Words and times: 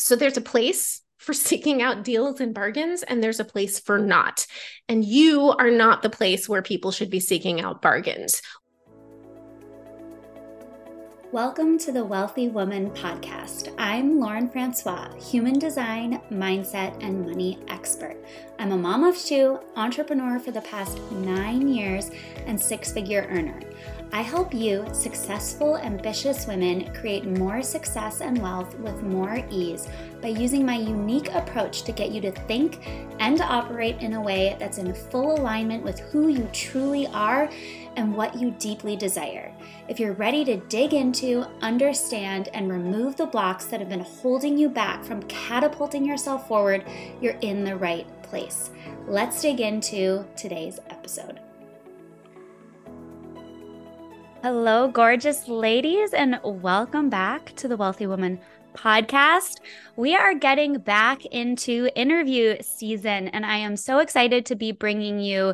So 0.00 0.16
there's 0.16 0.38
a 0.38 0.42
place 0.42 1.02
for 1.18 1.32
seeking 1.34 1.82
out 1.82 2.04
deals 2.04 2.40
and 2.40 2.54
bargains, 2.54 3.02
and 3.02 3.22
there's 3.22 3.38
a 3.38 3.44
place 3.44 3.78
for 3.78 3.98
not. 3.98 4.46
And 4.88 5.04
you 5.04 5.50
are 5.58 5.70
not 5.70 6.02
the 6.02 6.08
place 6.08 6.48
where 6.48 6.62
people 6.62 6.90
should 6.90 7.10
be 7.10 7.20
seeking 7.20 7.60
out 7.60 7.82
bargains. 7.82 8.40
Welcome 11.32 11.78
to 11.80 11.92
the 11.92 12.04
Wealthy 12.04 12.48
Woman 12.48 12.90
Podcast. 12.90 13.72
I'm 13.78 14.18
Lauren 14.18 14.48
Francois, 14.48 15.14
human 15.16 15.58
design, 15.58 16.20
mindset, 16.30 16.96
and 17.04 17.24
money 17.24 17.58
expert. 17.68 18.16
I'm 18.58 18.72
a 18.72 18.76
mom 18.76 19.04
of 19.04 19.16
two, 19.16 19.60
entrepreneur 19.76 20.40
for 20.40 20.50
the 20.50 20.62
past 20.62 20.98
nine 21.12 21.68
years, 21.68 22.10
and 22.46 22.60
six 22.60 22.90
figure 22.90 23.28
earner. 23.28 23.60
I 24.12 24.22
help 24.22 24.52
you, 24.52 24.86
successful, 24.92 25.78
ambitious 25.78 26.46
women, 26.48 26.92
create 26.94 27.24
more 27.38 27.62
success 27.62 28.20
and 28.20 28.42
wealth 28.42 28.76
with 28.80 29.02
more 29.02 29.40
ease 29.50 29.86
by 30.20 30.28
using 30.28 30.66
my 30.66 30.74
unique 30.74 31.32
approach 31.32 31.82
to 31.82 31.92
get 31.92 32.10
you 32.10 32.20
to 32.22 32.32
think 32.32 32.84
and 33.20 33.40
operate 33.40 33.98
in 34.00 34.14
a 34.14 34.20
way 34.20 34.56
that's 34.58 34.78
in 34.78 34.92
full 34.92 35.36
alignment 35.36 35.84
with 35.84 36.00
who 36.00 36.26
you 36.28 36.48
truly 36.52 37.06
are 37.08 37.48
and 37.96 38.14
what 38.14 38.36
you 38.36 38.50
deeply 38.52 38.96
desire. 38.96 39.54
If 39.86 40.00
you're 40.00 40.14
ready 40.14 40.44
to 40.44 40.56
dig 40.56 40.92
into, 40.92 41.46
understand, 41.62 42.48
and 42.52 42.70
remove 42.70 43.16
the 43.16 43.26
blocks 43.26 43.66
that 43.66 43.78
have 43.78 43.88
been 43.88 44.00
holding 44.00 44.58
you 44.58 44.68
back 44.68 45.04
from 45.04 45.22
catapulting 45.24 46.04
yourself 46.04 46.48
forward, 46.48 46.84
you're 47.20 47.38
in 47.42 47.62
the 47.62 47.76
right 47.76 48.06
place. 48.22 48.70
Let's 49.06 49.40
dig 49.40 49.60
into 49.60 50.26
today's 50.36 50.80
episode. 50.90 51.39
Hello, 54.42 54.88
gorgeous 54.88 55.48
ladies, 55.48 56.14
and 56.14 56.40
welcome 56.42 57.10
back 57.10 57.54
to 57.56 57.68
the 57.68 57.76
Wealthy 57.76 58.06
Woman 58.06 58.40
podcast. 58.74 59.58
We 59.96 60.16
are 60.16 60.32
getting 60.32 60.78
back 60.78 61.26
into 61.26 61.90
interview 61.94 62.56
season, 62.62 63.28
and 63.28 63.44
I 63.44 63.58
am 63.58 63.76
so 63.76 63.98
excited 63.98 64.46
to 64.46 64.56
be 64.56 64.72
bringing 64.72 65.20
you 65.20 65.52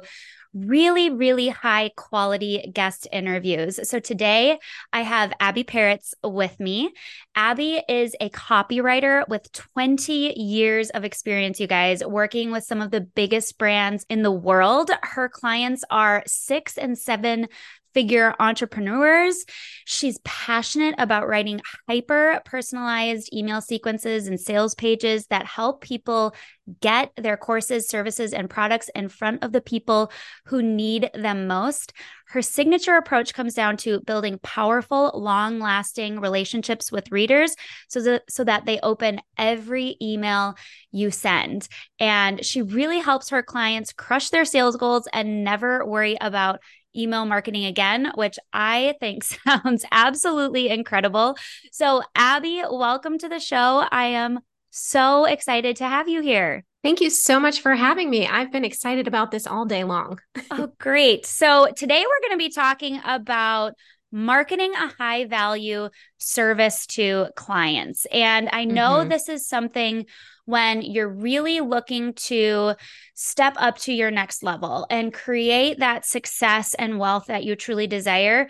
really, 0.55 1.11
really 1.11 1.48
high 1.48 1.91
quality 1.97 2.70
guest 2.73 3.09
interviews. 3.12 3.81
So 3.89 3.98
today 3.98 4.59
I 4.92 5.03
have 5.03 5.33
Abbi 5.41 5.64
Perets 5.64 6.14
with 6.23 6.59
me. 6.61 6.92
Abbi 7.34 7.81
is 7.89 8.14
a 8.20 8.31
copywriter 8.31 9.29
with 9.29 9.51
20 9.53 10.41
years 10.41 10.91
of 10.91 11.05
experience, 11.05 11.59
you 11.59 11.67
guys, 11.67 12.05
working 12.05 12.53
with 12.53 12.62
some 12.62 12.81
of 12.81 12.92
the 12.92 13.01
biggest 13.01 13.59
brands 13.59 14.07
in 14.09 14.23
the 14.23 14.31
world. 14.31 14.92
Her 15.03 15.29
clients 15.29 15.83
are 15.91 16.23
six 16.27 16.79
and 16.79 16.97
seven 16.97 17.48
figure 17.97 18.34
entrepreneurs. 18.39 19.47
She's 19.86 20.19
passionate 20.22 20.97
about 20.98 21.27
writing 21.27 21.62
hyper 21.89 22.42
personalized 22.44 23.34
email 23.34 23.62
sequences 23.62 24.27
and 24.27 24.39
sales 24.39 24.75
pages 24.75 25.28
that 25.28 25.47
help 25.47 25.80
people 25.80 26.34
get 26.83 27.11
their 27.17 27.39
courses, 27.39 27.89
services, 27.89 28.34
and 28.34 28.50
products 28.50 28.91
in 28.94 29.08
front 29.08 29.42
of 29.42 29.52
the 29.52 29.62
people 29.62 30.12
who 30.44 30.61
need 30.61 31.08
them 31.14 31.47
most. 31.47 31.94
Her 32.27 32.42
signature 32.42 32.97
approach 32.97 33.33
comes 33.33 33.55
down 33.55 33.78
to 33.78 34.00
building 34.00 34.41
powerful, 34.42 35.12
long 35.14 35.58
lasting 35.58 36.20
relationships 36.20 36.92
with 36.92 37.11
readers 37.11 37.55
so 37.89 38.02
that, 38.02 38.24
so 38.28 38.44
that 38.44 38.67
they 38.67 38.78
open 38.83 39.22
every 39.39 39.97
email 40.02 40.55
you 40.92 41.11
send. 41.11 41.67
And 41.98 42.44
she 42.44 42.61
really 42.61 42.98
helps 42.98 43.30
her 43.30 43.42
clients 43.42 43.94
crush 43.94 44.28
their 44.28 44.44
sales 44.44 44.77
goals 44.77 45.08
and 45.14 45.44
never 45.44 45.86
worry 45.86 46.19
about 46.20 46.61
email 46.97 47.27
marketing 47.27 47.64
again, 47.64 48.11
which 48.14 48.39
I 48.52 48.94
think 49.00 49.25
sounds 49.47 49.84
absolutely 49.91 50.69
incredible. 50.69 51.36
So, 51.72 52.02
Abbi, 52.14 52.62
welcome 52.70 53.19
to 53.19 53.28
the 53.28 53.41
show. 53.41 53.86
I 53.91 54.06
am 54.06 54.41
so 54.70 55.24
excited 55.24 55.77
to 55.77 55.89
have 55.89 56.08
you 56.08 56.20
here. 56.22 56.64
Thank 56.83 57.00
you 57.00 57.11
so 57.11 57.41
much 57.41 57.61
for 57.61 57.74
having 57.74 58.11
me. 58.11 58.27
I've 58.27 58.52
been 58.52 58.64
excited 58.64 59.08
about 59.08 59.30
this 59.30 59.47
all 59.47 59.64
day 59.64 59.84
long. 59.84 60.20
oh, 60.50 60.72
great. 60.78 61.27
So, 61.27 61.69
today 61.77 62.05
we're 62.06 62.28
going 62.28 62.39
to 62.39 62.45
be 62.45 62.52
talking 62.52 63.01
about 63.05 63.74
marketing 64.12 64.73
a 64.74 64.89
high 64.89 65.27
value 65.27 65.89
service 66.18 66.86
to 66.86 67.27
clients. 67.36 68.06
And 68.12 68.48
I 68.52 68.64
know 68.64 68.98
mm-hmm. 69.01 69.08
this 69.08 69.29
is 69.29 69.46
something 69.46 70.06
when 70.46 70.80
you're 70.80 71.08
really 71.08 71.61
looking 71.61 72.14
to 72.14 72.74
step 73.14 73.55
up 73.58 73.77
to 73.79 73.92
your 73.92 74.11
next 74.11 74.42
level 74.42 74.86
and 74.89 75.12
create 75.12 75.80
that 75.80 76.07
success 76.07 76.74
and 76.74 76.98
wealth 76.98 77.27
that 77.27 77.45
you 77.45 77.55
truly 77.55 77.86
desire. 77.86 78.48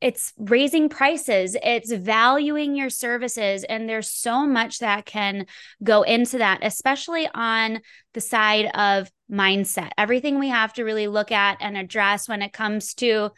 It's 0.00 0.32
raising 0.36 0.88
prices, 0.88 1.56
it's 1.62 1.92
valuing 1.92 2.74
your 2.74 2.90
services. 2.90 3.62
And 3.62 3.88
there's 3.88 4.10
so 4.10 4.46
much 4.46 4.80
that 4.80 5.06
can 5.06 5.46
go 5.82 6.02
into 6.02 6.38
that, 6.38 6.58
especially 6.62 7.28
on 7.32 7.80
the 8.12 8.20
side 8.20 8.66
of 8.74 9.08
mindset. 9.30 9.90
Everything 9.96 10.40
we 10.40 10.48
have 10.48 10.72
to 10.74 10.82
really 10.82 11.06
look 11.06 11.30
at 11.30 11.58
and 11.60 11.76
address 11.76 12.28
when 12.28 12.42
it 12.42 12.52
comes 12.52 12.94
to 12.94 13.30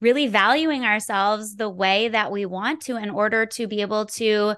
really 0.00 0.26
valuing 0.26 0.86
ourselves 0.86 1.56
the 1.56 1.68
way 1.68 2.08
that 2.08 2.32
we 2.32 2.46
want 2.46 2.80
to 2.80 2.96
in 2.96 3.10
order 3.10 3.44
to 3.44 3.66
be 3.66 3.82
able 3.82 4.06
to 4.06 4.54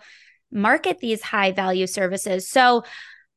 market 0.52 0.98
these 1.00 1.22
high 1.22 1.52
value 1.52 1.86
services. 1.86 2.48
So, 2.48 2.84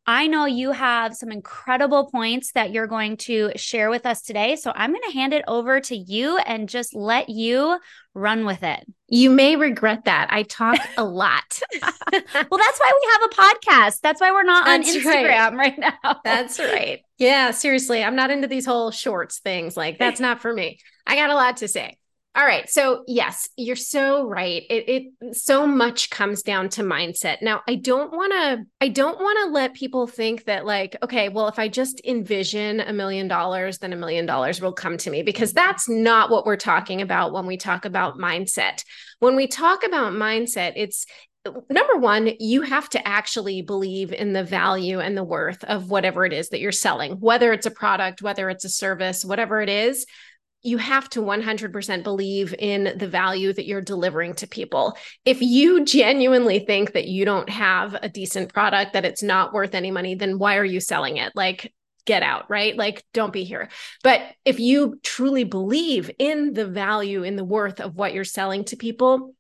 I 0.07 0.27
know 0.27 0.45
you 0.45 0.71
have 0.71 1.15
some 1.15 1.31
incredible 1.31 2.11
points 2.11 2.51
that 2.51 2.71
you're 2.71 2.85
going 2.85 3.17
to 3.17 3.51
share 3.55 3.89
with 3.89 4.05
us 4.05 4.21
today. 4.21 4.55
So 4.55 4.71
I'm 4.75 4.91
going 4.91 5.01
to 5.07 5.17
hand 5.17 5.33
it 5.33 5.43
over 5.47 5.79
to 5.81 5.97
you 5.97 6.37
and 6.37 6.69
just 6.69 6.93
let 6.93 7.27
you 7.27 7.79
run 8.13 8.45
with 8.45 8.61
it. 8.61 8.85
You 9.07 9.31
may 9.31 9.55
regret 9.55 10.05
that. 10.05 10.31
I 10.31 10.43
talk 10.43 10.77
a 10.95 11.03
lot. 11.03 11.59
well, 11.81 11.91
that's 12.11 12.79
why 12.79 12.91
we 12.93 13.11
have 13.11 13.23
a 13.23 13.35
podcast. 13.35 14.01
That's 14.01 14.21
why 14.21 14.31
we're 14.31 14.43
not 14.43 14.65
that's 14.65 14.95
on 14.95 15.01
Instagram 15.01 15.57
right. 15.57 15.77
right 15.79 15.95
now. 16.03 16.19
That's 16.23 16.59
right. 16.59 16.99
Yeah, 17.17 17.49
seriously. 17.49 18.03
I'm 18.03 18.15
not 18.15 18.29
into 18.29 18.47
these 18.47 18.65
whole 18.65 18.91
shorts 18.91 19.39
things. 19.39 19.75
Like, 19.75 19.97
that's 19.97 20.19
not 20.19 20.39
for 20.39 20.53
me. 20.53 20.79
I 21.07 21.15
got 21.15 21.31
a 21.31 21.35
lot 21.35 21.57
to 21.57 21.67
say. 21.67 21.97
All 22.35 22.45
right. 22.45 22.69
So, 22.69 23.05
yes, 23.07 23.47
you're 23.55 23.77
so 23.77 24.27
right. 24.27 24.63
It, 24.69 24.89
it 25.21 25.37
so 25.37 25.65
much 25.65 26.09
comes 26.09 26.43
down 26.43 26.67
to 26.69 26.83
mindset. 26.83 27.41
Now, 27.41 27.61
I 27.65 27.75
don't 27.75 28.11
want 28.11 28.33
to 28.33 28.65
I 28.81 28.89
don't 28.89 29.17
want 29.17 29.39
to 29.45 29.53
let 29.53 29.73
people 29.73 30.05
think 30.05 30.43
that 30.43 30.65
like, 30.65 30.97
okay, 31.01 31.29
well, 31.29 31.47
if 31.47 31.57
I 31.57 31.69
just 31.69 32.01
envision 32.03 32.81
a 32.81 32.91
million 32.91 33.29
dollars, 33.29 33.77
then 33.77 33.93
a 33.93 33.95
million 33.95 34.25
dollars 34.25 34.59
will 34.59 34.73
come 34.73 34.97
to 34.97 35.09
me 35.09 35.23
because 35.23 35.53
that's 35.53 35.87
not 35.87 36.29
what 36.29 36.45
we're 36.45 36.57
talking 36.57 37.01
about 37.01 37.31
when 37.31 37.45
we 37.45 37.55
talk 37.55 37.85
about 37.85 38.17
mindset. 38.17 38.83
When 39.19 39.37
we 39.37 39.47
talk 39.47 39.85
about 39.85 40.11
mindset, 40.11 40.73
it's 40.75 41.05
number 41.69 41.95
one, 41.95 42.31
you 42.39 42.63
have 42.63 42.89
to 42.89 43.07
actually 43.07 43.61
believe 43.61 44.11
in 44.11 44.33
the 44.33 44.43
value 44.43 44.99
and 44.99 45.15
the 45.15 45.23
worth 45.23 45.63
of 45.63 45.89
whatever 45.89 46.25
it 46.25 46.33
is 46.33 46.49
that 46.49 46.59
you're 46.59 46.73
selling, 46.73 47.13
whether 47.13 47.53
it's 47.53 47.67
a 47.67 47.71
product, 47.71 48.21
whether 48.21 48.49
it's 48.49 48.65
a 48.65 48.69
service, 48.69 49.23
whatever 49.23 49.61
it 49.61 49.69
is 49.69 50.05
you 50.65 50.77
have 50.77 51.09
to 51.11 51.21
100% 51.21 52.03
believe 52.03 52.55
in 52.57 52.97
the 52.97 53.07
value 53.07 53.53
that 53.53 53.65
you're 53.65 53.81
delivering 53.81 54.33
to 54.35 54.47
people. 54.47 54.97
If 55.23 55.41
you 55.41 55.85
genuinely 55.85 56.59
think 56.59 56.93
that 56.93 57.07
you 57.07 57.25
don't 57.25 57.49
have 57.49 57.95
a 58.01 58.09
decent 58.09 58.53
product, 58.53 58.93
that 58.93 59.05
it's 59.05 59.23
not 59.23 59.53
worth 59.53 59.75
any 59.75 59.91
money, 59.91 60.15
then 60.15 60.39
why 60.39 60.57
are 60.57 60.65
you 60.65 60.79
selling 60.79 61.17
it? 61.17 61.31
Like, 61.35 61.73
get 62.05 62.23
out, 62.23 62.49
right? 62.49 62.75
Like, 62.75 63.03
don't 63.13 63.33
be 63.33 63.43
here. 63.43 63.69
But 64.03 64.21
if 64.43 64.59
you 64.59 64.99
truly 65.03 65.43
believe 65.43 66.11
in 66.19 66.53
the 66.53 66.67
value, 66.67 67.23
in 67.23 67.35
the 67.35 67.43
worth 67.43 67.79
of 67.79 67.95
what 67.95 68.13
you're 68.13 68.23
selling 68.23 68.63
to 68.65 68.75
people, 68.75 69.35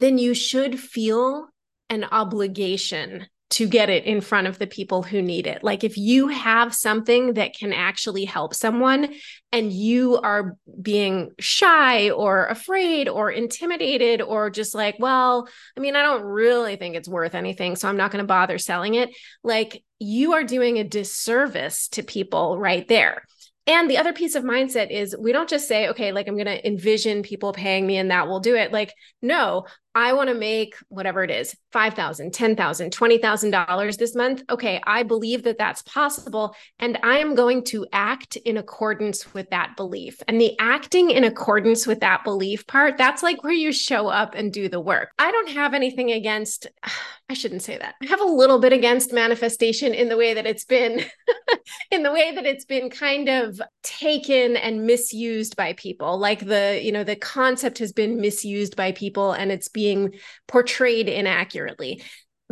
then 0.00 0.18
you 0.18 0.34
should 0.34 0.78
feel 0.78 1.48
an 1.88 2.04
obligation 2.04 3.26
to 3.48 3.68
get 3.68 3.88
it 3.88 4.04
in 4.04 4.20
front 4.20 4.48
of 4.48 4.58
the 4.58 4.66
people 4.66 5.02
who 5.02 5.22
need 5.22 5.46
it. 5.46 5.62
Like 5.62 5.84
if 5.84 5.96
you 5.96 6.28
have 6.28 6.74
something 6.74 7.34
that 7.34 7.54
can 7.54 7.72
actually 7.72 8.24
help 8.24 8.54
someone 8.54 9.14
and 9.52 9.72
you 9.72 10.18
are 10.18 10.56
being 10.82 11.30
shy 11.38 12.10
or 12.10 12.46
afraid 12.46 13.08
or 13.08 13.30
intimidated 13.30 14.20
or 14.20 14.50
just 14.50 14.74
like, 14.74 14.96
well, 14.98 15.48
I 15.76 15.80
mean, 15.80 15.94
I 15.94 16.02
don't 16.02 16.24
really 16.24 16.76
think 16.76 16.96
it's 16.96 17.08
worth 17.08 17.34
anything, 17.36 17.76
so 17.76 17.88
I'm 17.88 17.96
not 17.96 18.10
going 18.10 18.22
to 18.22 18.26
bother 18.26 18.58
selling 18.58 18.94
it. 18.94 19.10
Like 19.44 19.82
you 20.00 20.32
are 20.34 20.44
doing 20.44 20.78
a 20.78 20.84
disservice 20.84 21.88
to 21.88 22.02
people 22.02 22.58
right 22.58 22.86
there. 22.88 23.22
And 23.68 23.90
the 23.90 23.98
other 23.98 24.12
piece 24.12 24.36
of 24.36 24.44
mindset 24.44 24.90
is 24.90 25.16
we 25.18 25.32
don't 25.32 25.48
just 25.48 25.66
say, 25.66 25.88
okay, 25.88 26.12
like 26.12 26.28
I'm 26.28 26.36
going 26.36 26.46
to 26.46 26.66
envision 26.66 27.22
people 27.22 27.52
paying 27.52 27.84
me 27.84 27.96
and 27.96 28.12
that 28.12 28.28
will 28.28 28.38
do 28.38 28.54
it. 28.54 28.72
Like, 28.72 28.92
no, 29.22 29.66
I 29.96 30.12
want 30.12 30.28
to 30.28 30.34
make 30.34 30.74
whatever 30.90 31.24
it 31.24 31.30
is, 31.30 31.56
$5,000, 31.72 32.30
$10,000, 32.30 32.90
$20,000 32.90 33.96
this 33.96 34.14
month. 34.14 34.42
Okay, 34.50 34.78
I 34.86 35.02
believe 35.02 35.42
that 35.44 35.56
that's 35.56 35.80
possible. 35.82 36.54
And 36.78 36.98
I 37.02 37.16
am 37.16 37.34
going 37.34 37.64
to 37.64 37.86
act 37.94 38.36
in 38.36 38.58
accordance 38.58 39.32
with 39.32 39.48
that 39.50 39.74
belief. 39.74 40.22
And 40.28 40.38
the 40.38 40.54
acting 40.58 41.10
in 41.10 41.24
accordance 41.24 41.86
with 41.86 42.00
that 42.00 42.24
belief 42.24 42.66
part, 42.66 42.98
that's 42.98 43.22
like 43.22 43.42
where 43.42 43.54
you 43.54 43.72
show 43.72 44.08
up 44.08 44.34
and 44.34 44.52
do 44.52 44.68
the 44.68 44.80
work. 44.80 45.12
I 45.18 45.32
don't 45.32 45.48
have 45.48 45.72
anything 45.72 46.12
against, 46.12 46.66
I 47.30 47.34
shouldn't 47.34 47.62
say 47.62 47.78
that. 47.78 47.94
I 48.02 48.06
have 48.06 48.20
a 48.20 48.24
little 48.24 48.60
bit 48.60 48.74
against 48.74 49.14
manifestation 49.14 49.94
in 49.94 50.10
the 50.10 50.16
way 50.16 50.34
that 50.34 50.46
it's 50.46 50.64
been, 50.64 51.04
in 51.90 52.02
the 52.02 52.12
way 52.12 52.32
that 52.34 52.44
it's 52.44 52.66
been 52.66 52.90
kind 52.90 53.28
of 53.28 53.60
taken 53.82 54.56
and 54.56 54.86
misused 54.86 55.56
by 55.56 55.72
people. 55.72 56.18
Like 56.18 56.46
the, 56.46 56.78
you 56.80 56.92
know, 56.92 57.02
the 57.02 57.16
concept 57.16 57.78
has 57.78 57.92
been 57.92 58.20
misused 58.20 58.76
by 58.76 58.92
people 58.92 59.32
and 59.32 59.50
it's 59.50 59.68
being 59.68 59.85
being 59.86 60.14
portrayed 60.46 61.08
inaccurately. 61.08 62.02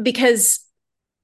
because 0.00 0.60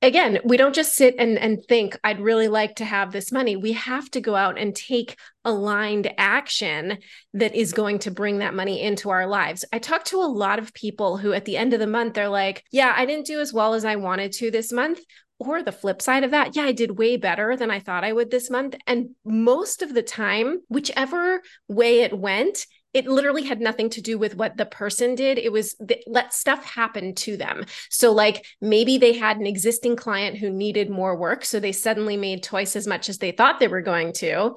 again, 0.03 0.39
we 0.45 0.57
don't 0.57 0.75
just 0.75 0.95
sit 0.95 1.15
and, 1.19 1.39
and 1.39 1.63
think, 1.69 1.99
I'd 2.03 2.21
really 2.21 2.49
like 2.49 2.77
to 2.77 2.85
have 2.85 3.13
this 3.13 3.31
money. 3.31 3.57
We 3.57 3.73
have 3.73 4.11
to 4.13 4.21
go 4.21 4.35
out 4.35 4.59
and 4.59 4.75
take 4.75 5.19
aligned 5.45 6.11
action 6.17 6.99
that 7.35 7.55
is 7.55 7.73
going 7.73 7.99
to 8.01 8.11
bring 8.11 8.39
that 8.39 8.55
money 8.55 8.81
into 8.81 9.11
our 9.11 9.27
lives. 9.27 9.65
I 9.73 9.79
talk 9.79 10.05
to 10.07 10.23
a 10.23 10.35
lot 10.45 10.59
of 10.59 10.73
people 10.73 11.19
who 11.19 11.35
at 11.35 11.45
the 11.45 11.59
end 11.59 11.75
of 11.75 11.81
the 11.81 11.87
month, 11.87 12.15
they're 12.15 12.29
like, 12.31 12.65
yeah, 12.73 12.95
I 12.97 13.05
didn't 13.05 13.27
do 13.27 13.41
as 13.41 13.53
well 13.53 13.75
as 13.75 13.85
I 13.85 13.97
wanted 13.97 14.33
to 14.33 14.51
this 14.51 14.73
month. 14.73 15.01
Or 15.39 15.63
the 15.63 15.73
flip 15.73 16.03
side 16.03 16.25
of 16.25 16.33
that, 16.33 16.55
yeah, 16.55 16.65
I 16.65 16.73
did 16.73 16.99
way 16.99 17.17
better 17.17 17.57
than 17.57 17.71
I 17.71 17.81
thought 17.81 18.05
I 18.05 18.13
would 18.13 18.31
this 18.31 18.51
month. 18.51 18.75
And 18.87 19.11
most 19.25 19.81
of 19.81 19.95
the 19.95 20.03
time, 20.03 20.61
whichever 20.69 21.41
way 21.67 22.01
it 22.01 22.13
went, 22.13 22.67
it 22.93 23.07
literally 23.07 23.45
had 23.45 23.61
nothing 23.61 23.89
to 23.91 24.01
do 24.01 24.19
with 24.19 24.35
what 24.35 24.57
the 24.57 24.67
person 24.67 25.15
did. 25.15 25.39
It 25.39 25.53
was 25.53 25.75
th- 25.75 26.03
let 26.07 26.35
stuff 26.35 26.65
happen 26.65 27.15
to 27.17 27.37
them. 27.37 27.65
So 27.89 28.13
like 28.13 28.45
maybe 28.61 28.99
they 28.99 29.13
had 29.13 29.37
an 29.37 29.47
existing 29.47 29.97
client 29.97 30.39
who 30.39 30.51
needed 30.51 30.91
more 30.91 31.17
work 31.17 31.45
so 31.45 31.61
they 31.61 31.73
suddenly 31.73 32.17
made 32.17 32.43
twice 32.43 32.75
as 32.77 32.87
much 32.87 33.09
as 33.09 33.19
they 33.19 33.33
thought 33.33 33.61
they 33.61 33.69
were 33.69 33.83
going 33.83 34.13
to 34.15 34.57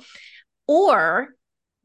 or 0.68 1.35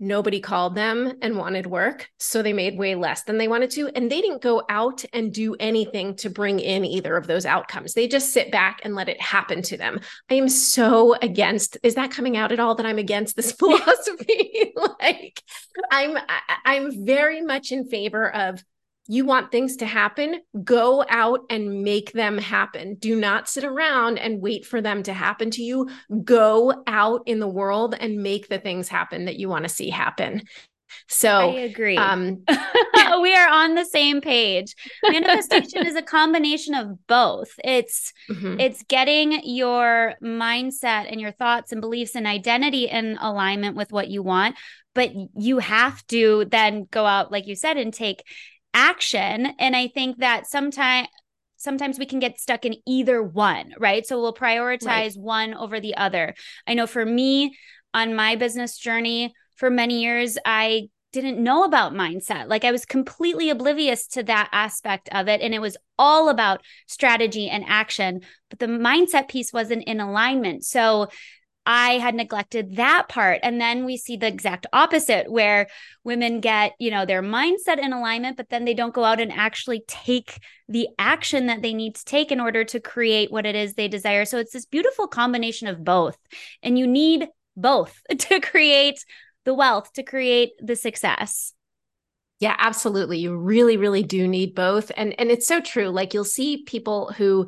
nobody 0.01 0.41
called 0.41 0.75
them 0.75 1.13
and 1.23 1.37
wanted 1.37 1.67
work 1.67 2.09
so 2.19 2.43
they 2.43 2.53
made 2.53 2.79
way 2.79 2.95
less 2.95 3.25
than 3.25 3.39
they 3.39 3.49
wanted 3.49 3.71
to 3.71 3.89
and 3.89 4.11
they 4.11 4.21
didn't 4.21 4.43
go 4.43 4.63
out 4.69 5.05
and 5.13 5.33
do 5.33 5.57
anything 5.59 6.15
to 6.15 6.31
bring 6.31 6.61
in 6.61 6.85
either 6.85 7.17
of 7.17 7.27
those 7.27 7.45
outcomes. 7.45 7.95
They 7.95 8.07
just 8.07 8.33
sit 8.33 8.53
back 8.53 8.81
and 8.85 8.95
let 8.95 9.09
it 9.09 9.21
happen 9.21 9.63
to 9.63 9.77
them. 9.77 10.01
I 10.31 10.35
am 10.35 10.49
so 10.49 11.15
against 11.21 11.79
is 11.83 11.97
that 11.97 12.11
coming 12.11 12.37
out 12.37 12.53
at 12.53 12.61
all 12.61 12.75
that 12.77 12.87
i'm 12.87 12.99
against 12.99 13.37
this 13.37 13.53
philosophy? 13.59 14.73
Like 15.01 15.43
i'm 15.91 16.17
i'm 16.65 17.05
very 17.05 17.41
much 17.41 17.73
in 17.73 17.85
favor 17.85 18.33
of 18.35 18.63
you 19.09 19.25
want 19.25 19.51
things 19.51 19.77
to 19.77 19.87
happen, 19.87 20.41
go 20.63 21.05
out 21.09 21.41
and 21.49 21.83
make 21.83 22.13
them 22.13 22.37
happen. 22.37 22.95
Do 22.97 23.19
not 23.19 23.49
sit 23.49 23.65
around 23.65 24.19
and 24.19 24.43
wait 24.43 24.67
for 24.67 24.83
them 24.83 25.03
to 25.05 25.15
happen 25.15 25.51
to 25.53 25.63
you. 25.63 25.89
Go 26.25 26.85
out 26.87 27.23
in 27.25 27.41
the 27.41 27.49
world 27.49 27.97
and 27.99 28.23
make 28.23 28.49
the 28.49 28.59
things 28.59 28.87
happen 28.87 29.25
that 29.25 29.37
you 29.37 29.49
want 29.49 29.65
to 29.65 29.71
see 29.71 29.89
happen. 29.89 30.43
So 31.07 31.51
I 31.51 31.61
agree. 31.61 31.97
Um, 31.97 32.45
we 33.23 33.35
are 33.35 33.49
on 33.49 33.75
the 33.75 33.85
same 33.85 34.21
page. 34.21 34.75
Manifestation 35.03 35.87
is 35.87 35.97
a 35.97 36.03
combination 36.03 36.75
of 36.75 37.07
both. 37.07 37.51
It's 37.65 38.13
mm-hmm. 38.31 38.61
it's 38.61 38.83
getting 38.85 39.41
your 39.45 40.15
mindset 40.23 41.11
and 41.11 41.21
your 41.21 41.33
thoughts 41.33 41.73
and 41.73 41.81
beliefs 41.81 42.15
and 42.15 42.27
identity 42.27 42.89
in 42.89 43.19
alignment 43.21 43.77
with 43.77 43.93
what 43.93 44.09
you 44.09 44.23
want, 44.23 44.57
but 44.95 45.13
you 45.37 45.59
have 45.59 46.07
to 46.09 46.47
then 46.51 46.87
go 46.91 47.07
out 47.07 47.31
like 47.33 47.47
you 47.47 47.55
said 47.55 47.77
and 47.77 47.93
take 47.93 48.23
action 48.79 49.47
and 49.59 49.75
i 49.75 49.89
think 49.89 50.19
that 50.19 50.47
sometimes 50.47 51.09
sometimes 51.57 51.99
we 51.99 52.07
can 52.07 52.21
get 52.21 52.39
stuck 52.39 52.65
in 52.65 52.77
either 52.87 53.21
one 53.21 53.75
right 53.79 54.07
so 54.07 54.21
we'll 54.21 54.33
prioritize 54.33 54.87
right. 54.87 55.19
one 55.19 55.55
over 55.55 55.81
the 55.81 55.97
other 55.97 56.33
i 56.69 56.75
know 56.75 56.87
for 56.87 57.05
me 57.05 57.57
on 57.93 58.15
my 58.15 58.37
business 58.37 58.79
journey 58.79 59.35
for 59.57 59.69
many 59.69 60.01
years 60.01 60.39
i 60.45 60.89
didn't 61.13 61.43
know 61.43 61.65
about 61.65 61.95
mindset. 61.95 62.49
Like 62.49 62.65
I 62.65 62.71
was 62.71 62.85
completely 62.85 63.49
oblivious 63.51 64.07
to 64.09 64.23
that 64.25 64.51
aspect 64.53 65.09
of 65.13 65.27
it. 65.27 65.41
And 65.41 65.55
it 65.55 65.61
was 65.61 65.77
all 65.99 66.29
about 66.29 66.63
strategy 66.87 67.49
and 67.49 67.65
action, 67.67 68.21
but 68.51 68.59
the 68.59 68.67
mindset 68.67 69.29
piece 69.29 69.53
wasn't 69.53 69.85
in 69.85 70.01
alignment. 70.01 70.65
So 70.65 71.09
I 71.71 71.99
had 71.99 72.15
neglected 72.15 72.77
that 72.77 73.11
part. 73.11 73.41
And 73.43 73.61
then 73.61 73.85
we 73.85 73.99
see 73.99 74.17
the 74.17 74.27
exact 74.27 74.67
opposite 74.73 75.31
where 75.31 75.69
women 76.03 76.41
get, 76.41 76.73
you 76.79 76.91
know, 76.91 77.05
their 77.05 77.23
mindset 77.23 77.79
in 77.79 77.93
alignment, 77.93 78.39
but 78.39 78.49
then 78.49 78.65
they 78.65 78.73
don't 78.73 78.95
go 78.95 79.05
out 79.05 79.21
and 79.21 79.31
actually 79.31 79.85
take 79.87 80.41
the 80.67 80.89
action 80.99 81.47
that 81.49 81.61
they 81.61 81.75
need 81.75 81.95
to 81.97 82.05
take 82.07 82.33
in 82.33 82.41
order 82.41 82.65
to 82.65 82.81
create 82.81 83.31
what 83.31 83.45
it 83.45 83.55
is 83.55 83.75
they 83.75 83.87
desire. 83.87 84.25
So 84.25 84.39
it's 84.39 84.55
this 84.55 84.65
beautiful 84.65 85.07
combination 85.07 85.69
of 85.69 85.85
both. 85.85 86.17
And 86.63 86.79
you 86.79 86.87
need 86.87 87.29
both 87.55 88.01
to 88.19 88.41
create 88.41 89.05
the 89.45 89.53
wealth, 89.53 89.93
to 89.93 90.03
create 90.03 90.53
the 90.61 90.75
success. 90.75 91.53
Yeah, 92.41 92.57
absolutely. 92.59 93.19
You 93.19 93.37
really, 93.37 93.77
really 93.77 94.03
do 94.03 94.27
need 94.27 94.55
both. 94.55 94.91
And 94.97 95.15
and 95.21 95.31
it's 95.31 95.47
so 95.47 95.61
true. 95.61 95.89
Like 95.89 96.15
you'll 96.15 96.25
see 96.25 96.63
people 96.65 97.13
who 97.13 97.47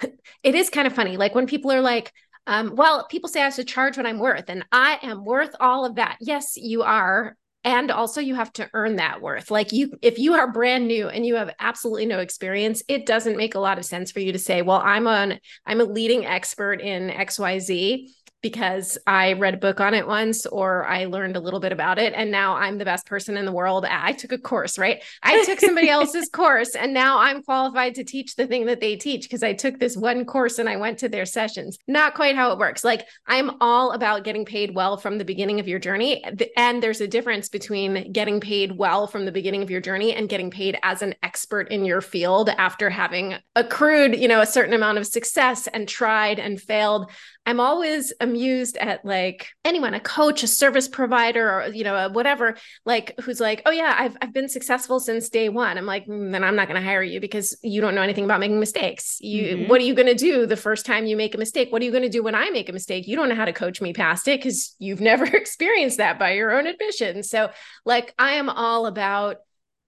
it 0.42 0.54
is 0.54 0.70
kind 0.70 0.86
of 0.86 0.94
funny. 0.94 1.18
Like 1.18 1.34
when 1.34 1.46
people 1.46 1.70
are 1.70 1.82
like, 1.82 2.14
um, 2.48 2.74
well, 2.74 3.06
people 3.08 3.28
say 3.28 3.42
I 3.42 3.50
should 3.50 3.68
charge 3.68 3.98
what 3.98 4.06
I'm 4.06 4.18
worth, 4.18 4.46
and 4.48 4.64
I 4.72 4.98
am 5.02 5.24
worth 5.24 5.54
all 5.60 5.84
of 5.84 5.96
that. 5.96 6.16
Yes, 6.20 6.56
you 6.56 6.82
are. 6.82 7.36
And 7.62 7.90
also, 7.90 8.22
you 8.22 8.34
have 8.36 8.52
to 8.54 8.70
earn 8.72 8.96
that 8.96 9.20
worth. 9.20 9.50
Like, 9.50 9.72
you, 9.72 9.92
if 10.00 10.18
you 10.18 10.32
are 10.32 10.50
brand 10.50 10.88
new 10.88 11.08
and 11.08 11.26
you 11.26 11.34
have 11.34 11.54
absolutely 11.60 12.06
no 12.06 12.20
experience, 12.20 12.82
it 12.88 13.04
doesn't 13.04 13.36
make 13.36 13.54
a 13.54 13.60
lot 13.60 13.78
of 13.78 13.84
sense 13.84 14.10
for 14.10 14.20
you 14.20 14.32
to 14.32 14.38
say, 14.38 14.62
"Well, 14.62 14.80
I'm 14.82 15.06
an 15.06 15.38
I'm 15.66 15.82
a 15.82 15.84
leading 15.84 16.24
expert 16.24 16.80
in 16.80 17.10
X 17.10 17.38
Y 17.38 17.58
Z." 17.58 18.14
because 18.42 18.98
I 19.06 19.32
read 19.32 19.54
a 19.54 19.58
book 19.58 19.80
on 19.80 19.94
it 19.94 20.06
once 20.06 20.46
or 20.46 20.86
I 20.86 21.06
learned 21.06 21.36
a 21.36 21.40
little 21.40 21.58
bit 21.60 21.72
about 21.72 21.98
it 21.98 22.12
and 22.14 22.30
now 22.30 22.54
I'm 22.54 22.78
the 22.78 22.84
best 22.84 23.06
person 23.06 23.36
in 23.36 23.44
the 23.44 23.52
world. 23.52 23.84
I 23.84 24.12
took 24.12 24.32
a 24.32 24.38
course, 24.38 24.78
right? 24.78 25.02
I 25.22 25.44
took 25.44 25.58
somebody 25.58 25.88
else's 25.90 26.28
course 26.28 26.74
and 26.74 26.94
now 26.94 27.18
I'm 27.18 27.42
qualified 27.42 27.96
to 27.96 28.04
teach 28.04 28.36
the 28.36 28.46
thing 28.46 28.66
that 28.66 28.80
they 28.80 28.96
teach 28.96 29.22
because 29.22 29.42
I 29.42 29.54
took 29.54 29.78
this 29.78 29.96
one 29.96 30.24
course 30.24 30.58
and 30.58 30.68
I 30.68 30.76
went 30.76 30.98
to 30.98 31.08
their 31.08 31.26
sessions. 31.26 31.78
Not 31.88 32.14
quite 32.14 32.36
how 32.36 32.52
it 32.52 32.58
works. 32.58 32.84
Like 32.84 33.06
I'm 33.26 33.60
all 33.60 33.90
about 33.90 34.24
getting 34.24 34.44
paid 34.44 34.74
well 34.74 34.96
from 34.96 35.18
the 35.18 35.24
beginning 35.24 35.58
of 35.58 35.66
your 35.66 35.80
journey 35.80 36.24
and 36.56 36.82
there's 36.82 37.00
a 37.00 37.08
difference 37.08 37.48
between 37.48 38.12
getting 38.12 38.40
paid 38.40 38.72
well 38.72 39.06
from 39.08 39.24
the 39.24 39.32
beginning 39.32 39.62
of 39.62 39.70
your 39.70 39.80
journey 39.80 40.14
and 40.14 40.28
getting 40.28 40.50
paid 40.50 40.78
as 40.82 41.02
an 41.02 41.14
expert 41.22 41.72
in 41.72 41.84
your 41.84 42.00
field 42.00 42.50
after 42.50 42.88
having 42.88 43.34
accrued, 43.56 44.16
you 44.16 44.28
know, 44.28 44.40
a 44.40 44.46
certain 44.46 44.74
amount 44.74 44.98
of 44.98 45.06
success 45.06 45.66
and 45.66 45.88
tried 45.88 46.38
and 46.38 46.60
failed. 46.60 47.10
I'm 47.48 47.60
always 47.60 48.12
amused 48.20 48.76
at 48.76 49.06
like 49.06 49.48
anyone, 49.64 49.94
a 49.94 50.00
coach, 50.00 50.42
a 50.42 50.46
service 50.46 50.86
provider, 50.86 51.50
or 51.50 51.68
you 51.68 51.82
know, 51.82 51.96
a 51.96 52.10
whatever, 52.10 52.58
like 52.84 53.18
who's 53.22 53.40
like, 53.40 53.62
oh 53.64 53.70
yeah, 53.70 53.96
I've 53.98 54.18
I've 54.20 54.34
been 54.34 54.50
successful 54.50 55.00
since 55.00 55.30
day 55.30 55.48
one. 55.48 55.78
I'm 55.78 55.86
like, 55.86 56.06
mm, 56.06 56.30
then 56.30 56.44
I'm 56.44 56.56
not 56.56 56.68
going 56.68 56.78
to 56.78 56.86
hire 56.86 57.02
you 57.02 57.20
because 57.20 57.56
you 57.62 57.80
don't 57.80 57.94
know 57.94 58.02
anything 58.02 58.26
about 58.26 58.40
making 58.40 58.60
mistakes. 58.60 59.18
You, 59.22 59.56
mm-hmm. 59.56 59.70
what 59.70 59.80
are 59.80 59.84
you 59.84 59.94
going 59.94 60.08
to 60.08 60.14
do 60.14 60.44
the 60.44 60.58
first 60.58 60.84
time 60.84 61.06
you 61.06 61.16
make 61.16 61.34
a 61.34 61.38
mistake? 61.38 61.72
What 61.72 61.80
are 61.80 61.86
you 61.86 61.90
going 61.90 62.02
to 62.02 62.10
do 62.10 62.22
when 62.22 62.34
I 62.34 62.50
make 62.50 62.68
a 62.68 62.72
mistake? 62.74 63.08
You 63.08 63.16
don't 63.16 63.30
know 63.30 63.34
how 63.34 63.46
to 63.46 63.54
coach 63.54 63.80
me 63.80 63.94
past 63.94 64.28
it 64.28 64.40
because 64.40 64.76
you've 64.78 65.00
never 65.10 65.24
experienced 65.24 65.96
that 65.96 66.18
by 66.18 66.32
your 66.32 66.50
own 66.50 66.66
admission. 66.66 67.22
So, 67.22 67.50
like, 67.86 68.12
I 68.18 68.32
am 68.32 68.50
all 68.50 68.84
about 68.84 69.38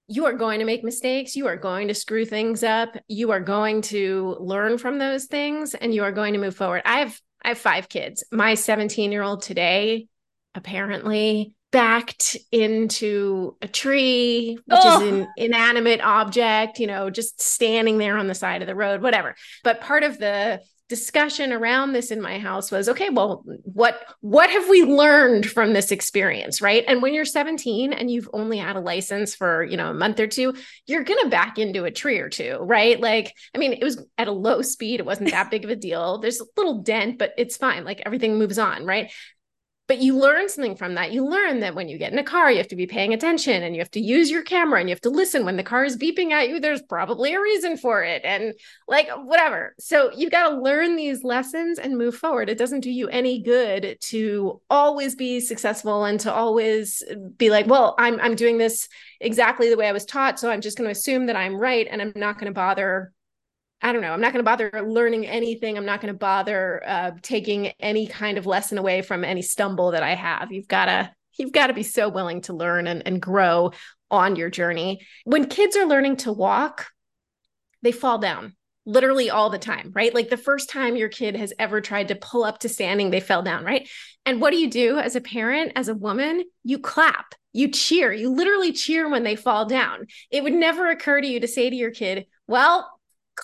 you 0.09 0.25
are 0.25 0.33
going 0.33 0.61
to 0.61 0.65
make 0.65 0.83
mistakes. 0.83 1.37
You 1.37 1.47
are 1.47 1.57
going 1.57 1.89
to 1.89 1.95
screw 1.95 2.25
things 2.25 2.63
up. 2.63 2.97
You 3.07 3.33
are 3.33 3.41
going 3.41 3.83
to 3.83 4.39
learn 4.41 4.79
from 4.79 4.99
those 4.99 5.27
things 5.27 5.75
and 5.75 5.95
you 5.95 6.05
are 6.05 6.11
going 6.11 6.33
to 6.33 6.41
move 6.41 6.57
forward. 6.57 6.81
I've 6.87 7.21
I 7.43 7.49
have 7.49 7.59
five 7.59 7.89
kids. 7.89 8.25
My 8.31 8.55
17 8.55 9.13
year 9.13 9.23
old 9.23 9.43
today 9.43 10.07
apparently 10.55 11.55
backed 11.73 12.37
into 12.51 13.57
a 13.63 13.69
tree, 13.69 14.59
which 14.65 14.79
oh. 14.83 15.03
is 15.03 15.09
an 15.09 15.23
oh. 15.23 15.33
inanimate 15.37 16.01
object, 16.01 16.81
you 16.81 16.87
know, 16.87 17.11
just 17.11 17.41
standing 17.41 17.99
there 17.99 18.17
on 18.17 18.27
the 18.27 18.35
side 18.35 18.63
of 18.63 18.67
the 18.67 18.75
road, 18.75 19.03
whatever. 19.03 19.37
But 19.63 19.81
part 19.81 20.03
of 20.03 20.19
the 20.19 20.61
discussion 20.91 21.53
around 21.53 21.93
this 21.93 22.11
in 22.11 22.21
my 22.21 22.41
house 22.41 22.73
was 22.73 22.89
okay 22.89 23.11
well 23.11 23.45
what 23.63 24.05
what 24.23 24.51
have 24.51 24.69
we 24.69 24.83
learned 24.83 25.47
from 25.47 25.73
this 25.73 25.93
experience 25.93 26.61
right? 26.61 26.85
And 26.89 27.01
when 27.01 27.15
you're 27.15 27.25
17 27.25 27.93
and 27.93 28.11
you've 28.11 28.29
only 28.33 28.59
had 28.59 28.75
a 28.75 28.81
license 28.81 29.37
for 29.37 29.63
you 29.63 29.77
know 29.77 29.91
a 29.91 29.95
month 29.95 30.19
or 30.19 30.27
two 30.27 30.53
you're 30.87 31.05
going 31.05 31.23
to 31.23 31.31
back 31.31 31.59
into 31.59 31.85
a 31.85 31.93
tree 31.93 32.19
or 32.19 32.29
two 32.29 32.59
right? 32.61 33.01
Like 33.01 33.33
i 33.55 33.59
mean 33.59 33.73
it 33.73 33.85
was 33.85 34.05
at 34.19 34.27
a 34.27 34.33
low 34.33 34.63
speed. 34.63 34.99
It 34.99 35.07
wasn't 35.07 35.31
that 35.31 35.51
big 35.53 35.65
of 35.65 35.71
a 35.71 35.77
deal. 35.77 36.19
There's 36.19 36.41
a 36.41 36.47
little 36.57 36.83
dent 36.83 37.19
but 37.19 37.35
it's 37.39 37.57
fine. 37.57 37.85
Like 37.85 38.03
everything 38.05 38.37
moves 38.37 38.59
on 38.59 38.85
right 38.85 39.13
but 39.91 39.99
you 39.99 40.17
learn 40.17 40.49
something 40.49 40.77
from 40.77 40.95
that. 40.95 41.11
You 41.11 41.27
learn 41.27 41.59
that 41.59 41.75
when 41.75 41.89
you 41.89 41.99
get 41.99 42.13
in 42.13 42.19
a 42.21 42.23
car, 42.23 42.49
you 42.49 42.59
have 42.59 42.69
to 42.69 42.77
be 42.77 42.87
paying 42.87 43.13
attention 43.13 43.65
and 43.65 43.75
you 43.75 43.81
have 43.81 43.91
to 43.91 44.01
use 44.01 44.31
your 44.31 44.45
camera 44.45 44.79
and 44.79 44.89
you 44.89 44.95
have 44.95 45.01
to 45.01 45.11
listen 45.11 45.45
when 45.45 45.57
the 45.57 45.65
car 45.65 45.85
is 45.85 45.97
beeping 45.97 46.31
at 46.31 46.49
you. 46.49 46.61
There's 46.61 46.81
probably 46.81 47.35
a 47.35 47.41
reason 47.41 47.77
for 47.77 48.05
it 48.05 48.23
and 48.25 48.55
like 48.87 49.09
whatever. 49.25 49.75
So 49.81 50.13
you've 50.15 50.31
got 50.31 50.49
to 50.49 50.61
learn 50.61 50.95
these 50.95 51.25
lessons 51.25 51.81
and 51.81 51.99
move 51.99 52.15
forward. 52.15 52.49
It 52.49 52.57
doesn't 52.57 52.83
do 52.83 52.91
you 52.93 53.09
any 53.09 53.43
good 53.43 53.97
to 54.03 54.63
always 54.71 55.17
be 55.17 55.41
successful 55.41 56.05
and 56.05 56.21
to 56.21 56.33
always 56.33 57.03
be 57.37 57.51
like, 57.51 57.67
well, 57.67 57.97
I'm 57.99 58.21
I'm 58.21 58.37
doing 58.37 58.59
this 58.59 58.89
exactly 59.19 59.71
the 59.71 59.77
way 59.77 59.89
I 59.89 59.93
was 59.93 60.05
taught, 60.05 60.39
so 60.39 60.53
I'm 60.53 60.61
just 60.61 60.79
going 60.79 60.87
to 60.87 60.93
assume 60.93 61.27
that 61.27 61.35
I'm 61.35 61.57
right 61.57 61.89
and 61.91 62.01
I'm 62.01 62.13
not 62.15 62.37
going 62.39 62.47
to 62.47 62.55
bother 62.55 63.13
I 63.83 63.93
don't 63.93 64.03
know. 64.03 64.13
I'm 64.13 64.21
not 64.21 64.33
going 64.33 64.45
to 64.45 64.51
bother 64.51 64.71
learning 64.87 65.27
anything. 65.27 65.79
I'm 65.79 65.87
not 65.87 66.01
going 66.01 66.13
to 66.13 66.19
bother 66.19 66.83
uh, 66.87 67.13
taking 67.23 67.69
any 67.81 68.07
kind 68.07 68.37
of 68.37 68.47
lesson 68.47 68.77
away 68.77 69.03
from 69.03 69.25
any 69.25 69.43
stumble 69.43 69.93
that 69.93 70.03
I 70.03 70.15
have. 70.15 70.53
You've 70.53 70.69
got 70.69 70.87
to 70.87 71.11
you've 71.39 71.53
got 71.53 71.69
to 71.69 71.73
be 71.73 71.83
so 71.83 72.09
willing 72.09 72.43
to 72.43 72.53
learn 72.53 72.87
and, 72.87 73.03
and 73.07 73.23
grow 73.23 73.73
on 74.11 74.37
your 74.37 74.51
journey. 74.51 75.01
When 75.25 75.47
kids 75.47 75.77
are 75.77 75.87
learning 75.87 76.17
to 76.19 76.33
walk, 76.33 76.89
they 77.83 77.93
fall 77.93 78.19
down 78.19 78.55
literally 78.87 79.31
all 79.31 79.51
the 79.51 79.59
time, 79.59 79.93
right? 79.95 80.15
Like 80.15 80.31
the 80.31 80.37
first 80.37 80.69
time 80.69 80.97
your 80.97 81.09
kid 81.09 81.37
has 81.37 81.53
ever 81.59 81.81
tried 81.81 82.09
to 82.09 82.17
pull 82.17 82.45
up 82.45 82.59
to 82.61 82.69
standing, 82.69 83.11
they 83.11 83.21
fell 83.21 83.43
down, 83.43 83.65
right? 83.65 83.89
And 84.27 84.41
what 84.41 84.51
do 84.51 84.57
you 84.57 84.69
do 84.69 84.99
as 84.99 85.17
a 85.17 85.21
parent, 85.21 85.73
as 85.77 85.89
a 85.89 85.95
woman? 85.95 86.45
You 86.65 86.79
clap, 86.79 87.35
you 87.53 87.69
cheer, 87.69 88.13
you 88.13 88.31
literally 88.31 88.73
cheer 88.73 89.09
when 89.09 89.23
they 89.23 89.37
fall 89.37 89.67
down. 89.67 90.07
It 90.31 90.43
would 90.43 90.53
never 90.53 90.91
occur 90.91 91.21
to 91.21 91.27
you 91.27 91.41
to 91.41 91.49
say 91.49 91.71
to 91.71 91.77
your 91.77 91.91
kid, 91.91 92.27
well, 92.47 92.91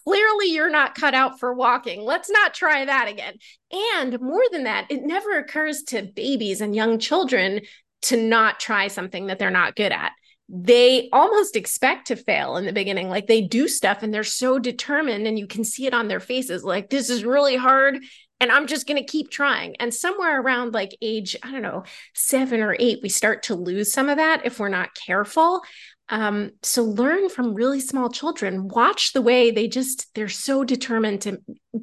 clearly 0.04 0.46
you're 0.46 0.70
not 0.70 0.94
cut 0.94 1.14
out 1.14 1.38
for 1.40 1.54
walking. 1.54 2.02
Let's 2.02 2.30
not 2.30 2.54
try 2.54 2.84
that 2.84 3.08
again. 3.08 3.34
And 3.72 4.20
more 4.20 4.44
than 4.52 4.64
that, 4.64 4.86
it 4.90 5.02
never 5.02 5.38
occurs 5.38 5.82
to 5.88 6.10
babies 6.14 6.60
and 6.60 6.74
young 6.74 6.98
children 6.98 7.60
to 8.02 8.16
not 8.16 8.60
try 8.60 8.88
something 8.88 9.26
that 9.26 9.38
they're 9.38 9.50
not 9.50 9.76
good 9.76 9.92
at. 9.92 10.12
They 10.48 11.08
almost 11.12 11.56
expect 11.56 12.08
to 12.08 12.16
fail 12.16 12.56
in 12.56 12.66
the 12.66 12.72
beginning. 12.72 13.08
Like 13.08 13.26
they 13.26 13.40
do 13.40 13.66
stuff 13.66 14.02
and 14.02 14.14
they're 14.14 14.22
so 14.22 14.58
determined, 14.58 15.26
and 15.26 15.38
you 15.38 15.46
can 15.46 15.64
see 15.64 15.86
it 15.86 15.94
on 15.94 16.08
their 16.08 16.20
faces 16.20 16.62
like, 16.62 16.88
this 16.88 17.10
is 17.10 17.24
really 17.24 17.56
hard 17.56 17.98
and 18.40 18.52
I'm 18.52 18.66
just 18.66 18.86
going 18.86 19.02
to 19.02 19.10
keep 19.10 19.30
trying. 19.30 19.76
And 19.76 19.92
somewhere 19.92 20.40
around 20.40 20.74
like 20.74 20.96
age, 21.00 21.36
I 21.42 21.52
don't 21.52 21.62
know, 21.62 21.84
seven 22.14 22.60
or 22.60 22.76
eight, 22.78 23.00
we 23.02 23.08
start 23.08 23.44
to 23.44 23.54
lose 23.54 23.92
some 23.92 24.08
of 24.08 24.18
that 24.18 24.44
if 24.44 24.58
we're 24.58 24.68
not 24.68 24.94
careful. 24.94 25.62
Um, 26.08 26.52
so 26.62 26.84
learn 26.84 27.28
from 27.28 27.54
really 27.54 27.80
small 27.80 28.10
children. 28.10 28.68
Watch 28.68 29.12
the 29.12 29.22
way 29.22 29.50
they 29.50 29.66
just, 29.66 30.14
they're 30.14 30.28
so 30.28 30.64
determined 30.64 31.22
to 31.22 31.40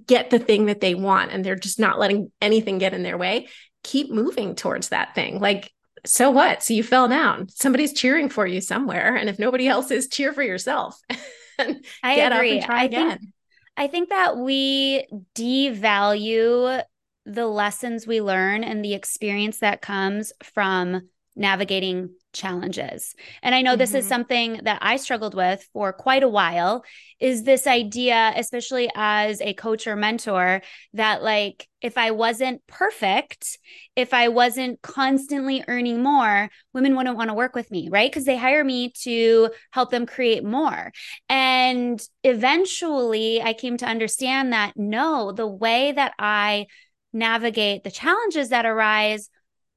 get 0.07 0.29
the 0.29 0.39
thing 0.39 0.67
that 0.67 0.81
they 0.81 0.95
want 0.95 1.31
and 1.31 1.43
they're 1.43 1.55
just 1.55 1.79
not 1.79 1.99
letting 1.99 2.31
anything 2.41 2.77
get 2.77 2.93
in 2.93 3.03
their 3.03 3.17
way. 3.17 3.47
Keep 3.83 4.11
moving 4.11 4.55
towards 4.55 4.89
that 4.89 5.13
thing. 5.13 5.39
Like, 5.39 5.71
so 6.05 6.31
what? 6.31 6.63
So 6.63 6.73
you 6.73 6.83
fell 6.83 7.07
down. 7.07 7.49
Somebody's 7.49 7.93
cheering 7.93 8.29
for 8.29 8.47
you 8.47 8.61
somewhere. 8.61 9.15
And 9.15 9.29
if 9.29 9.39
nobody 9.39 9.67
else 9.67 9.91
is, 9.91 10.07
cheer 10.07 10.33
for 10.33 10.43
yourself. 10.43 10.97
I 11.59 12.15
agree. 12.15 12.61
I 12.61 12.85
again. 12.85 13.09
think 13.19 13.33
I 13.75 13.87
think 13.87 14.09
that 14.09 14.37
we 14.37 15.07
devalue 15.35 16.83
the 17.25 17.47
lessons 17.47 18.05
we 18.05 18.21
learn 18.21 18.63
and 18.63 18.83
the 18.83 18.93
experience 18.93 19.59
that 19.59 19.81
comes 19.81 20.33
from 20.43 21.09
navigating 21.35 22.09
challenges. 22.33 23.15
And 23.41 23.55
I 23.55 23.61
know 23.61 23.71
mm-hmm. 23.71 23.79
this 23.79 23.93
is 23.93 24.05
mm-hmm. 24.05 24.09
something 24.09 24.59
that 24.63 24.79
I 24.81 24.97
struggled 24.97 25.35
with 25.35 25.67
for 25.71 25.93
quite 25.93 26.23
a 26.23 26.27
while 26.27 26.83
is 27.19 27.43
this 27.43 27.67
idea 27.67 28.33
especially 28.35 28.89
as 28.95 29.39
a 29.41 29.53
coach 29.53 29.87
or 29.87 29.95
mentor 29.95 30.61
that 30.93 31.23
like 31.23 31.67
if 31.81 31.97
I 31.97 32.11
wasn't 32.11 32.65
perfect, 32.67 33.59
if 33.95 34.13
I 34.13 34.29
wasn't 34.29 34.81
constantly 34.81 35.63
earning 35.67 36.01
more, 36.01 36.49
women 36.73 36.95
wouldn't 36.95 37.17
want 37.17 37.29
to 37.29 37.35
work 37.35 37.55
with 37.55 37.69
me, 37.71 37.89
right? 37.89 38.09
Because 38.09 38.25
they 38.25 38.37
hire 38.37 38.63
me 38.63 38.91
to 39.01 39.49
help 39.71 39.91
them 39.91 40.05
create 40.05 40.43
more. 40.43 40.91
And 41.29 42.01
eventually 42.23 43.41
I 43.41 43.53
came 43.53 43.77
to 43.77 43.85
understand 43.85 44.53
that 44.53 44.73
no, 44.75 45.31
the 45.31 45.47
way 45.47 45.91
that 45.91 46.13
I 46.17 46.67
navigate 47.11 47.83
the 47.83 47.91
challenges 47.91 48.49
that 48.49 48.65
arise 48.65 49.29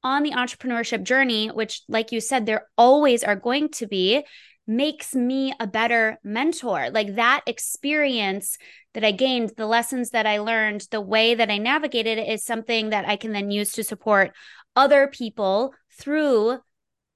on 0.07 0.23
the 0.23 0.31
entrepreneurship 0.31 1.03
journey, 1.03 1.49
which, 1.49 1.83
like 1.89 2.13
you 2.13 2.21
said, 2.21 2.47
there 2.47 2.69
always 2.79 3.25
are 3.25 3.35
going 3.35 3.69
to 3.71 3.89
be, 3.89 4.25
makes 4.65 5.17
me 5.17 5.53
a 5.59 5.67
better 5.67 6.17
mentor. 6.23 6.91
Like 6.91 7.17
that 7.17 7.43
experience 7.47 8.57
that 8.95 9.03
I 9.03 9.11
gained, 9.11 9.51
the 9.57 9.67
lessons 9.67 10.11
that 10.11 10.25
I 10.25 10.39
learned, 10.39 10.87
the 10.93 11.01
way 11.01 11.35
that 11.35 11.51
I 11.51 11.59
navigated 11.59 12.19
it 12.19 12.29
is 12.29 12.45
something 12.45 12.91
that 12.91 13.09
I 13.09 13.17
can 13.17 13.33
then 13.33 13.51
use 13.51 13.73
to 13.73 13.83
support 13.83 14.31
other 14.77 15.09
people 15.09 15.75
through 15.99 16.59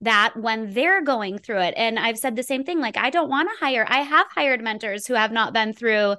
that 0.01 0.33
when 0.37 0.75
they're 0.75 1.05
going 1.05 1.39
through 1.39 1.61
it. 1.61 1.75
And 1.77 1.97
I've 1.97 2.19
said 2.19 2.35
the 2.35 2.43
same 2.43 2.65
thing 2.65 2.81
like, 2.81 2.97
I 2.97 3.11
don't 3.11 3.31
want 3.31 3.51
to 3.51 3.65
hire, 3.65 3.87
I 3.89 3.99
have 4.01 4.27
hired 4.35 4.63
mentors 4.63 5.07
who 5.07 5.15
have 5.15 5.31
not 5.31 5.53
been 5.53 5.75
through 5.75 6.17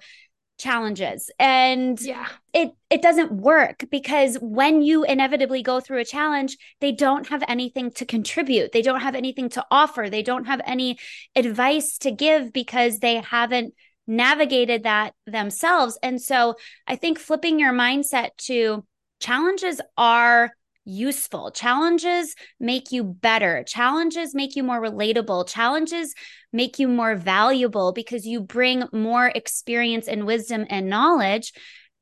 challenges. 0.61 1.29
And 1.39 1.99
yeah. 1.99 2.27
it 2.53 2.71
it 2.89 3.01
doesn't 3.01 3.31
work 3.31 3.85
because 3.89 4.37
when 4.41 4.81
you 4.81 5.03
inevitably 5.03 5.63
go 5.63 5.79
through 5.79 5.99
a 5.99 6.05
challenge 6.05 6.57
they 6.79 6.91
don't 6.91 7.27
have 7.27 7.43
anything 7.47 7.91
to 7.91 8.05
contribute. 8.05 8.71
They 8.71 8.81
don't 8.81 9.01
have 9.01 9.15
anything 9.15 9.49
to 9.49 9.65
offer. 9.71 10.09
They 10.09 10.23
don't 10.23 10.45
have 10.45 10.61
any 10.65 10.99
advice 11.35 11.97
to 11.99 12.11
give 12.11 12.53
because 12.53 12.99
they 12.99 13.15
haven't 13.15 13.73
navigated 14.07 14.83
that 14.83 15.13
themselves. 15.25 15.97
And 16.03 16.21
so 16.21 16.55
i 16.87 16.95
think 16.95 17.19
flipping 17.19 17.59
your 17.59 17.73
mindset 17.73 18.29
to 18.37 18.85
challenges 19.19 19.79
are 19.97 20.51
useful. 20.91 21.51
Challenges 21.51 22.35
make 22.59 22.91
you 22.91 23.03
better. 23.03 23.63
Challenges 23.65 24.35
make 24.35 24.55
you 24.55 24.63
more 24.63 24.81
relatable. 24.81 25.47
Challenges 25.47 26.13
make 26.51 26.79
you 26.79 26.87
more 26.87 27.15
valuable 27.15 27.93
because 27.93 28.25
you 28.25 28.41
bring 28.41 28.83
more 28.91 29.27
experience 29.27 30.07
and 30.07 30.25
wisdom 30.25 30.65
and 30.69 30.89
knowledge 30.89 31.53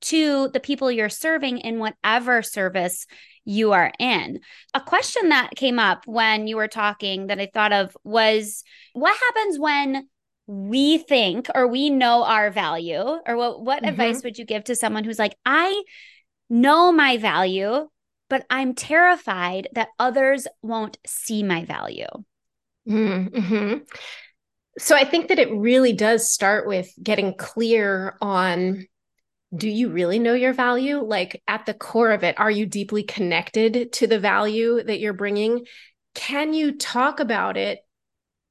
to 0.02 0.50
the 0.50 0.60
people 0.60 0.92
you're 0.92 1.10
serving 1.10 1.60
in 1.60 1.80
whatever 1.80 2.42
service 2.42 3.06
you 3.46 3.72
are 3.72 3.92
in. 4.00 4.40
A 4.74 4.82
question 4.82 5.30
that 5.30 5.56
came 5.56 5.80
up 5.80 6.04
when 6.06 6.48
you 6.48 6.56
were 6.56 6.68
talking 6.68 7.28
that 7.28 7.40
I 7.40 7.50
thought 7.54 7.74
of 7.74 7.96
was 8.04 8.64
what 8.94 9.18
happens 9.18 9.60
when 9.60 10.08
we 10.48 10.98
think 10.98 11.48
or 11.54 11.68
we 11.68 11.90
know 11.90 12.24
our 12.24 12.50
value 12.50 12.98
or 12.98 13.38
what 13.38 13.62
what 13.62 13.84
mm-hmm. 13.84 13.90
advice 13.90 14.24
would 14.24 14.38
you 14.38 14.46
give 14.46 14.64
to 14.64 14.76
someone 14.76 15.04
who's 15.04 15.20
like 15.20 15.36
I 15.46 15.84
know 16.50 16.92
my 16.92 17.18
value 17.18 17.88
but 18.30 18.46
I'm 18.50 18.76
terrified 18.76 19.68
that 19.74 19.90
others 19.98 20.48
won't 20.62 20.98
see 21.06 21.44
my 21.44 21.66
value. 21.66 22.08
Mm-hmm. 22.88 23.78
So 24.78 24.96
I 24.96 25.04
think 25.04 25.28
that 25.28 25.40
it 25.40 25.52
really 25.52 25.94
does 25.94 26.30
start 26.30 26.68
with 26.68 26.90
getting 27.02 27.36
clear 27.36 28.16
on 28.22 28.86
do 29.56 29.68
you 29.68 29.90
really 29.90 30.20
know 30.20 30.36
your 30.36 30.54
value? 30.54 31.00
Like 31.00 31.42
at 31.48 31.66
the 31.66 31.74
core 31.74 32.12
of 32.12 32.24
it, 32.24 32.40
are 32.40 32.52
you 32.52 32.66
deeply 32.66 33.04
connected 33.04 33.92
to 33.94 34.08
the 34.08 34.20
value 34.20 34.84
that 34.84 35.00
you're 35.00 35.14
bringing? 35.14 35.66
Can 36.14 36.54
you 36.54 36.78
talk 36.78 37.20
about 37.20 37.58
it? 37.58 37.80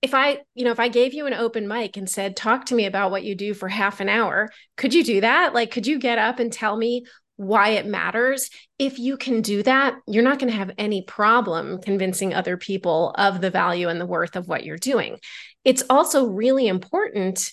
If 0.02 0.12
I, 0.14 0.40
you 0.54 0.64
know, 0.64 0.70
if 0.70 0.80
I 0.80 0.88
gave 0.88 1.14
you 1.14 1.26
an 1.26 1.34
open 1.34 1.68
mic 1.68 1.96
and 1.96 2.08
said, 2.10 2.36
talk 2.36 2.66
to 2.66 2.74
me 2.74 2.86
about 2.86 3.10
what 3.10 3.24
you 3.24 3.34
do 3.34 3.54
for 3.54 3.68
half 3.68 4.00
an 4.00 4.08
hour, 4.08 4.48
could 4.76 4.92
you 4.92 5.04
do 5.04 5.20
that? 5.20 5.54
Like, 5.54 5.70
could 5.70 5.86
you 5.86 5.98
get 5.98 6.18
up 6.18 6.40
and 6.40 6.52
tell 6.52 6.76
me 6.76 7.04
why 7.38 7.70
it 7.70 7.86
matters. 7.86 8.50
If 8.78 8.98
you 8.98 9.16
can 9.16 9.42
do 9.42 9.62
that, 9.62 9.94
you're 10.06 10.24
not 10.24 10.38
going 10.38 10.50
to 10.50 10.58
have 10.58 10.72
any 10.76 11.02
problem 11.02 11.80
convincing 11.80 12.34
other 12.34 12.56
people 12.56 13.14
of 13.16 13.40
the 13.40 13.50
value 13.50 13.88
and 13.88 14.00
the 14.00 14.06
worth 14.06 14.36
of 14.36 14.48
what 14.48 14.64
you're 14.64 14.76
doing. 14.76 15.18
It's 15.64 15.84
also 15.88 16.26
really 16.26 16.66
important 16.66 17.52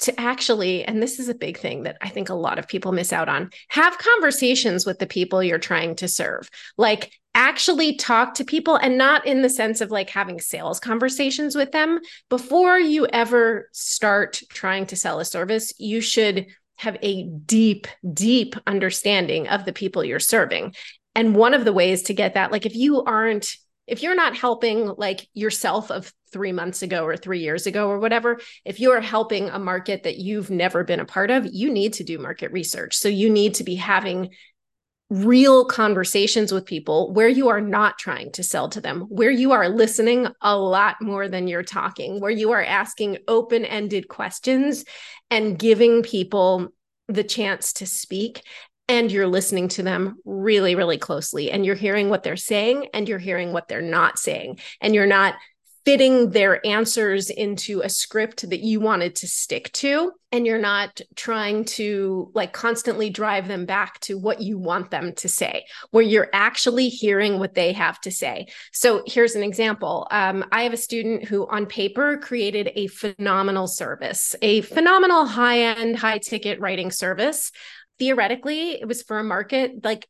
to 0.00 0.20
actually, 0.20 0.84
and 0.84 1.02
this 1.02 1.18
is 1.18 1.30
a 1.30 1.34
big 1.34 1.56
thing 1.56 1.84
that 1.84 1.96
I 2.02 2.10
think 2.10 2.28
a 2.28 2.34
lot 2.34 2.58
of 2.58 2.68
people 2.68 2.92
miss 2.92 3.12
out 3.12 3.28
on, 3.28 3.50
have 3.68 3.96
conversations 3.96 4.84
with 4.84 4.98
the 4.98 5.06
people 5.06 5.42
you're 5.42 5.58
trying 5.58 5.96
to 5.96 6.08
serve. 6.08 6.48
Like, 6.76 7.12
actually 7.34 7.96
talk 7.96 8.34
to 8.34 8.44
people 8.44 8.76
and 8.76 8.96
not 8.96 9.26
in 9.26 9.42
the 9.42 9.48
sense 9.48 9.80
of 9.80 9.90
like 9.90 10.08
having 10.08 10.40
sales 10.40 10.78
conversations 10.78 11.56
with 11.56 11.72
them. 11.72 11.98
Before 12.28 12.78
you 12.78 13.06
ever 13.06 13.68
start 13.72 14.40
trying 14.50 14.86
to 14.86 14.96
sell 14.96 15.18
a 15.18 15.24
service, 15.24 15.72
you 15.78 16.00
should 16.00 16.46
have 16.76 16.96
a 17.02 17.24
deep, 17.24 17.86
deep 18.12 18.56
understanding 18.66 19.48
of 19.48 19.64
the 19.64 19.72
people 19.72 20.04
you're 20.04 20.20
serving. 20.20 20.74
And 21.14 21.36
one 21.36 21.54
of 21.54 21.64
the 21.64 21.72
ways 21.72 22.02
to 22.04 22.14
get 22.14 22.34
that, 22.34 22.50
like 22.50 22.66
if 22.66 22.74
you 22.74 23.02
aren't, 23.02 23.56
if 23.86 24.02
you're 24.02 24.16
not 24.16 24.36
helping 24.36 24.86
like 24.96 25.28
yourself 25.34 25.90
of 25.90 26.12
three 26.32 26.52
months 26.52 26.82
ago 26.82 27.04
or 27.04 27.16
three 27.16 27.40
years 27.40 27.66
ago 27.66 27.88
or 27.88 27.98
whatever, 28.00 28.40
if 28.64 28.80
you 28.80 28.90
are 28.90 29.00
helping 29.00 29.48
a 29.50 29.58
market 29.58 30.02
that 30.02 30.16
you've 30.16 30.50
never 30.50 30.82
been 30.82 31.00
a 31.00 31.04
part 31.04 31.30
of, 31.30 31.46
you 31.46 31.70
need 31.70 31.92
to 31.94 32.04
do 32.04 32.18
market 32.18 32.50
research. 32.50 32.96
So 32.96 33.08
you 33.08 33.30
need 33.30 33.54
to 33.54 33.64
be 33.64 33.76
having 33.76 34.30
real 35.14 35.64
conversations 35.64 36.50
with 36.50 36.66
people 36.66 37.12
where 37.12 37.28
you 37.28 37.48
are 37.48 37.60
not 37.60 37.98
trying 37.98 38.32
to 38.32 38.42
sell 38.42 38.68
to 38.68 38.80
them, 38.80 39.02
where 39.02 39.30
you 39.30 39.52
are 39.52 39.68
listening 39.68 40.26
a 40.40 40.56
lot 40.56 41.00
more 41.00 41.28
than 41.28 41.46
you're 41.46 41.62
talking, 41.62 42.18
where 42.18 42.32
you 42.32 42.50
are 42.50 42.64
asking 42.64 43.18
open 43.28 43.64
ended 43.64 44.08
questions 44.08 44.84
and 45.30 45.56
giving 45.56 46.02
people 46.02 46.68
the 47.06 47.22
chance 47.22 47.74
to 47.74 47.86
speak. 47.86 48.42
And 48.88 49.10
you're 49.10 49.28
listening 49.28 49.68
to 49.68 49.84
them 49.84 50.16
really, 50.24 50.74
really 50.74 50.98
closely. 50.98 51.50
And 51.50 51.64
you're 51.64 51.76
hearing 51.76 52.10
what 52.10 52.24
they're 52.24 52.36
saying 52.36 52.88
and 52.92 53.08
you're 53.08 53.18
hearing 53.20 53.52
what 53.52 53.68
they're 53.68 53.80
not 53.80 54.18
saying. 54.18 54.58
And 54.80 54.96
you're 54.96 55.06
not 55.06 55.36
fitting 55.84 56.30
their 56.30 56.64
answers 56.66 57.28
into 57.28 57.82
a 57.82 57.88
script 57.88 58.48
that 58.48 58.60
you 58.60 58.80
wanted 58.80 59.14
to 59.16 59.28
stick 59.28 59.70
to 59.72 60.12
and 60.32 60.46
you're 60.46 60.58
not 60.58 61.00
trying 61.14 61.64
to 61.64 62.30
like 62.34 62.52
constantly 62.52 63.10
drive 63.10 63.46
them 63.48 63.66
back 63.66 64.00
to 64.00 64.18
what 64.18 64.40
you 64.40 64.58
want 64.58 64.90
them 64.90 65.12
to 65.12 65.28
say 65.28 65.64
where 65.90 66.02
you're 66.02 66.30
actually 66.32 66.88
hearing 66.88 67.38
what 67.38 67.54
they 67.54 67.72
have 67.72 68.00
to 68.00 68.10
say. 68.10 68.46
So 68.72 69.02
here's 69.06 69.34
an 69.34 69.42
example. 69.42 70.06
Um, 70.10 70.44
i 70.52 70.62
have 70.62 70.72
a 70.72 70.78
student 70.78 71.24
who 71.24 71.46
on 71.48 71.66
paper 71.66 72.16
created 72.18 72.72
a 72.74 72.86
phenomenal 72.88 73.66
service 73.66 74.34
a 74.40 74.62
phenomenal 74.62 75.26
high 75.26 75.60
end 75.60 75.96
high 75.96 76.18
ticket 76.18 76.60
writing 76.60 76.90
service. 76.90 77.52
Theoretically 77.98 78.72
it 78.80 78.88
was 78.88 79.02
for 79.02 79.18
a 79.18 79.24
market 79.24 79.84
like 79.84 80.08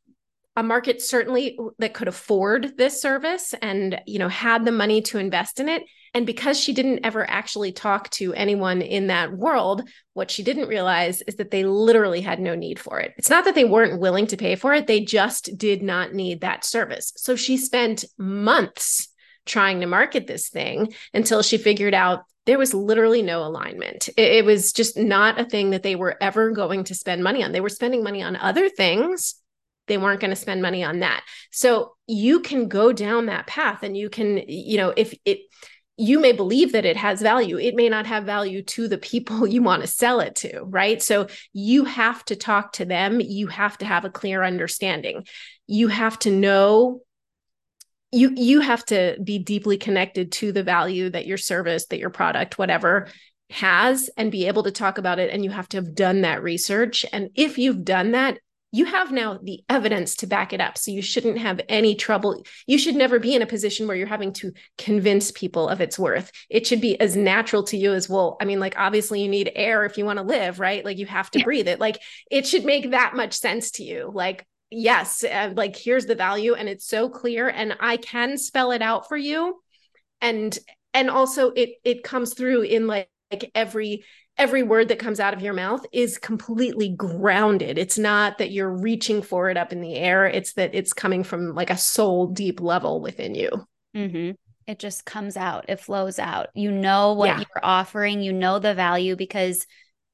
a 0.55 0.63
market 0.63 1.01
certainly 1.01 1.57
that 1.79 1.93
could 1.93 2.07
afford 2.07 2.77
this 2.77 3.01
service 3.01 3.53
and 3.61 3.99
you 4.05 4.19
know 4.19 4.29
had 4.29 4.65
the 4.65 4.71
money 4.71 5.01
to 5.01 5.17
invest 5.17 5.59
in 5.59 5.67
it 5.67 5.83
and 6.13 6.25
because 6.25 6.57
she 6.57 6.73
didn't 6.73 7.05
ever 7.05 7.29
actually 7.29 7.71
talk 7.71 8.09
to 8.09 8.33
anyone 8.33 8.81
in 8.81 9.07
that 9.07 9.33
world 9.33 9.87
what 10.13 10.31
she 10.31 10.43
didn't 10.43 10.67
realize 10.67 11.21
is 11.23 11.35
that 11.35 11.51
they 11.51 11.65
literally 11.65 12.21
had 12.21 12.39
no 12.39 12.55
need 12.55 12.79
for 12.79 12.99
it 12.99 13.13
it's 13.17 13.29
not 13.29 13.45
that 13.45 13.55
they 13.55 13.65
weren't 13.65 13.99
willing 13.99 14.27
to 14.27 14.37
pay 14.37 14.55
for 14.55 14.73
it 14.73 14.87
they 14.87 15.01
just 15.01 15.57
did 15.57 15.83
not 15.83 16.13
need 16.13 16.41
that 16.41 16.63
service 16.63 17.11
so 17.17 17.35
she 17.35 17.57
spent 17.57 18.05
months 18.17 19.09
trying 19.45 19.81
to 19.81 19.87
market 19.87 20.25
this 20.25 20.49
thing 20.49 20.93
until 21.13 21.41
she 21.41 21.57
figured 21.57 21.93
out 21.93 22.23
there 22.45 22.59
was 22.59 22.75
literally 22.75 23.23
no 23.23 23.43
alignment. 23.43 24.07
It, 24.09 24.33
it, 24.33 24.45
was 24.45 24.71
just 24.71 24.97
not 24.97 25.39
a 25.39 25.45
thing 25.45 25.71
that 25.71 25.81
they 25.81 25.95
were 25.95 26.15
ever 26.21 26.51
going 26.51 26.83
to 26.85 26.95
spend 26.95 27.23
money 27.23 27.43
on. 27.43 27.51
They 27.51 27.61
were 27.61 27.69
spending 27.69 28.03
money 28.03 28.21
on 28.21 28.35
other 28.35 28.69
things. 28.69 29.35
They 29.87 29.97
weren't 29.97 30.21
going 30.21 30.31
to 30.31 30.35
spend 30.35 30.61
money 30.61 30.83
on 30.83 30.99
that. 30.99 31.23
So 31.51 31.95
you 32.07 32.39
can 32.39 32.67
go 32.67 32.91
down 32.91 33.27
that 33.27 33.47
path 33.47 33.83
and 33.83 33.95
you 33.95 34.09
can, 34.09 34.41
you 34.47 34.77
know, 34.77 34.93
if 34.95 35.13
it, 35.25 35.39
you 35.97 36.19
may 36.19 36.33
believe 36.33 36.73
that 36.73 36.85
it 36.85 36.97
has 36.97 37.21
value. 37.21 37.57
It 37.57 37.75
may 37.75 37.87
not 37.87 38.05
have 38.05 38.25
value 38.25 38.61
to 38.63 38.87
the 38.87 38.97
people 38.97 39.47
you 39.55 39.61
want 39.61 39.81
to 39.81 39.87
sell 39.87 40.19
it 40.19 40.35
to, 40.37 40.61
right? 40.63 41.01
So 41.01 41.27
you 41.53 41.85
have 41.85 42.23
to 42.25 42.35
talk 42.35 42.73
to 42.73 42.85
them. 42.85 43.21
You 43.21 43.47
have 43.47 43.77
to 43.79 43.85
have 43.85 44.05
a 44.05 44.09
clear 44.09 44.43
understanding. 44.43 45.25
You 45.67 45.87
have 45.87 46.19
to 46.19 46.31
know 46.31 47.01
you 48.11 48.33
you 48.35 48.61
have 48.61 48.85
to 48.85 49.17
be 49.23 49.39
deeply 49.39 49.77
connected 49.77 50.31
to 50.31 50.51
the 50.51 50.63
value 50.63 51.09
that 51.09 51.25
your 51.25 51.37
service 51.37 51.87
that 51.87 51.99
your 51.99 52.09
product 52.09 52.57
whatever 52.57 53.07
has 53.49 54.09
and 54.15 54.31
be 54.31 54.47
able 54.47 54.63
to 54.63 54.71
talk 54.71 54.97
about 54.97 55.19
it 55.19 55.31
and 55.31 55.43
you 55.43 55.49
have 55.49 55.67
to 55.67 55.77
have 55.77 55.93
done 55.93 56.21
that 56.21 56.41
research 56.41 57.05
and 57.11 57.29
if 57.35 57.57
you've 57.57 57.83
done 57.83 58.11
that 58.11 58.39
you 58.75 58.85
have 58.85 59.11
now 59.11 59.39
the 59.41 59.63
evidence 59.69 60.15
to 60.17 60.27
back 60.27 60.51
it 60.51 60.59
up 60.59 60.77
so 60.77 60.91
you 60.91 61.01
shouldn't 61.01 61.37
have 61.37 61.61
any 61.69 61.95
trouble. 61.95 62.43
You 62.67 62.77
should 62.77 62.95
never 62.95 63.19
be 63.19 63.33
in 63.33 63.41
a 63.41 63.47
position 63.47 63.87
where 63.87 63.95
you're 63.95 64.07
having 64.07 64.33
to 64.33 64.51
convince 64.77 65.31
people 65.31 65.69
of 65.69 65.79
its 65.79 65.97
worth. 65.97 66.31
It 66.49 66.67
should 66.67 66.81
be 66.81 66.99
as 66.99 67.15
natural 67.15 67.63
to 67.63 67.77
you 67.77 67.93
as 67.93 68.09
well 68.09 68.37
i 68.41 68.45
mean 68.45 68.59
like 68.59 68.75
obviously 68.77 69.21
you 69.21 69.29
need 69.29 69.51
air 69.55 69.85
if 69.85 69.97
you 69.97 70.05
want 70.05 70.17
to 70.17 70.23
live 70.23 70.59
right? 70.59 70.83
Like 70.83 70.97
you 70.97 71.05
have 71.05 71.31
to 71.31 71.43
breathe 71.43 71.67
it. 71.67 71.79
Like 71.79 71.99
it 72.29 72.45
should 72.47 72.65
make 72.65 72.91
that 72.91 73.15
much 73.15 73.33
sense 73.33 73.71
to 73.71 73.83
you. 73.83 74.11
Like 74.13 74.45
yes 74.71 75.23
uh, 75.23 75.53
like 75.55 75.75
here's 75.75 76.05
the 76.05 76.15
value 76.15 76.53
and 76.53 76.67
it's 76.67 76.87
so 76.87 77.07
clear 77.07 77.47
and 77.47 77.77
i 77.79 77.97
can 77.97 78.37
spell 78.37 78.71
it 78.71 78.81
out 78.81 79.07
for 79.07 79.17
you. 79.17 79.61
And 80.21 80.57
and 80.93 81.09
also 81.09 81.51
it 81.51 81.71
it 81.83 82.03
comes 82.03 82.33
through 82.33 82.63
in 82.63 82.87
like, 82.87 83.09
like 83.31 83.51
every 83.55 84.03
every 84.37 84.63
word 84.63 84.89
that 84.89 84.99
comes 84.99 85.19
out 85.19 85.33
of 85.33 85.41
your 85.41 85.53
mouth 85.53 85.85
is 85.91 86.17
completely 86.17 86.89
grounded 86.89 87.77
it's 87.77 87.97
not 87.97 88.37
that 88.37 88.51
you're 88.51 88.69
reaching 88.71 89.21
for 89.21 89.49
it 89.49 89.57
up 89.57 89.71
in 89.71 89.81
the 89.81 89.95
air 89.95 90.25
it's 90.25 90.53
that 90.53 90.73
it's 90.73 90.93
coming 90.93 91.23
from 91.23 91.53
like 91.55 91.69
a 91.69 91.77
soul 91.77 92.27
deep 92.27 92.59
level 92.59 93.01
within 93.01 93.33
you 93.35 93.49
mm-hmm. 93.95 94.31
it 94.67 94.79
just 94.79 95.05
comes 95.05 95.37
out 95.37 95.65
it 95.69 95.79
flows 95.79 96.19
out 96.19 96.47
you 96.53 96.71
know 96.71 97.13
what 97.13 97.27
yeah. 97.27 97.37
you're 97.39 97.63
offering 97.63 98.21
you 98.21 98.33
know 98.33 98.59
the 98.59 98.73
value 98.73 99.15
because 99.15 99.65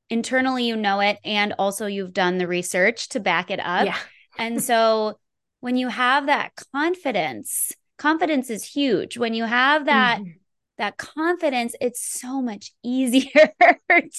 internally 0.09 0.67
you 0.67 0.75
know 0.75 0.99
it 0.99 1.17
and 1.23 1.53
also 1.57 1.85
you've 1.85 2.13
done 2.13 2.37
the 2.37 2.47
research 2.47 3.09
to 3.09 3.19
back 3.19 3.49
it 3.49 3.59
up 3.59 3.85
yeah 3.85 3.97
and 4.37 4.63
so 4.63 5.17
when 5.61 5.77
you 5.77 5.87
have 5.87 6.25
that 6.25 6.51
confidence, 6.73 7.71
confidence 7.97 8.49
is 8.49 8.65
huge. 8.65 9.17
When 9.17 9.33
you 9.33 9.45
have 9.45 9.85
that 9.85 10.19
mm-hmm. 10.19 10.31
That 10.81 10.97
confidence, 10.97 11.75
it's 11.79 12.03
so 12.03 12.41
much 12.41 12.71
easier 12.83 13.53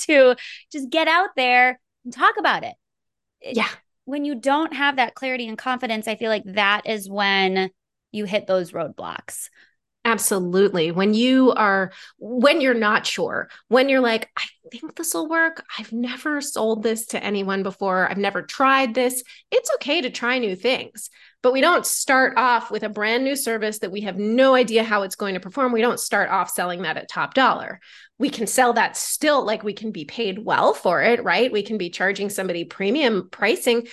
to 0.06 0.36
just 0.70 0.90
get 0.90 1.08
out 1.08 1.30
there 1.36 1.80
and 2.04 2.12
talk 2.12 2.34
about 2.38 2.64
it. 2.64 2.74
Yeah. 3.42 3.68
When 4.04 4.24
you 4.24 4.34
don't 4.34 4.72
have 4.72 4.96
that 4.96 5.14
clarity 5.14 5.46
and 5.46 5.58
confidence, 5.58 6.08
I 6.08 6.16
feel 6.16 6.30
like 6.30 6.44
that 6.46 6.82
is 6.86 7.08
when 7.08 7.70
you 8.10 8.24
hit 8.24 8.46
those 8.46 8.72
roadblocks. 8.72 9.48
Absolutely. 10.04 10.90
When 10.90 11.14
you 11.14 11.52
are, 11.52 11.92
when 12.18 12.60
you're 12.60 12.74
not 12.74 13.06
sure, 13.06 13.48
when 13.68 13.88
you're 13.88 14.00
like, 14.00 14.28
I 14.36 14.44
think 14.70 14.96
this 14.96 15.14
will 15.14 15.28
work. 15.28 15.64
I've 15.78 15.92
never 15.92 16.40
sold 16.40 16.82
this 16.82 17.06
to 17.06 17.22
anyone 17.22 17.62
before. 17.62 18.08
I've 18.08 18.18
never 18.18 18.42
tried 18.42 18.94
this. 18.94 19.22
It's 19.52 19.70
okay 19.76 20.00
to 20.00 20.10
try 20.10 20.38
new 20.38 20.56
things, 20.56 21.08
but 21.42 21.52
we 21.52 21.60
don't 21.60 21.84
start 21.84 22.34
off 22.36 22.70
with 22.70 22.84
a 22.84 22.88
brand 22.88 23.24
new 23.24 23.36
service 23.36 23.80
that 23.80 23.90
we 23.90 24.02
have 24.02 24.16
no 24.16 24.54
idea 24.54 24.84
how 24.84 25.02
it's 25.02 25.16
going 25.16 25.34
to 25.34 25.40
perform. 25.40 25.72
We 25.72 25.80
don't 25.80 26.00
start 26.00 26.30
off 26.30 26.50
selling 26.50 26.82
that 26.82 26.96
at 26.96 27.08
top 27.08 27.34
dollar. 27.34 27.80
We 28.18 28.30
can 28.30 28.46
sell 28.46 28.72
that 28.74 28.96
still, 28.96 29.44
like 29.44 29.64
we 29.64 29.72
can 29.72 29.90
be 29.90 30.04
paid 30.04 30.44
well 30.44 30.72
for 30.72 31.02
it, 31.02 31.24
right? 31.24 31.52
We 31.52 31.62
can 31.62 31.78
be 31.78 31.90
charging 31.90 32.30
somebody 32.30 32.64
premium 32.64 33.28
pricing. 33.30 33.88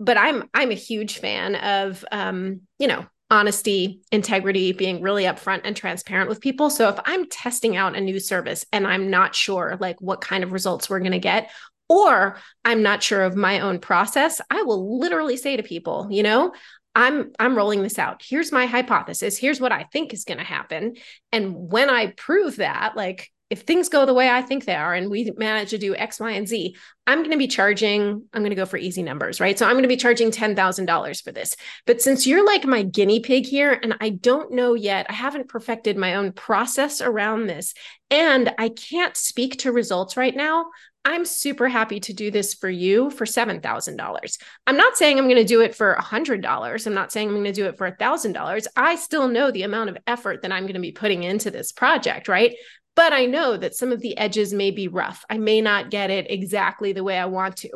But 0.00 0.16
I'm 0.16 0.48
I'm 0.54 0.70
a 0.70 0.74
huge 0.74 1.18
fan 1.18 1.54
of 1.54 2.04
um, 2.10 2.62
you 2.78 2.88
know, 2.88 3.06
honesty, 3.30 4.00
integrity, 4.10 4.72
being 4.72 5.02
really 5.02 5.24
upfront 5.24 5.60
and 5.64 5.76
transparent 5.76 6.28
with 6.28 6.40
people. 6.40 6.70
So 6.70 6.88
if 6.88 6.98
I'm 7.04 7.28
testing 7.28 7.76
out 7.76 7.96
a 7.96 8.00
new 8.00 8.18
service 8.18 8.64
and 8.72 8.86
I'm 8.86 9.10
not 9.10 9.36
sure 9.36 9.76
like 9.80 10.00
what 10.00 10.20
kind 10.20 10.42
of 10.42 10.52
results 10.52 10.90
we're 10.90 10.98
going 10.98 11.12
to 11.12 11.20
get 11.20 11.50
or 11.88 12.38
I'm 12.64 12.82
not 12.82 13.02
sure 13.02 13.22
of 13.24 13.34
my 13.34 13.60
own 13.60 13.80
process, 13.80 14.40
I 14.48 14.62
will 14.62 15.00
literally 15.00 15.36
say 15.36 15.56
to 15.56 15.62
people, 15.64 16.06
you 16.08 16.22
know, 16.22 16.52
I'm 16.94 17.32
I'm 17.38 17.56
rolling 17.56 17.82
this 17.82 17.98
out. 17.98 18.22
Here's 18.26 18.52
my 18.52 18.66
hypothesis. 18.66 19.38
Here's 19.38 19.60
what 19.60 19.72
I 19.72 19.84
think 19.84 20.12
is 20.12 20.24
going 20.24 20.38
to 20.38 20.44
happen. 20.44 20.94
And 21.32 21.54
when 21.54 21.88
I 21.88 22.08
prove 22.08 22.56
that, 22.56 22.96
like 22.96 23.30
if 23.50 23.62
things 23.62 23.88
go 23.88 24.06
the 24.06 24.14
way 24.14 24.30
I 24.30 24.42
think 24.42 24.64
they 24.64 24.76
are 24.76 24.94
and 24.94 25.10
we 25.10 25.32
manage 25.36 25.70
to 25.70 25.78
do 25.78 25.94
X, 25.96 26.20
Y, 26.20 26.30
and 26.30 26.46
Z, 26.46 26.76
I'm 27.08 27.18
going 27.18 27.32
to 27.32 27.36
be 27.36 27.48
charging, 27.48 28.22
I'm 28.32 28.42
going 28.42 28.50
to 28.50 28.56
go 28.56 28.64
for 28.64 28.76
easy 28.76 29.02
numbers, 29.02 29.40
right? 29.40 29.58
So 29.58 29.66
I'm 29.66 29.72
going 29.72 29.82
to 29.82 29.88
be 29.88 29.96
charging 29.96 30.30
$10,000 30.30 31.22
for 31.22 31.32
this. 31.32 31.56
But 31.84 32.00
since 32.00 32.28
you're 32.28 32.46
like 32.46 32.64
my 32.64 32.84
guinea 32.84 33.18
pig 33.18 33.46
here, 33.46 33.76
and 33.82 33.96
I 34.00 34.10
don't 34.10 34.52
know 34.52 34.74
yet, 34.74 35.06
I 35.08 35.14
haven't 35.14 35.48
perfected 35.48 35.96
my 35.96 36.14
own 36.14 36.30
process 36.30 37.00
around 37.00 37.46
this, 37.48 37.74
and 38.08 38.54
I 38.56 38.68
can't 38.68 39.16
speak 39.16 39.58
to 39.58 39.72
results 39.72 40.16
right 40.16 40.34
now. 40.34 40.66
I'm 41.04 41.24
super 41.24 41.68
happy 41.68 41.98
to 42.00 42.12
do 42.12 42.30
this 42.30 42.54
for 42.54 42.68
you 42.68 43.10
for 43.10 43.24
$7,000. 43.24 44.38
I'm 44.66 44.76
not 44.76 44.96
saying 44.96 45.18
I'm 45.18 45.26
going 45.26 45.36
to 45.36 45.44
do 45.44 45.62
it 45.62 45.74
for 45.74 45.96
$100. 45.98 46.86
I'm 46.86 46.94
not 46.94 47.10
saying 47.10 47.28
I'm 47.28 47.34
going 47.34 47.44
to 47.44 47.52
do 47.52 47.66
it 47.66 47.78
for 47.78 47.90
$1,000. 47.90 48.66
I 48.76 48.96
still 48.96 49.28
know 49.28 49.50
the 49.50 49.62
amount 49.62 49.90
of 49.90 49.98
effort 50.06 50.42
that 50.42 50.52
I'm 50.52 50.64
going 50.64 50.74
to 50.74 50.80
be 50.80 50.92
putting 50.92 51.22
into 51.22 51.50
this 51.50 51.72
project, 51.72 52.28
right? 52.28 52.54
but 52.96 53.14
I 53.14 53.24
know 53.24 53.56
that 53.56 53.74
some 53.74 53.92
of 53.92 54.00
the 54.00 54.18
edges 54.18 54.52
may 54.52 54.70
be 54.70 54.88
rough. 54.88 55.24
I 55.30 55.38
may 55.38 55.62
not 55.62 55.90
get 55.90 56.10
it 56.10 56.30
exactly 56.30 56.92
the 56.92 57.04
way 57.04 57.18
I 57.18 57.26
want 57.26 57.56
to. 57.58 57.70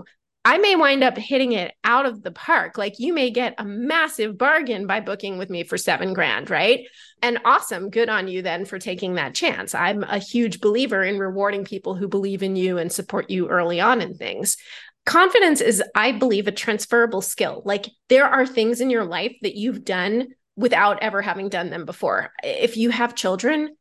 I 0.45 0.59
may 0.59 0.77
wind 0.77 1.03
up 1.03 1.17
hitting 1.17 1.53
it 1.53 1.73
out 1.83 2.05
of 2.05 2.23
the 2.23 2.31
park. 2.31 2.77
Like 2.77 2.99
you 2.99 3.15
may 3.15 3.31
get 3.31 3.55
a 3.57 3.65
massive 3.65 4.37
bargain 4.37 4.87
by 4.87 5.01
booking 5.01 5.39
with 5.39 5.49
me 5.49 5.65
for 5.65 5.79
seven 5.79 6.13
grand, 6.13 6.51
right? 6.51 6.81
And 7.25 7.39
awesome. 7.47 7.89
Good 7.89 8.11
on 8.11 8.29
you 8.29 8.43
then 8.43 8.67
for 8.67 8.79
taking 8.79 9.15
that 9.15 9.35
chance. 9.35 9.75
I'm 9.75 10.03
a 10.03 10.19
huge 10.19 10.61
believer 10.61 11.03
in 11.03 11.19
rewarding 11.19 11.65
people 11.65 11.95
who 11.95 12.07
believe 12.07 12.43
in 12.43 12.55
you 12.55 12.77
and 12.77 12.93
support 12.93 13.31
you 13.31 13.49
early 13.49 13.81
on 13.81 14.03
in 14.03 14.15
things. 14.15 14.59
Confidence 15.07 15.63
is, 15.63 15.83
I 15.95 16.13
believe, 16.13 16.49
a 16.49 16.53
transferable 16.53 17.23
skill. 17.23 17.63
Like 17.65 17.87
there 18.11 18.27
are 18.27 18.47
things 18.47 18.83
in 18.83 18.91
your 18.91 19.07
life 19.07 19.35
that 19.41 19.57
you've 19.57 19.87
done 19.87 20.35
without 20.55 21.03
ever 21.03 21.23
having 21.23 21.49
done 21.49 21.71
them 21.71 21.87
before. 21.87 22.31
If 22.43 22.77
you 22.77 22.91
have 22.91 23.15
children, 23.15 23.75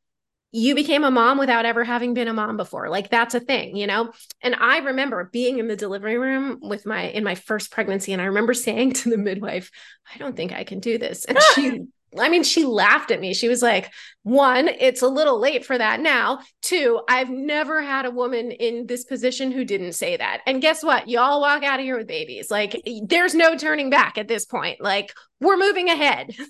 you 0.53 0.73
became 0.73 1.03
a 1.03 1.11
mom 1.11 1.37
without 1.37 1.65
ever 1.65 1.83
having 1.83 2.13
been 2.13 2.27
a 2.27 2.33
mom 2.33 2.57
before 2.57 2.87
like 2.87 3.09
that's 3.09 3.33
a 3.33 3.39
thing 3.39 3.75
you 3.75 3.87
know 3.87 4.11
and 4.43 4.55
i 4.59 4.77
remember 4.77 5.27
being 5.33 5.57
in 5.57 5.67
the 5.67 5.75
delivery 5.75 6.15
room 6.15 6.59
with 6.61 6.85
my 6.85 7.05
in 7.05 7.23
my 7.23 7.33
first 7.33 7.71
pregnancy 7.71 8.13
and 8.13 8.21
i 8.21 8.25
remember 8.25 8.53
saying 8.53 8.93
to 8.93 9.09
the 9.09 9.17
midwife 9.17 9.71
i 10.13 10.17
don't 10.19 10.35
think 10.35 10.53
i 10.53 10.63
can 10.63 10.79
do 10.79 10.99
this 10.99 11.25
and 11.25 11.39
she 11.55 11.81
I 12.19 12.29
mean, 12.29 12.43
she 12.43 12.65
laughed 12.65 13.11
at 13.11 13.19
me. 13.19 13.33
She 13.33 13.47
was 13.47 13.61
like, 13.61 13.91
one, 14.23 14.67
it's 14.67 15.01
a 15.01 15.07
little 15.07 15.39
late 15.39 15.65
for 15.65 15.77
that 15.77 15.99
now. 15.99 16.39
Two, 16.61 17.01
I've 17.09 17.29
never 17.29 17.81
had 17.81 18.05
a 18.05 18.11
woman 18.11 18.51
in 18.51 18.87
this 18.87 19.03
position 19.03 19.51
who 19.51 19.65
didn't 19.65 19.93
say 19.93 20.15
that. 20.15 20.41
And 20.47 20.61
guess 20.61 20.83
what? 20.83 21.09
Y'all 21.09 21.41
walk 21.41 21.63
out 21.63 21.79
of 21.79 21.85
here 21.85 21.97
with 21.97 22.07
babies. 22.07 22.49
Like, 22.49 22.81
there's 23.05 23.35
no 23.35 23.57
turning 23.57 23.89
back 23.89 24.17
at 24.17 24.29
this 24.29 24.45
point. 24.45 24.79
Like, 24.81 25.13
we're 25.41 25.57
moving 25.57 25.89
ahead. 25.89 26.35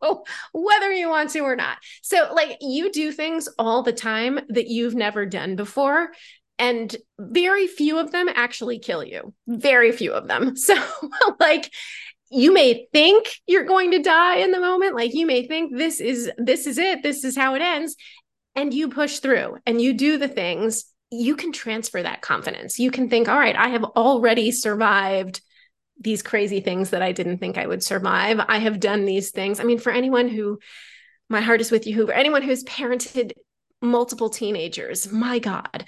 So, 0.00 0.24
whether 0.52 0.92
you 0.92 1.08
want 1.08 1.30
to 1.30 1.40
or 1.40 1.56
not. 1.56 1.78
So, 2.02 2.30
like, 2.32 2.58
you 2.60 2.92
do 2.92 3.10
things 3.10 3.48
all 3.58 3.82
the 3.82 3.92
time 3.92 4.38
that 4.50 4.68
you've 4.68 4.94
never 4.94 5.26
done 5.26 5.56
before. 5.56 6.10
And 6.58 6.94
very 7.18 7.66
few 7.66 7.98
of 7.98 8.10
them 8.10 8.28
actually 8.32 8.78
kill 8.78 9.04
you. 9.04 9.32
Very 9.46 9.92
few 9.92 10.12
of 10.12 10.28
them. 10.28 10.54
So, 10.68 10.74
like, 11.40 11.72
you 12.30 12.52
may 12.52 12.86
think 12.92 13.26
you're 13.46 13.64
going 13.64 13.90
to 13.92 14.02
die 14.02 14.36
in 14.36 14.50
the 14.50 14.60
moment 14.60 14.94
like 14.94 15.14
you 15.14 15.26
may 15.26 15.46
think 15.46 15.76
this 15.76 16.00
is 16.00 16.30
this 16.36 16.66
is 16.66 16.78
it 16.78 17.02
this 17.02 17.24
is 17.24 17.36
how 17.36 17.54
it 17.54 17.62
ends 17.62 17.96
and 18.54 18.74
you 18.74 18.88
push 18.88 19.18
through 19.18 19.56
and 19.66 19.80
you 19.80 19.94
do 19.94 20.18
the 20.18 20.28
things 20.28 20.84
you 21.10 21.36
can 21.36 21.52
transfer 21.52 22.02
that 22.02 22.20
confidence 22.20 22.78
you 22.78 22.90
can 22.90 23.08
think 23.08 23.28
all 23.28 23.38
right 23.38 23.56
i 23.56 23.68
have 23.68 23.84
already 23.84 24.50
survived 24.50 25.40
these 26.00 26.22
crazy 26.22 26.60
things 26.60 26.90
that 26.90 27.02
i 27.02 27.12
didn't 27.12 27.38
think 27.38 27.56
i 27.56 27.66
would 27.66 27.82
survive 27.82 28.40
i 28.48 28.58
have 28.58 28.80
done 28.80 29.04
these 29.04 29.30
things 29.30 29.58
i 29.58 29.64
mean 29.64 29.78
for 29.78 29.90
anyone 29.90 30.28
who 30.28 30.58
my 31.30 31.40
heart 31.40 31.60
is 31.60 31.70
with 31.70 31.86
you 31.86 31.94
who 31.94 32.08
anyone 32.08 32.42
who's 32.42 32.64
parented 32.64 33.32
multiple 33.80 34.28
teenagers 34.28 35.10
my 35.10 35.38
god 35.38 35.86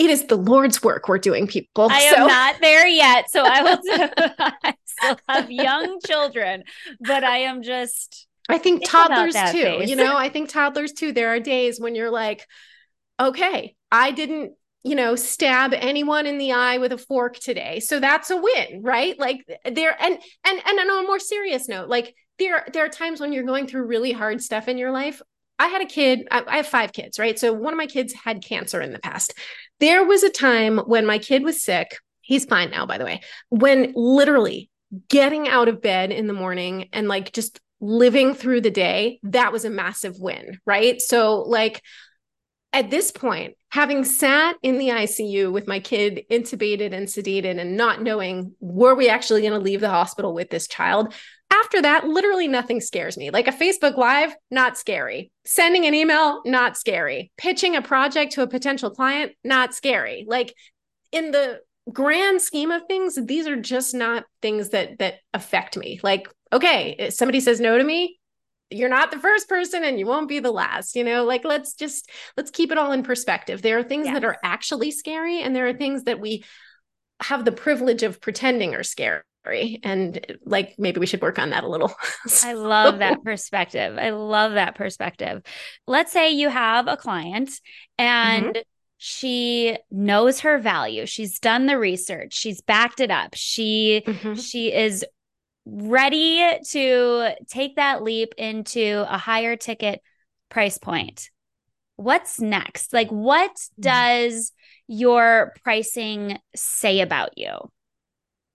it 0.00 0.08
is 0.08 0.24
the 0.28 0.36
Lord's 0.36 0.82
work 0.82 1.08
we're 1.08 1.18
doing, 1.18 1.46
people. 1.46 1.88
I 1.90 2.10
so. 2.10 2.22
am 2.22 2.26
not 2.26 2.56
there 2.62 2.86
yet. 2.86 3.30
So 3.30 3.44
I 3.44 3.62
will 3.62 4.74
still 5.02 5.18
have 5.28 5.50
young 5.50 6.00
children, 6.04 6.64
but 7.00 7.24
I 7.24 7.38
am 7.38 7.62
just 7.62 8.26
I 8.48 8.58
think 8.58 8.84
toddlers 8.84 9.34
too. 9.34 9.62
Phase. 9.62 9.90
You 9.90 9.96
know, 9.96 10.16
I 10.16 10.28
think 10.28 10.48
toddlers 10.48 10.92
too. 10.92 11.12
There 11.12 11.28
are 11.28 11.40
days 11.40 11.80
when 11.80 11.94
you're 11.94 12.10
like, 12.10 12.46
okay, 13.18 13.76
I 13.92 14.10
didn't, 14.10 14.52
you 14.82 14.94
know, 14.94 15.14
stab 15.14 15.72
anyone 15.74 16.26
in 16.26 16.38
the 16.38 16.52
eye 16.52 16.78
with 16.78 16.92
a 16.92 16.98
fork 16.98 17.38
today. 17.38 17.80
So 17.80 18.00
that's 18.00 18.30
a 18.30 18.36
win, 18.36 18.82
right? 18.82 19.18
Like 19.18 19.44
there 19.64 19.96
and 20.00 20.18
and 20.44 20.62
and 20.66 20.90
on 20.90 21.04
a 21.04 21.06
more 21.06 21.20
serious 21.20 21.68
note, 21.68 21.88
like 21.88 22.14
there 22.38 22.66
there 22.72 22.84
are 22.84 22.88
times 22.88 23.20
when 23.20 23.32
you're 23.32 23.44
going 23.44 23.66
through 23.66 23.86
really 23.86 24.12
hard 24.12 24.42
stuff 24.42 24.68
in 24.68 24.78
your 24.78 24.90
life 24.90 25.22
I 25.60 25.66
had 25.66 25.82
a 25.82 25.86
kid, 25.86 26.26
I, 26.30 26.42
I 26.46 26.56
have 26.56 26.66
five 26.66 26.94
kids, 26.94 27.18
right? 27.18 27.38
So 27.38 27.52
one 27.52 27.74
of 27.74 27.76
my 27.76 27.86
kids 27.86 28.14
had 28.14 28.42
cancer 28.42 28.80
in 28.80 28.94
the 28.94 28.98
past. 28.98 29.34
There 29.78 30.02
was 30.06 30.22
a 30.22 30.30
time 30.30 30.78
when 30.78 31.04
my 31.04 31.18
kid 31.18 31.44
was 31.44 31.62
sick. 31.62 31.98
He's 32.22 32.46
fine 32.46 32.70
now, 32.70 32.86
by 32.86 32.96
the 32.96 33.04
way, 33.04 33.20
when 33.50 33.92
literally 33.94 34.70
getting 35.08 35.48
out 35.48 35.68
of 35.68 35.82
bed 35.82 36.10
in 36.10 36.26
the 36.26 36.32
morning 36.32 36.88
and 36.92 37.08
like 37.08 37.32
just 37.32 37.60
living 37.80 38.34
through 38.34 38.60
the 38.60 38.70
day, 38.70 39.20
that 39.22 39.52
was 39.52 39.64
a 39.64 39.70
massive 39.70 40.18
win, 40.18 40.60
right? 40.66 41.00
So, 41.00 41.42
like, 41.42 41.82
at 42.72 42.90
this 42.90 43.10
point, 43.10 43.54
having 43.70 44.04
sat 44.04 44.56
in 44.62 44.78
the 44.78 44.90
ICU 44.90 45.50
with 45.50 45.66
my 45.66 45.80
kid 45.80 46.22
intubated 46.30 46.92
and 46.92 47.08
sedated 47.08 47.58
and 47.58 47.76
not 47.76 48.00
knowing 48.00 48.54
were 48.60 48.94
we 48.94 49.08
actually 49.08 49.40
going 49.40 49.52
to 49.52 49.58
leave 49.58 49.80
the 49.80 49.90
hospital 49.90 50.32
with 50.34 50.50
this 50.50 50.68
child, 50.68 51.12
after 51.50 51.82
that, 51.82 52.06
literally 52.06 52.46
nothing 52.46 52.80
scares 52.80 53.16
me. 53.16 53.30
Like 53.30 53.48
a 53.48 53.52
Facebook 53.52 53.96
Live, 53.96 54.32
not 54.52 54.78
scary. 54.78 55.32
Sending 55.44 55.84
an 55.84 55.94
email, 55.94 56.42
not 56.44 56.76
scary. 56.76 57.32
Pitching 57.36 57.74
a 57.74 57.82
project 57.82 58.32
to 58.32 58.42
a 58.42 58.46
potential 58.46 58.90
client, 58.90 59.32
not 59.42 59.74
scary. 59.74 60.24
Like 60.28 60.54
in 61.10 61.32
the 61.32 61.60
grand 61.92 62.40
scheme 62.42 62.70
of 62.70 62.82
things, 62.86 63.18
these 63.26 63.46
are 63.46 63.56
just 63.56 63.94
not 63.94 64.24
things 64.42 64.70
that 64.70 64.98
that 64.98 65.16
affect 65.34 65.76
me. 65.76 66.00
Like, 66.02 66.28
okay, 66.52 66.96
if 66.98 67.14
somebody 67.14 67.40
says 67.40 67.60
no 67.60 67.78
to 67.78 67.84
me, 67.84 68.20
you're 68.70 68.88
not 68.88 69.10
the 69.10 69.18
first 69.18 69.48
person 69.48 69.84
and 69.84 69.98
you 69.98 70.06
won't 70.06 70.28
be 70.28 70.38
the 70.38 70.52
last 70.52 70.94
you 70.94 71.04
know 71.04 71.24
like 71.24 71.44
let's 71.44 71.74
just 71.74 72.08
let's 72.36 72.50
keep 72.50 72.70
it 72.70 72.78
all 72.78 72.92
in 72.92 73.02
perspective 73.02 73.62
there 73.62 73.78
are 73.78 73.82
things 73.82 74.06
yes. 74.06 74.14
that 74.14 74.24
are 74.24 74.38
actually 74.44 74.90
scary 74.90 75.42
and 75.42 75.54
there 75.54 75.66
are 75.66 75.74
things 75.74 76.04
that 76.04 76.20
we 76.20 76.44
have 77.20 77.44
the 77.44 77.52
privilege 77.52 78.02
of 78.02 78.20
pretending 78.20 78.74
are 78.74 78.82
scary 78.82 79.22
and 79.82 80.24
like 80.44 80.74
maybe 80.78 81.00
we 81.00 81.06
should 81.06 81.22
work 81.22 81.38
on 81.38 81.50
that 81.50 81.64
a 81.64 81.68
little 81.68 81.92
so. 82.26 82.48
i 82.48 82.52
love 82.52 82.98
that 82.98 83.22
perspective 83.24 83.98
i 83.98 84.10
love 84.10 84.52
that 84.52 84.74
perspective 84.74 85.42
let's 85.86 86.12
say 86.12 86.30
you 86.30 86.48
have 86.48 86.86
a 86.86 86.96
client 86.96 87.50
and 87.98 88.46
mm-hmm. 88.46 88.60
She 89.02 89.78
knows 89.90 90.40
her 90.40 90.58
value 90.58 91.06
she's 91.06 91.38
done 91.38 91.64
the 91.64 91.78
research 91.78 92.34
she's 92.34 92.60
backed 92.60 93.00
it 93.00 93.10
up 93.10 93.30
she 93.34 94.02
mm-hmm. 94.06 94.34
she 94.34 94.70
is 94.70 95.06
ready 95.64 96.46
to 96.68 97.30
take 97.48 97.76
that 97.76 98.02
leap 98.02 98.34
into 98.36 99.06
a 99.08 99.16
higher 99.16 99.56
ticket 99.56 100.02
price 100.50 100.76
point 100.76 101.30
what's 101.96 102.40
next 102.40 102.92
like 102.92 103.08
what 103.08 103.50
mm-hmm. 103.50 103.80
does 103.80 104.52
your 104.86 105.54
pricing 105.64 106.38
say 106.54 107.00
about 107.00 107.38
you 107.38 107.50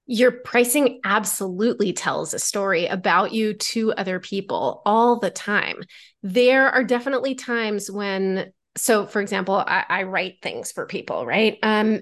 your 0.08 0.32
pricing 0.32 1.00
absolutely 1.04 1.92
tells 1.92 2.36
a 2.36 2.40
story 2.40 2.86
about 2.86 3.32
you 3.32 3.56
to 3.56 3.92
other 3.94 4.20
people 4.20 4.84
all 4.86 5.20
the 5.20 5.32
time. 5.32 5.82
There 6.22 6.70
are 6.70 6.84
definitely 6.84 7.34
times 7.34 7.90
when, 7.90 8.52
so 8.76 9.06
for 9.06 9.22
example, 9.22 9.56
I, 9.56 9.86
I 9.88 10.04
write 10.04 10.42
things 10.42 10.72
for 10.72 10.86
people, 10.86 11.26
right? 11.26 11.58
Um, 11.64 12.02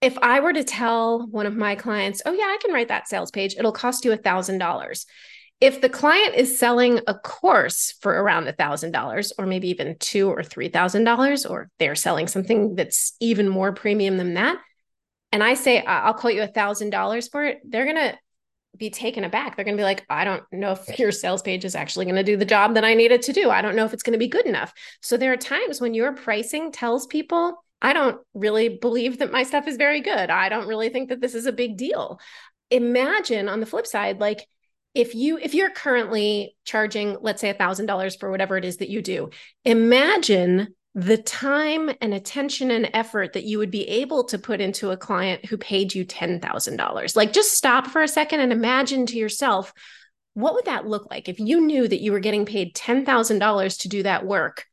if 0.00 0.16
I 0.18 0.40
were 0.40 0.52
to 0.52 0.64
tell 0.64 1.26
one 1.26 1.46
of 1.46 1.56
my 1.56 1.74
clients, 1.74 2.22
oh, 2.24 2.32
yeah, 2.32 2.44
I 2.44 2.58
can 2.62 2.72
write 2.72 2.88
that 2.88 3.08
sales 3.08 3.30
page, 3.30 3.56
it'll 3.58 3.72
cost 3.72 4.04
you 4.04 4.12
a 4.12 4.18
$1,000. 4.18 5.06
If 5.60 5.80
the 5.80 5.88
client 5.88 6.36
is 6.36 6.56
selling 6.56 7.00
a 7.08 7.14
course 7.14 7.94
for 8.00 8.12
around 8.12 8.46
a 8.46 8.52
$1,000 8.52 9.32
or 9.38 9.46
maybe 9.46 9.70
even 9.70 9.96
two 9.98 10.30
or 10.30 10.42
$3,000, 10.42 11.50
or 11.50 11.68
they're 11.80 11.96
selling 11.96 12.28
something 12.28 12.76
that's 12.76 13.14
even 13.18 13.48
more 13.48 13.72
premium 13.72 14.18
than 14.18 14.34
that, 14.34 14.58
and 15.32 15.42
I 15.42 15.54
say, 15.54 15.82
I'll 15.82 16.14
quote 16.14 16.34
you 16.34 16.42
a 16.42 16.46
thousand 16.46 16.90
dollars 16.90 17.28
for 17.28 17.44
it, 17.44 17.58
they're 17.64 17.84
to 17.96 18.18
be 18.76 18.90
taken 18.90 19.24
aback. 19.24 19.56
They're 19.56 19.64
going 19.64 19.76
to 19.76 19.80
be 19.80 19.84
like, 19.84 20.04
I 20.08 20.24
don't 20.24 20.42
know 20.52 20.72
if 20.72 20.98
your 20.98 21.12
sales 21.12 21.42
page 21.42 21.64
is 21.64 21.74
actually 21.74 22.04
going 22.04 22.16
to 22.16 22.22
do 22.22 22.36
the 22.36 22.44
job 22.44 22.74
that 22.74 22.84
I 22.84 22.94
need 22.94 23.12
it 23.12 23.22
to 23.22 23.32
do. 23.32 23.50
I 23.50 23.62
don't 23.62 23.76
know 23.76 23.84
if 23.84 23.92
it's 23.92 24.02
going 24.02 24.12
to 24.12 24.18
be 24.18 24.28
good 24.28 24.46
enough. 24.46 24.72
So 25.02 25.16
there 25.16 25.32
are 25.32 25.36
times 25.36 25.80
when 25.80 25.94
your 25.94 26.12
pricing 26.12 26.70
tells 26.70 27.06
people, 27.06 27.64
I 27.80 27.92
don't 27.92 28.20
really 28.34 28.68
believe 28.68 29.18
that 29.18 29.32
my 29.32 29.42
stuff 29.42 29.68
is 29.68 29.76
very 29.76 30.00
good. 30.00 30.30
I 30.30 30.48
don't 30.48 30.68
really 30.68 30.88
think 30.88 31.08
that 31.08 31.20
this 31.20 31.34
is 31.34 31.46
a 31.46 31.52
big 31.52 31.76
deal. 31.76 32.20
Imagine 32.70 33.48
on 33.48 33.60
the 33.60 33.66
flip 33.66 33.86
side, 33.86 34.20
like 34.20 34.46
if 34.94 35.14
you 35.14 35.38
if 35.38 35.54
you're 35.54 35.70
currently 35.70 36.56
charging 36.64 37.16
let's 37.20 37.40
say 37.40 37.50
a 37.50 37.54
thousand 37.54 37.86
dollars 37.86 38.16
for 38.16 38.30
whatever 38.30 38.56
it 38.56 38.64
is 38.64 38.78
that 38.78 38.88
you 38.88 39.02
do 39.02 39.30
imagine 39.64 40.74
the 40.94 41.18
time 41.18 41.90
and 42.00 42.14
attention 42.14 42.70
and 42.70 42.90
effort 42.94 43.34
that 43.34 43.44
you 43.44 43.58
would 43.58 43.70
be 43.70 43.86
able 43.88 44.24
to 44.24 44.38
put 44.38 44.60
into 44.60 44.90
a 44.90 44.96
client 44.96 45.44
who 45.44 45.56
paid 45.56 45.94
you 45.94 46.04
$10,000. 46.04 47.16
Like 47.16 47.32
just 47.32 47.52
stop 47.52 47.86
for 47.88 48.02
a 48.02 48.08
second 48.08 48.40
and 48.40 48.52
imagine 48.52 49.06
to 49.06 49.16
yourself, 49.16 49.72
what 50.34 50.54
would 50.54 50.64
that 50.64 50.86
look 50.86 51.10
like 51.10 51.28
if 51.28 51.38
you 51.38 51.60
knew 51.60 51.86
that 51.86 52.00
you 52.00 52.12
were 52.12 52.20
getting 52.20 52.46
paid 52.46 52.74
$10,000 52.74 53.80
to 53.80 53.88
do 53.88 54.02
that 54.02 54.26
work? 54.26 54.64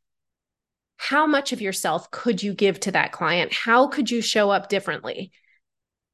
How 0.96 1.26
much 1.26 1.52
of 1.52 1.60
yourself 1.60 2.10
could 2.10 2.42
you 2.42 2.54
give 2.54 2.80
to 2.80 2.92
that 2.92 3.12
client? 3.12 3.52
How 3.52 3.88
could 3.88 4.10
you 4.10 4.22
show 4.22 4.50
up 4.50 4.68
differently? 4.68 5.30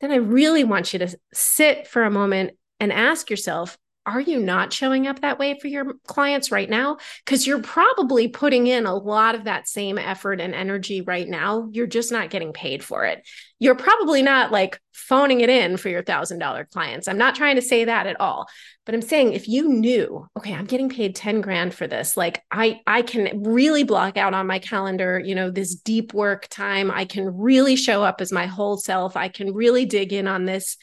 Then 0.01 0.11
I 0.11 0.17
really 0.17 0.65
want 0.65 0.93
you 0.93 0.99
to 0.99 1.17
sit 1.33 1.87
for 1.87 2.03
a 2.03 2.11
moment 2.11 2.53
and 2.81 2.93
ask 2.93 3.31
yourself, 3.31 3.79
are 4.05 4.21
you 4.21 4.41
not 4.41 4.73
showing 4.73 5.07
up 5.07 5.21
that 5.21 5.39
way 5.39 5.59
for 5.59 5.69
your 5.69 5.95
clients 6.07 6.51
right 6.51 6.69
now? 6.69 6.97
Because 7.25 7.47
you're 7.47 7.63
probably 7.63 8.27
putting 8.27 8.67
in 8.67 8.85
a 8.85 8.95
lot 8.95 9.35
of 9.35 9.45
that 9.45 9.69
same 9.69 9.97
effort 9.97 10.41
and 10.41 10.55
energy 10.55 11.03
right 11.03 11.29
now. 11.29 11.69
You're 11.71 11.87
just 11.87 12.11
not 12.11 12.31
getting 12.31 12.53
paid 12.53 12.83
for 12.83 13.05
it. 13.05 13.27
You're 13.61 13.77
probably 13.77 14.23
not 14.23 14.51
like 14.51 14.81
phoning 14.93 15.41
it 15.41 15.49
in 15.49 15.77
for 15.77 15.89
your 15.89 16.03
thousand 16.03 16.41
dollar 16.41 16.65
clients. 16.65 17.07
I'm 17.07 17.19
not 17.19 17.37
trying 17.37 17.57
to 17.57 17.63
say 17.63 17.85
that 17.85 18.09
at 18.09 18.21
all, 18.21 18.49
but 18.85 18.95
I'm 18.95 19.03
saying 19.03 19.35
if 19.35 19.47
you 19.47 19.69
knew, 19.69 20.27
okay, 20.37 20.53
I'm 20.53 20.65
getting 20.65 20.89
paid 20.89 21.15
10 21.15 21.41
grand 21.41 21.73
for 21.73 21.87
this, 21.87 22.17
like 22.17 22.43
I 22.51 22.81
I 22.89 23.03
can 23.03 23.43
really 23.45 23.85
block 23.85 24.17
out 24.17 24.35
on 24.35 24.49
my 24.49 24.59
calendar, 24.59 25.21
you 25.25 25.37
know, 25.37 25.51
this 25.51 25.77
deep 25.77 26.13
work 26.13 26.49
time. 26.49 26.91
I 26.91 27.05
can 27.05 27.39
really 27.39 27.77
show 27.77 28.03
up 28.03 28.21
as 28.21 28.33
my 28.33 28.47
whole 28.47 28.79
self. 28.79 29.17
I 29.17 29.29
can 29.29 29.55
really 29.55 29.85
dig 29.85 30.13
in 30.13 30.27
on 30.27 30.45
this 30.45 30.77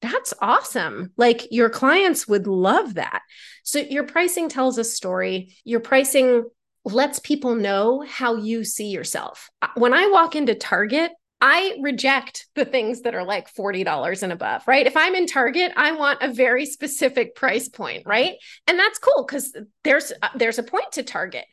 that's 0.00 0.34
awesome. 0.40 1.12
Like 1.16 1.48
your 1.50 1.70
clients 1.70 2.28
would 2.28 2.46
love 2.46 2.94
that. 2.94 3.22
So 3.64 3.80
your 3.80 4.04
pricing 4.04 4.48
tells 4.48 4.78
a 4.78 4.84
story. 4.84 5.56
Your 5.64 5.80
pricing 5.80 6.44
lets 6.84 7.18
people 7.18 7.54
know 7.54 8.04
how 8.06 8.36
you 8.36 8.64
see 8.64 8.88
yourself. 8.88 9.50
Uh, 9.60 9.68
when 9.74 9.92
I 9.92 10.06
walk 10.08 10.36
into 10.36 10.54
Target, 10.54 11.12
I 11.40 11.76
reject 11.80 12.48
the 12.54 12.64
things 12.64 13.02
that 13.02 13.14
are 13.14 13.24
like 13.24 13.52
$40 13.52 14.22
and 14.22 14.32
above, 14.32 14.66
right? 14.66 14.86
If 14.86 14.96
I'm 14.96 15.14
in 15.14 15.26
Target, 15.26 15.72
I 15.76 15.92
want 15.92 16.22
a 16.22 16.32
very 16.32 16.66
specific 16.66 17.36
price 17.36 17.68
point, 17.68 18.04
right? 18.06 18.34
And 18.66 18.78
that's 18.78 18.98
cool 18.98 19.24
cuz 19.24 19.54
there's 19.84 20.12
uh, 20.22 20.28
there's 20.34 20.58
a 20.58 20.64
point 20.64 20.92
to 20.92 21.02
Target. 21.02 21.44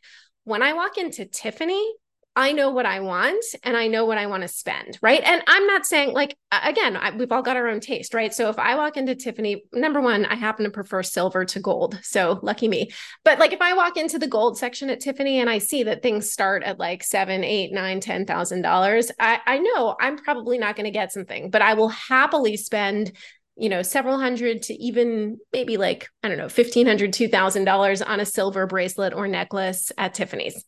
When 0.44 0.62
I 0.62 0.72
walk 0.72 0.98
into 0.98 1.24
Tiffany, 1.24 1.94
I 2.38 2.52
know 2.52 2.68
what 2.68 2.84
I 2.84 3.00
want 3.00 3.42
and 3.62 3.78
I 3.78 3.86
know 3.86 4.04
what 4.04 4.18
I 4.18 4.26
want 4.26 4.42
to 4.42 4.48
spend, 4.48 4.98
right? 5.00 5.22
And 5.24 5.42
I'm 5.46 5.66
not 5.66 5.86
saying 5.86 6.12
like 6.12 6.36
again, 6.52 6.94
I, 6.94 7.10
we've 7.16 7.32
all 7.32 7.40
got 7.40 7.56
our 7.56 7.66
own 7.66 7.80
taste, 7.80 8.12
right? 8.12 8.32
So 8.32 8.50
if 8.50 8.58
I 8.58 8.74
walk 8.74 8.98
into 8.98 9.14
Tiffany, 9.14 9.64
number 9.72 10.02
one, 10.02 10.26
I 10.26 10.34
happen 10.34 10.66
to 10.66 10.70
prefer 10.70 11.02
silver 11.02 11.46
to 11.46 11.60
gold, 11.60 11.98
so 12.02 12.38
lucky 12.42 12.68
me. 12.68 12.90
But 13.24 13.38
like 13.38 13.54
if 13.54 13.62
I 13.62 13.72
walk 13.72 13.96
into 13.96 14.18
the 14.18 14.28
gold 14.28 14.58
section 14.58 14.90
at 14.90 15.00
Tiffany 15.00 15.40
and 15.40 15.48
I 15.48 15.58
see 15.58 15.84
that 15.84 16.02
things 16.02 16.30
start 16.30 16.62
at 16.62 16.78
like 16.78 17.02
seven, 17.02 17.42
eight, 17.42 17.72
nine, 17.72 18.00
ten 18.00 18.26
thousand 18.26 18.60
dollars, 18.60 19.10
I, 19.18 19.40
I 19.46 19.58
know 19.58 19.96
I'm 19.98 20.18
probably 20.18 20.58
not 20.58 20.76
going 20.76 20.84
to 20.84 20.90
get 20.90 21.12
something, 21.12 21.48
but 21.50 21.62
I 21.62 21.72
will 21.72 21.88
happily 21.88 22.58
spend 22.58 23.12
you 23.58 23.70
know 23.70 23.80
several 23.80 24.18
hundred 24.18 24.60
to 24.60 24.74
even 24.74 25.38
maybe 25.50 25.78
like 25.78 26.10
i 26.22 26.28
don't 26.28 26.36
know 26.36 26.44
$1500 26.44 27.08
$2000 27.08 28.06
on 28.06 28.20
a 28.20 28.26
silver 28.26 28.66
bracelet 28.66 29.14
or 29.14 29.26
necklace 29.26 29.90
at 29.96 30.12
tiffany's 30.12 30.62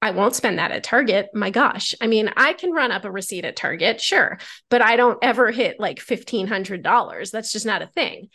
I 0.00 0.12
won't 0.12 0.34
spend 0.34 0.58
that 0.58 0.70
at 0.70 0.84
Target. 0.84 1.30
My 1.34 1.50
gosh. 1.50 1.94
I 2.00 2.06
mean, 2.06 2.30
I 2.36 2.52
can 2.52 2.72
run 2.72 2.92
up 2.92 3.04
a 3.04 3.10
receipt 3.10 3.44
at 3.44 3.56
Target, 3.56 4.00
sure, 4.00 4.38
but 4.70 4.80
I 4.80 4.96
don't 4.96 5.18
ever 5.22 5.50
hit 5.50 5.80
like 5.80 5.98
$1,500. 5.98 7.30
That's 7.30 7.52
just 7.52 7.66
not 7.66 7.82
a 7.82 7.88
thing. 7.88 8.28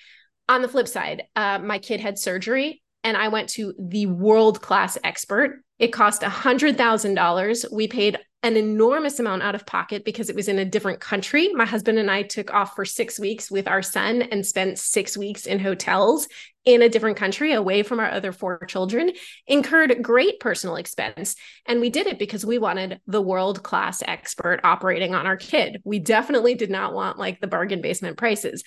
On 0.49 0.61
the 0.61 0.67
flip 0.67 0.89
side, 0.89 1.23
uh, 1.35 1.59
my 1.59 1.79
kid 1.79 2.01
had 2.01 2.19
surgery 2.19 2.81
and 3.03 3.15
I 3.15 3.29
went 3.29 3.49
to 3.49 3.73
the 3.79 4.07
world 4.07 4.61
class 4.61 4.97
expert. 5.03 5.61
It 5.79 5.93
cost 5.93 6.21
$100,000. 6.21 7.71
We 7.71 7.87
paid 7.87 8.17
an 8.43 8.57
enormous 8.57 9.19
amount 9.19 9.41
out 9.41 9.55
of 9.55 9.65
pocket 9.65 10.03
because 10.03 10.29
it 10.29 10.35
was 10.35 10.49
in 10.49 10.59
a 10.59 10.65
different 10.65 10.99
country. 10.99 11.53
My 11.53 11.65
husband 11.65 11.97
and 11.97 12.11
I 12.11 12.23
took 12.23 12.53
off 12.53 12.75
for 12.75 12.83
six 12.83 13.17
weeks 13.17 13.49
with 13.49 13.69
our 13.69 13.81
son 13.81 14.21
and 14.21 14.45
spent 14.45 14.77
six 14.77 15.17
weeks 15.17 15.45
in 15.45 15.59
hotels 15.59 16.27
in 16.65 16.81
a 16.81 16.89
different 16.89 17.17
country 17.17 17.53
away 17.53 17.83
from 17.83 17.99
our 17.99 18.09
other 18.09 18.31
four 18.31 18.65
children, 18.67 19.11
incurred 19.47 20.01
great 20.01 20.39
personal 20.39 20.75
expense. 20.75 21.35
And 21.65 21.81
we 21.81 21.89
did 21.89 22.07
it 22.07 22.19
because 22.19 22.45
we 22.45 22.57
wanted 22.57 22.99
the 23.07 23.21
world 23.21 23.63
class 23.63 24.03
expert 24.05 24.61
operating 24.63 25.15
on 25.15 25.25
our 25.25 25.37
kid. 25.37 25.81
We 25.83 25.99
definitely 25.99 26.55
did 26.55 26.69
not 26.69 26.93
want 26.93 27.17
like 27.17 27.39
the 27.39 27.47
bargain 27.47 27.81
basement 27.81 28.17
prices. 28.17 28.63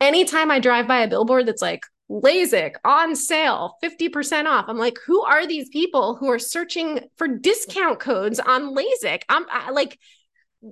Anytime 0.00 0.50
I 0.50 0.58
drive 0.58 0.86
by 0.86 1.00
a 1.00 1.08
billboard 1.08 1.46
that's 1.46 1.62
like, 1.62 1.82
LASIK 2.10 2.74
on 2.84 3.16
sale, 3.16 3.76
50% 3.82 4.46
off. 4.46 4.66
I'm 4.68 4.78
like, 4.78 4.98
who 5.06 5.22
are 5.22 5.46
these 5.46 5.68
people 5.68 6.16
who 6.16 6.30
are 6.30 6.38
searching 6.38 7.00
for 7.16 7.26
discount 7.26 7.98
codes 7.98 8.38
on 8.40 8.74
LASIK? 8.74 9.22
I'm 9.28 9.46
I, 9.50 9.70
like, 9.70 9.98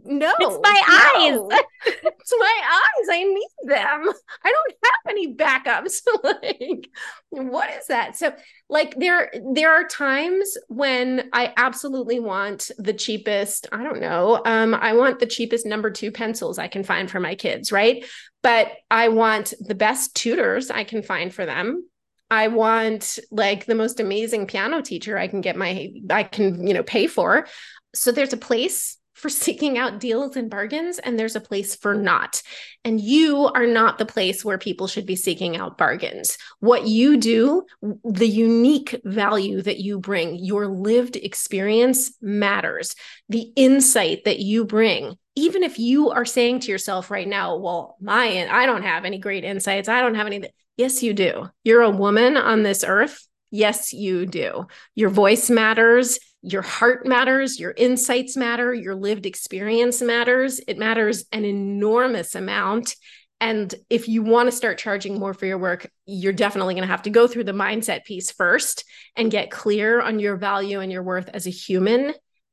no, 0.04 0.32
it's 0.38 0.58
my 0.62 0.82
no. 0.88 1.50
eyes. 1.52 1.60
it's 1.86 2.32
my 2.38 2.60
eyes. 2.64 3.08
I 3.10 3.24
need 3.24 3.48
them. 3.64 4.12
I 4.42 4.52
don't 4.52 4.74
have 4.84 5.10
any 5.10 5.34
backups. 5.34 6.00
like, 6.24 6.88
what 7.28 7.70
is 7.78 7.88
that? 7.88 8.16
So, 8.16 8.32
like, 8.70 8.94
there 8.98 9.30
there 9.52 9.70
are 9.70 9.84
times 9.84 10.56
when 10.68 11.28
I 11.34 11.52
absolutely 11.58 12.20
want 12.20 12.70
the 12.78 12.94
cheapest. 12.94 13.66
I 13.70 13.82
don't 13.82 14.00
know. 14.00 14.40
Um, 14.46 14.74
I 14.74 14.94
want 14.94 15.18
the 15.18 15.26
cheapest 15.26 15.66
number 15.66 15.90
two 15.90 16.10
pencils 16.10 16.58
I 16.58 16.68
can 16.68 16.84
find 16.84 17.10
for 17.10 17.20
my 17.20 17.34
kids, 17.34 17.70
right? 17.70 18.02
But 18.42 18.72
I 18.90 19.08
want 19.08 19.54
the 19.60 19.74
best 19.74 20.14
tutors 20.14 20.70
I 20.70 20.84
can 20.84 21.02
find 21.02 21.32
for 21.32 21.46
them. 21.46 21.88
I 22.30 22.48
want 22.48 23.18
like 23.30 23.66
the 23.66 23.74
most 23.74 24.00
amazing 24.00 24.46
piano 24.46 24.80
teacher 24.80 25.18
I 25.18 25.28
can 25.28 25.42
get 25.42 25.56
my 25.56 25.92
I 26.10 26.22
can, 26.24 26.66
you 26.66 26.74
know, 26.74 26.82
pay 26.82 27.06
for. 27.06 27.46
So 27.94 28.10
there's 28.10 28.32
a 28.32 28.38
place 28.38 28.96
for 29.22 29.28
seeking 29.28 29.78
out 29.78 30.00
deals 30.00 30.34
and 30.34 30.50
bargains, 30.50 30.98
and 30.98 31.16
there's 31.16 31.36
a 31.36 31.40
place 31.40 31.76
for 31.76 31.94
not. 31.94 32.42
And 32.84 33.00
you 33.00 33.46
are 33.54 33.66
not 33.66 33.96
the 33.96 34.04
place 34.04 34.44
where 34.44 34.58
people 34.58 34.88
should 34.88 35.06
be 35.06 35.14
seeking 35.14 35.56
out 35.56 35.78
bargains. 35.78 36.36
What 36.58 36.88
you 36.88 37.16
do, 37.16 37.62
the 38.04 38.26
unique 38.26 39.00
value 39.04 39.62
that 39.62 39.78
you 39.78 40.00
bring, 40.00 40.34
your 40.34 40.66
lived 40.66 41.14
experience 41.14 42.16
matters. 42.20 42.96
The 43.28 43.52
insight 43.54 44.24
that 44.24 44.40
you 44.40 44.64
bring, 44.64 45.14
even 45.36 45.62
if 45.62 45.78
you 45.78 46.10
are 46.10 46.24
saying 46.24 46.60
to 46.60 46.72
yourself 46.72 47.08
right 47.08 47.28
now, 47.28 47.56
well, 47.58 47.96
my, 48.00 48.48
I 48.50 48.66
don't 48.66 48.82
have 48.82 49.04
any 49.04 49.18
great 49.18 49.44
insights. 49.44 49.88
I 49.88 50.00
don't 50.00 50.16
have 50.16 50.26
any. 50.26 50.42
Yes, 50.76 51.00
you 51.00 51.14
do. 51.14 51.48
You're 51.62 51.82
a 51.82 51.90
woman 51.90 52.36
on 52.36 52.64
this 52.64 52.82
earth. 52.84 53.28
Yes, 53.52 53.92
you 53.92 54.26
do. 54.26 54.66
Your 54.96 55.10
voice 55.10 55.48
matters 55.48 56.18
your 56.42 56.62
heart 56.62 57.06
matters, 57.06 57.60
your 57.60 57.72
insights 57.76 58.36
matter, 58.36 58.74
your 58.74 58.96
lived 58.96 59.26
experience 59.26 60.02
matters. 60.02 60.60
It 60.66 60.76
matters 60.76 61.24
an 61.32 61.44
enormous 61.44 62.34
amount. 62.34 62.96
And 63.40 63.72
if 63.88 64.08
you 64.08 64.22
want 64.22 64.48
to 64.48 64.56
start 64.56 64.78
charging 64.78 65.18
more 65.18 65.34
for 65.34 65.46
your 65.46 65.58
work, 65.58 65.88
you're 66.04 66.32
definitely 66.32 66.74
going 66.74 66.86
to 66.86 66.90
have 66.90 67.02
to 67.02 67.10
go 67.10 67.28
through 67.28 67.44
the 67.44 67.52
mindset 67.52 68.04
piece 68.04 68.30
first 68.32 68.84
and 69.16 69.30
get 69.30 69.50
clear 69.50 70.00
on 70.00 70.18
your 70.18 70.36
value 70.36 70.80
and 70.80 70.90
your 70.90 71.02
worth 71.02 71.28
as 71.28 71.46
a 71.46 71.50
human. 71.50 72.12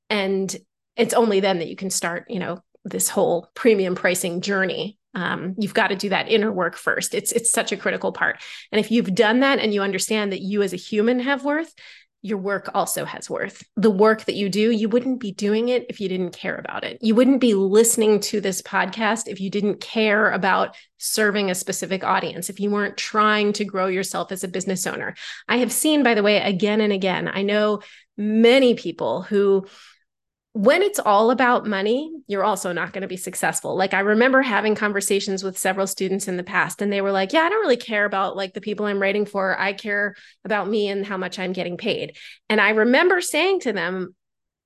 And 0.10 0.56
it's 0.96 1.14
only 1.14 1.40
then 1.40 1.60
that 1.60 1.68
you 1.68 1.76
can 1.76 1.90
start, 1.90 2.26
you 2.30 2.40
know, 2.40 2.60
this 2.86 3.10
whole 3.10 3.50
premium 3.56 3.96
pricing 3.96 4.42
journey. 4.42 4.99
Um, 5.16 5.56
you've 5.58 5.74
got 5.74 5.88
to 5.88 5.96
do 5.96 6.10
that 6.10 6.30
inner 6.30 6.52
work 6.52 6.76
first. 6.76 7.16
It's 7.16 7.32
it's 7.32 7.52
such 7.52 7.72
a 7.72 7.78
critical 7.78 8.12
part. 8.12 8.42
And 8.72 8.80
if 8.80 8.92
you've 8.92 9.16
done 9.16 9.40
that 9.40 9.60
and 9.60 9.74
you 9.74 9.82
understand 9.82 10.32
that 10.32 10.42
you 10.42 10.62
as 10.62 10.74
a 10.74 10.78
human 10.78 11.20
have 11.20 11.44
worth, 11.44 11.74
your 12.22 12.38
work 12.38 12.70
also 12.74 13.06
has 13.06 13.30
worth. 13.30 13.64
The 13.78 13.90
work 13.90 14.26
that 14.26 14.36
you 14.36 14.50
do, 14.50 14.72
you 14.72 14.90
wouldn't 14.90 15.22
be 15.22 15.32
doing 15.32 15.70
it 15.70 15.86
if 15.90 16.02
you 16.02 16.10
didn't 16.10 16.32
care 16.32 16.56
about 16.56 16.84
it. 16.84 16.98
You 17.02 17.16
wouldn't 17.16 17.40
be 17.40 17.54
listening 17.54 18.20
to 18.22 18.42
this 18.42 18.62
podcast 18.62 19.28
if 19.28 19.40
you 19.40 19.50
didn't 19.50 19.80
care 19.80 20.30
about 20.32 20.76
serving 20.98 21.50
a 21.50 21.56
specific 21.56 22.04
audience, 22.04 22.50
if 22.50 22.60
you 22.60 22.70
weren't 22.70 22.98
trying 22.98 23.54
to 23.54 23.64
grow 23.64 23.88
yourself 23.88 24.34
as 24.34 24.44
a 24.44 24.50
business 24.50 24.86
owner. 24.86 25.16
I 25.48 25.58
have 25.58 25.72
seen, 25.72 26.04
by 26.04 26.14
the 26.14 26.24
way, 26.24 26.42
again 26.42 26.82
and 26.82 26.92
again, 26.92 27.30
I 27.34 27.42
know 27.42 27.82
many 28.18 28.74
people 28.76 29.22
who 29.22 29.66
when 30.54 30.82
it's 30.82 31.00
all 31.00 31.30
about 31.30 31.68
money, 31.68 32.12
you're 32.28 32.44
also 32.44 32.72
not 32.72 32.92
going 32.92 33.04
to 33.04 33.08
be 33.08 33.18
successful. 33.18 33.76
Like 33.76 33.94
I 33.94 34.00
remember 34.00 34.42
having 34.42 34.74
conversations 34.74 35.44
with 35.44 35.60
several 35.60 35.86
students 35.86 36.28
in 36.28 36.38
the 36.38 36.44
past 36.44 36.82
and 36.82 36.92
they 36.92 37.02
were 37.02 37.12
like, 37.12 37.34
"Yeah, 37.34 37.42
I 37.42 37.50
don't 37.50 37.62
really 37.62 37.78
care 37.78 38.06
about 38.06 38.36
like 38.36 38.54
the 38.54 38.62
people 38.62 38.86
I'm 38.86 39.02
writing 39.02 39.26
for. 39.26 39.60
I 39.60 39.74
care 39.74 40.16
about 40.44 40.68
me 40.68 40.88
and 40.88 41.06
how 41.06 41.18
much 41.18 41.38
I'm 41.38 41.54
getting 41.54 41.78
paid." 41.78 42.18
And 42.50 42.60
I 42.60 42.72
remember 42.72 43.22
saying 43.22 43.62
to 43.62 43.74
them, 43.74 44.16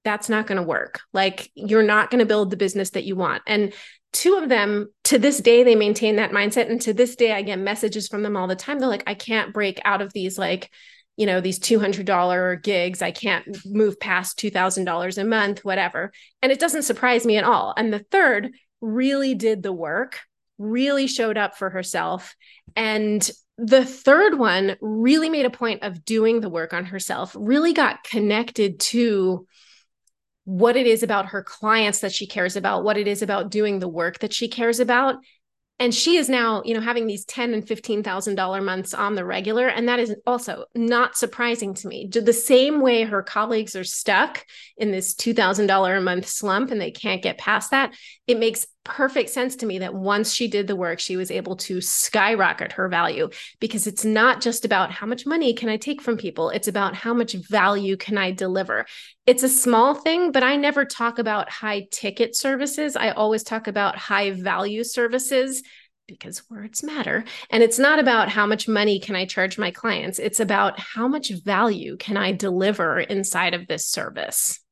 that's 0.03 0.29
not 0.29 0.47
going 0.47 0.57
to 0.57 0.67
work. 0.67 1.01
Like 1.11 1.51
you're 1.55 1.83
not 1.83 2.09
going 2.09 2.19
to 2.19 2.25
build 2.25 2.49
the 2.49 2.57
business 2.57 2.91
that 2.91 3.05
you 3.05 3.15
want. 3.15 3.41
And 3.45 3.73
two 4.11 4.35
of 4.35 4.47
them 4.47 4.89
to 5.05 5.17
this 5.17 5.39
day 5.39 5.63
they 5.63 5.75
maintain 5.75 6.17
that 6.17 6.31
mindset 6.31 6.69
and 6.69 6.79
to 6.81 6.93
this 6.93 7.15
day 7.15 7.31
I 7.33 7.41
get 7.41 7.59
messages 7.59 8.07
from 8.07 8.23
them 8.23 8.37
all 8.37 8.47
the 8.47 8.55
time. 8.55 8.79
They're 8.79 8.87
like, 8.87 9.03
"I 9.05 9.15
can't 9.15 9.53
break 9.53 9.81
out 9.83 10.01
of 10.01 10.13
these 10.13 10.37
like 10.37 10.69
you 11.17 11.25
know 11.25 11.41
these 11.41 11.59
$200 11.59 12.63
gigs 12.63 13.01
i 13.01 13.11
can't 13.11 13.45
move 13.65 13.99
past 13.99 14.37
$2000 14.39 15.17
a 15.17 15.23
month 15.23 15.63
whatever. 15.63 16.11
And 16.41 16.51
it 16.51 16.59
doesn't 16.59 16.83
surprise 16.83 17.25
me 17.25 17.37
at 17.37 17.43
all. 17.43 17.73
And 17.77 17.93
the 17.93 18.05
third 18.11 18.51
really 18.81 19.35
did 19.35 19.63
the 19.63 19.73
work 19.73 20.19
really 20.57 21.07
showed 21.07 21.37
up 21.37 21.57
for 21.57 21.69
herself. 21.69 22.35
And 22.75 23.27
the 23.57 23.85
third 23.85 24.37
one 24.37 24.75
really 24.81 25.29
made 25.29 25.45
a 25.45 25.51
point 25.51 25.83
of 25.83 26.05
doing 26.05 26.41
the 26.41 26.49
work 26.49 26.73
on 26.73 26.85
herself 26.85 27.35
really 27.37 27.73
got 27.73 28.03
connected 28.03 28.79
to 28.79 29.47
what 30.45 30.75
it 30.75 30.87
is 30.87 31.03
about 31.03 31.27
her 31.27 31.43
clients 31.43 31.99
that 31.99 32.11
she 32.11 32.27
cares 32.27 32.55
about 32.55 32.83
what 32.83 32.97
it 32.97 33.07
is 33.07 33.21
about 33.21 33.51
doing 33.51 33.79
the 33.79 33.87
work 33.87 34.19
that 34.19 34.33
she 34.33 34.47
cares 34.47 34.79
about 34.79 35.15
and 35.79 35.93
she 35.93 36.17
is 36.17 36.29
now 36.29 36.61
you 36.63 36.73
know 36.73 36.81
having 36.81 37.07
these 37.07 37.25
10 37.25 37.53
and 37.53 37.67
15 37.67 38.03
thousand 38.03 38.35
dollar 38.35 38.61
months 38.61 38.93
on 38.93 39.15
the 39.15 39.25
regular. 39.25 39.67
And 39.67 39.87
that 39.87 39.99
is 39.99 40.15
also 40.25 40.65
not 40.75 41.17
surprising 41.17 41.73
to 41.75 41.87
me. 41.87 42.07
The 42.11 42.33
same 42.33 42.81
way 42.81 43.03
her 43.03 43.23
colleagues 43.23 43.75
are 43.75 43.83
stuck 43.83 44.45
in 44.77 44.91
this 44.91 45.13
$2000 45.15 45.97
a 45.97 46.01
month 46.01 46.27
slump 46.27 46.71
and 46.71 46.79
they 46.79 46.91
can't 46.91 47.21
get 47.21 47.37
past 47.37 47.71
that 47.71 47.93
it 48.27 48.39
makes 48.39 48.65
perfect 48.83 49.29
sense 49.29 49.55
to 49.57 49.65
me 49.65 49.79
that 49.79 49.93
once 49.93 50.33
she 50.33 50.47
did 50.47 50.67
the 50.67 50.75
work 50.75 50.99
she 50.99 51.15
was 51.15 51.31
able 51.31 51.55
to 51.55 51.81
skyrocket 51.81 52.73
her 52.73 52.87
value. 52.87 53.29
Because 53.59 53.87
it's 53.87 54.05
not 54.05 54.41
just 54.41 54.65
about 54.65 54.91
how 54.91 55.07
much 55.07 55.25
money 55.25 55.53
can 55.53 55.69
i 55.69 55.77
take 55.77 56.01
from 56.01 56.17
people. 56.17 56.49
It's 56.49 56.67
about 56.67 56.95
how 56.95 57.13
much 57.13 57.33
value 57.33 57.97
can 57.97 58.17
i 58.17 58.31
deliver. 58.31 58.85
It's 59.25 59.43
a 59.43 59.49
small 59.49 59.93
thing 59.95 60.31
but 60.31 60.43
i 60.43 60.55
never 60.55 60.85
talk 60.85 61.19
about 61.19 61.49
high 61.49 61.87
ticket 61.91 62.35
services. 62.35 62.95
I 62.95 63.11
always 63.11 63.43
talk 63.43 63.67
about 63.67 63.97
high 63.97 64.31
value 64.31 64.83
services 64.83 65.63
because 66.07 66.43
words 66.49 66.83
matter. 66.83 67.23
And 67.49 67.63
it's 67.63 67.79
not 67.79 67.99
about 67.99 68.29
how 68.29 68.45
much 68.45 68.67
money 68.67 68.99
can 68.99 69.15
I 69.15 69.25
charge 69.25 69.57
my 69.57 69.71
clients, 69.71 70.19
it's 70.19 70.39
about 70.39 70.79
how 70.79 71.07
much 71.07 71.31
value 71.43 71.97
can 71.97 72.17
I 72.17 72.31
deliver 72.31 72.99
inside 72.99 73.53
of 73.53 73.67
this 73.67 73.87
service. 73.87 74.62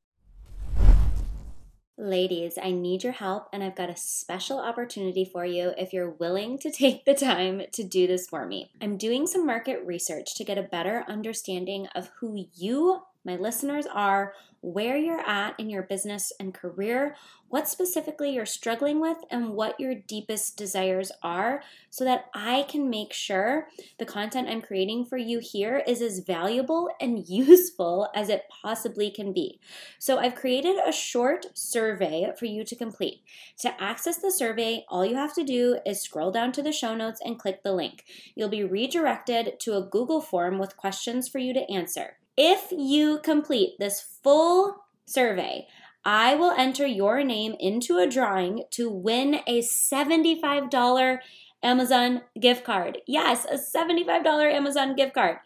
Ladies, 2.02 2.58
I 2.60 2.72
need 2.72 3.04
your 3.04 3.12
help, 3.12 3.48
and 3.52 3.62
I've 3.62 3.76
got 3.76 3.88
a 3.88 3.96
special 3.96 4.58
opportunity 4.58 5.24
for 5.24 5.46
you 5.46 5.72
if 5.78 5.92
you're 5.92 6.10
willing 6.10 6.58
to 6.58 6.70
take 6.72 7.04
the 7.04 7.14
time 7.14 7.62
to 7.74 7.84
do 7.84 8.08
this 8.08 8.26
for 8.26 8.44
me. 8.44 8.72
I'm 8.80 8.96
doing 8.96 9.24
some 9.24 9.46
market 9.46 9.78
research 9.86 10.34
to 10.34 10.42
get 10.42 10.58
a 10.58 10.64
better 10.64 11.04
understanding 11.06 11.86
of 11.94 12.10
who 12.18 12.46
you 12.56 13.02
my 13.24 13.36
listeners 13.36 13.86
are 13.86 14.34
where 14.62 14.96
you're 14.96 15.20
at 15.20 15.58
in 15.58 15.68
your 15.68 15.82
business 15.82 16.32
and 16.38 16.54
career, 16.54 17.16
what 17.48 17.68
specifically 17.68 18.32
you're 18.32 18.46
struggling 18.46 19.00
with, 19.00 19.18
and 19.28 19.50
what 19.50 19.78
your 19.78 19.94
deepest 19.94 20.56
desires 20.56 21.10
are, 21.20 21.62
so 21.90 22.04
that 22.04 22.26
I 22.32 22.64
can 22.68 22.88
make 22.88 23.12
sure 23.12 23.66
the 23.98 24.06
content 24.06 24.48
I'm 24.48 24.62
creating 24.62 25.06
for 25.06 25.18
you 25.18 25.40
here 25.40 25.82
is 25.86 26.00
as 26.00 26.20
valuable 26.20 26.88
and 27.00 27.28
useful 27.28 28.08
as 28.14 28.28
it 28.28 28.44
possibly 28.62 29.10
can 29.10 29.32
be. 29.32 29.58
So, 29.98 30.18
I've 30.18 30.36
created 30.36 30.76
a 30.86 30.92
short 30.92 31.46
survey 31.54 32.32
for 32.38 32.46
you 32.46 32.64
to 32.64 32.76
complete. 32.76 33.22
To 33.58 33.82
access 33.82 34.18
the 34.18 34.30
survey, 34.30 34.84
all 34.88 35.04
you 35.04 35.16
have 35.16 35.34
to 35.34 35.44
do 35.44 35.80
is 35.84 36.00
scroll 36.00 36.30
down 36.30 36.52
to 36.52 36.62
the 36.62 36.72
show 36.72 36.94
notes 36.94 37.20
and 37.22 37.38
click 37.38 37.64
the 37.64 37.72
link. 37.72 38.04
You'll 38.36 38.48
be 38.48 38.64
redirected 38.64 39.58
to 39.60 39.76
a 39.76 39.82
Google 39.82 40.20
form 40.20 40.58
with 40.58 40.76
questions 40.76 41.28
for 41.28 41.38
you 41.38 41.52
to 41.52 41.70
answer. 41.70 42.16
If 42.36 42.72
you 42.72 43.18
complete 43.18 43.78
this 43.78 44.00
full 44.22 44.84
survey, 45.04 45.66
I 46.04 46.34
will 46.34 46.52
enter 46.52 46.86
your 46.86 47.22
name 47.22 47.54
into 47.60 47.98
a 47.98 48.08
drawing 48.08 48.64
to 48.72 48.90
win 48.90 49.40
a 49.46 49.60
$75 49.60 51.18
Amazon 51.62 52.22
gift 52.40 52.64
card. 52.64 52.98
Yes, 53.06 53.44
a 53.44 53.56
$75 53.56 54.26
Amazon 54.26 54.96
gift 54.96 55.14
card 55.14 55.38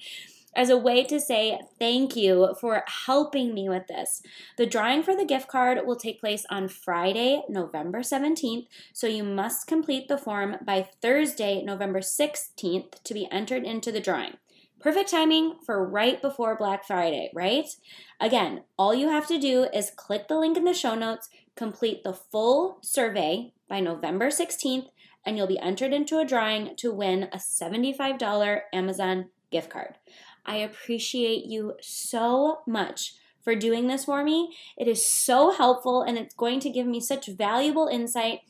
as 0.55 0.71
a 0.71 0.79
way 0.79 1.05
to 1.05 1.21
say 1.21 1.61
thank 1.79 2.17
you 2.17 2.55
for 2.61 2.83
helping 3.07 3.53
me 3.53 3.69
with 3.69 3.87
this. 3.89 4.23
The 4.57 4.65
drawing 4.65 5.03
for 5.03 5.15
the 5.15 5.27
gift 5.27 5.49
card 5.49 5.81
will 5.85 5.97
take 5.97 6.21
place 6.21 6.47
on 6.49 6.69
Friday, 6.69 7.43
November 7.49 8.01
17th, 8.01 8.67
so 8.95 9.07
you 9.07 9.23
must 9.23 9.67
complete 9.67 10.09
the 10.09 10.17
form 10.17 10.57
by 10.65 10.89
Thursday, 11.03 11.63
November 11.63 12.01
16th 12.01 13.03
to 13.05 13.13
be 13.13 13.29
entered 13.31 13.65
into 13.65 13.93
the 13.93 14.01
drawing. 14.01 14.39
Perfect 14.81 15.11
timing 15.11 15.55
for 15.65 15.89
right 15.89 16.21
before 16.21 16.57
Black 16.57 16.87
Friday, 16.87 17.31
right? 17.35 17.67
Again, 18.21 18.63
all 18.79 18.95
you 18.95 19.09
have 19.09 19.27
to 19.29 19.39
do 19.39 19.67
is 19.73 19.91
click 19.91 20.29
the 20.29 20.39
link 20.39 20.57
in 20.57 20.65
the 20.65 20.75
show 20.75 20.95
notes, 20.95 21.29
complete 21.57 22.05
the 22.05 22.13
full 22.13 22.79
survey 22.83 23.53
by 23.69 23.81
November 23.81 24.29
16th, 24.29 24.89
and 25.25 25.37
you'll 25.37 25.47
be 25.47 25.59
entered 25.59 25.93
into 25.93 26.19
a 26.19 26.25
drawing 26.25 26.77
to 26.77 26.93
win 26.93 27.25
a 27.33 27.39
$75 27.39 28.61
Amazon 28.73 29.31
gift 29.51 29.71
card. 29.71 29.95
I 30.45 30.57
appreciate 30.57 31.47
you 31.47 31.75
so 31.81 32.61
much 32.67 33.15
for 33.43 33.55
doing 33.55 33.87
this 33.87 34.05
for 34.05 34.23
me. 34.23 34.55
It 34.77 34.89
is 34.89 35.05
so 35.05 35.53
helpful 35.53 36.03
and 36.03 36.19
it's 36.19 36.35
going 36.35 36.61
to 36.61 36.71
give 36.71 36.87
me 36.87 37.01
such 37.01 37.27
valuable 37.27 37.89
insight 37.89 38.41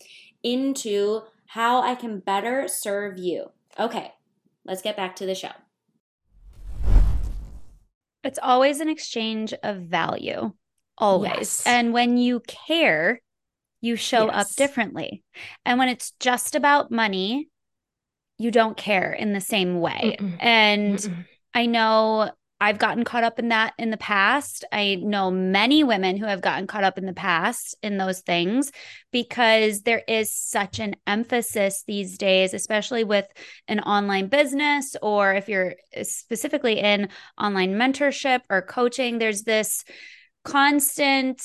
into 0.43 1.23
how 1.47 1.81
I 1.83 1.95
can 1.95 2.19
better 2.19 2.67
serve 2.69 3.19
you. 3.19 3.51
Okay, 3.79 4.13
let's 4.65 4.83
get 4.83 4.97
back 4.97 5.17
to 5.17 5.27
the 5.27 5.35
show. 5.35 5.53
It's 8.27 8.39
always 8.43 8.81
an 8.81 8.89
exchange 8.89 9.55
of 9.63 9.77
value, 9.79 10.53
always. 10.99 11.33
Yes. 11.33 11.63
And 11.67 11.93
when 11.93 12.17
you 12.17 12.41
care, 12.47 13.21
you 13.81 13.97
show 13.97 14.27
yes. 14.27 14.35
up 14.35 14.57
differently. 14.57 15.23
And 15.65 15.79
when 15.79 15.89
it's 15.89 16.13
just 16.21 16.55
about 16.55 16.91
money, 16.91 17.49
you 18.39 18.51
don't 18.51 18.77
care 18.77 19.13
in 19.13 19.33
the 19.33 19.41
same 19.41 19.81
way. 19.81 20.17
Mm-mm. 20.19 20.37
And 20.41 20.99
Mm-mm. 20.99 21.25
I 21.55 21.67
know 21.67 22.31
I've 22.59 22.79
gotten 22.79 23.05
caught 23.05 23.25
up 23.25 23.39
in 23.39 23.49
that 23.51 23.75
in 23.79 23.91
the 23.91 23.99
past. 23.99 24.65
I 24.73 24.97
know 24.97 25.31
many 25.31 25.85
women 25.85 26.17
who 26.17 26.25
have 26.25 26.41
gotten 26.41 26.67
caught 26.67 26.85
up 26.85 26.97
in 26.97 27.05
the 27.05 27.13
past 27.13 27.77
in 27.83 27.99
those 27.99 28.21
things 28.21 28.73
because 29.13 29.83
there 29.83 30.03
is 30.09 30.31
such 30.33 30.79
an 30.79 30.97
emphasis 31.07 31.85
these 31.87 32.17
days, 32.17 32.55
especially 32.55 33.05
with 33.05 33.27
an 33.69 33.81
online 33.81 34.29
business 34.29 34.97
or 35.03 35.35
if 35.35 35.49
you're 35.51 35.75
specifically 36.03 36.79
in 36.79 37.11
online 37.39 37.75
mentorship 37.75 38.41
or 38.49 38.63
coaching, 38.63 39.19
there's 39.19 39.43
this 39.43 39.85
constant 40.47 41.43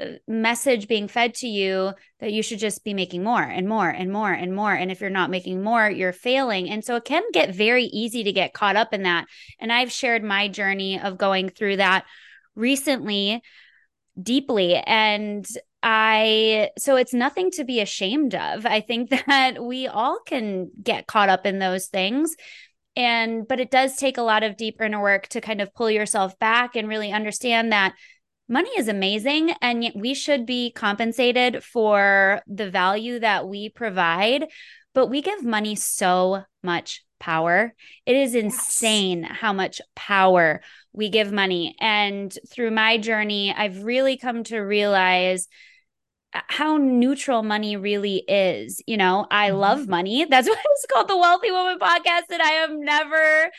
uh, 0.00 0.04
message 0.28 0.86
being 0.86 1.08
fed 1.08 1.34
to 1.34 1.48
you 1.48 1.92
that 2.20 2.32
you 2.32 2.40
should 2.40 2.60
just 2.60 2.84
be 2.84 2.94
making 2.94 3.22
more 3.22 3.42
and 3.42 3.68
more 3.68 3.88
and 3.88 4.12
more 4.12 4.30
and 4.30 4.54
more. 4.54 4.72
And 4.72 4.92
if 4.92 5.00
you're 5.00 5.10
not 5.10 5.28
making 5.28 5.60
more, 5.60 5.90
you're 5.90 6.12
failing. 6.12 6.70
And 6.70 6.84
so 6.84 6.94
it 6.94 7.04
can 7.04 7.24
get 7.32 7.52
very 7.52 7.86
easy 7.86 8.22
to 8.22 8.32
get 8.32 8.54
caught 8.54 8.76
up 8.76 8.94
in 8.94 9.02
that. 9.02 9.26
And 9.58 9.72
I've 9.72 9.90
shared 9.90 10.22
my 10.22 10.46
journey 10.46 11.00
of 11.00 11.18
going 11.18 11.48
through 11.48 11.78
that 11.78 12.04
recently 12.54 13.42
deeply. 14.22 14.76
And 14.76 15.44
I, 15.82 16.70
so 16.78 16.94
it's 16.94 17.12
nothing 17.12 17.50
to 17.52 17.64
be 17.64 17.80
ashamed 17.80 18.36
of. 18.36 18.66
I 18.66 18.80
think 18.80 19.10
that 19.26 19.62
we 19.62 19.88
all 19.88 20.20
can 20.24 20.70
get 20.80 21.08
caught 21.08 21.28
up 21.28 21.44
in 21.44 21.58
those 21.58 21.86
things 21.86 22.36
and 22.96 23.48
but 23.48 23.58
it 23.58 23.72
does 23.72 23.96
take 23.96 24.18
a 24.18 24.22
lot 24.22 24.42
of 24.42 24.56
deep 24.56 24.80
inner 24.80 25.02
work 25.02 25.26
to 25.26 25.40
kind 25.40 25.60
of 25.60 25.74
pull 25.74 25.90
yourself 25.90 26.38
back 26.38 26.76
and 26.76 26.88
really 26.88 27.10
understand 27.10 27.72
that 27.72 27.94
money 28.48 28.70
is 28.76 28.88
amazing 28.88 29.54
and 29.60 29.82
yet 29.84 29.96
we 29.96 30.14
should 30.14 30.44
be 30.46 30.70
compensated 30.70 31.62
for 31.62 32.42
the 32.46 32.70
value 32.70 33.18
that 33.18 33.48
we 33.48 33.68
provide 33.68 34.46
but 34.92 35.06
we 35.06 35.22
give 35.22 35.42
money 35.42 35.74
so 35.74 36.42
much 36.62 37.04
power 37.18 37.72
it 38.06 38.16
is 38.16 38.34
insane 38.34 39.22
yes. 39.22 39.32
how 39.40 39.52
much 39.52 39.80
power 39.94 40.60
we 40.92 41.08
give 41.08 41.32
money 41.32 41.74
and 41.80 42.36
through 42.50 42.70
my 42.70 42.98
journey 42.98 43.54
i've 43.56 43.82
really 43.82 44.16
come 44.16 44.44
to 44.44 44.58
realize 44.58 45.48
how 46.48 46.76
neutral 46.76 47.42
money 47.42 47.76
really 47.76 48.16
is. 48.28 48.82
You 48.86 48.96
know, 48.96 49.26
I 49.30 49.50
mm-hmm. 49.50 49.58
love 49.58 49.88
money. 49.88 50.24
That's 50.28 50.48
why 50.48 50.56
it's 50.58 50.86
called 50.92 51.08
the 51.08 51.16
Wealthy 51.16 51.50
Woman 51.50 51.78
Podcast. 51.78 52.30
And 52.30 52.42
I 52.42 52.50
am 52.64 52.80
never 52.80 53.50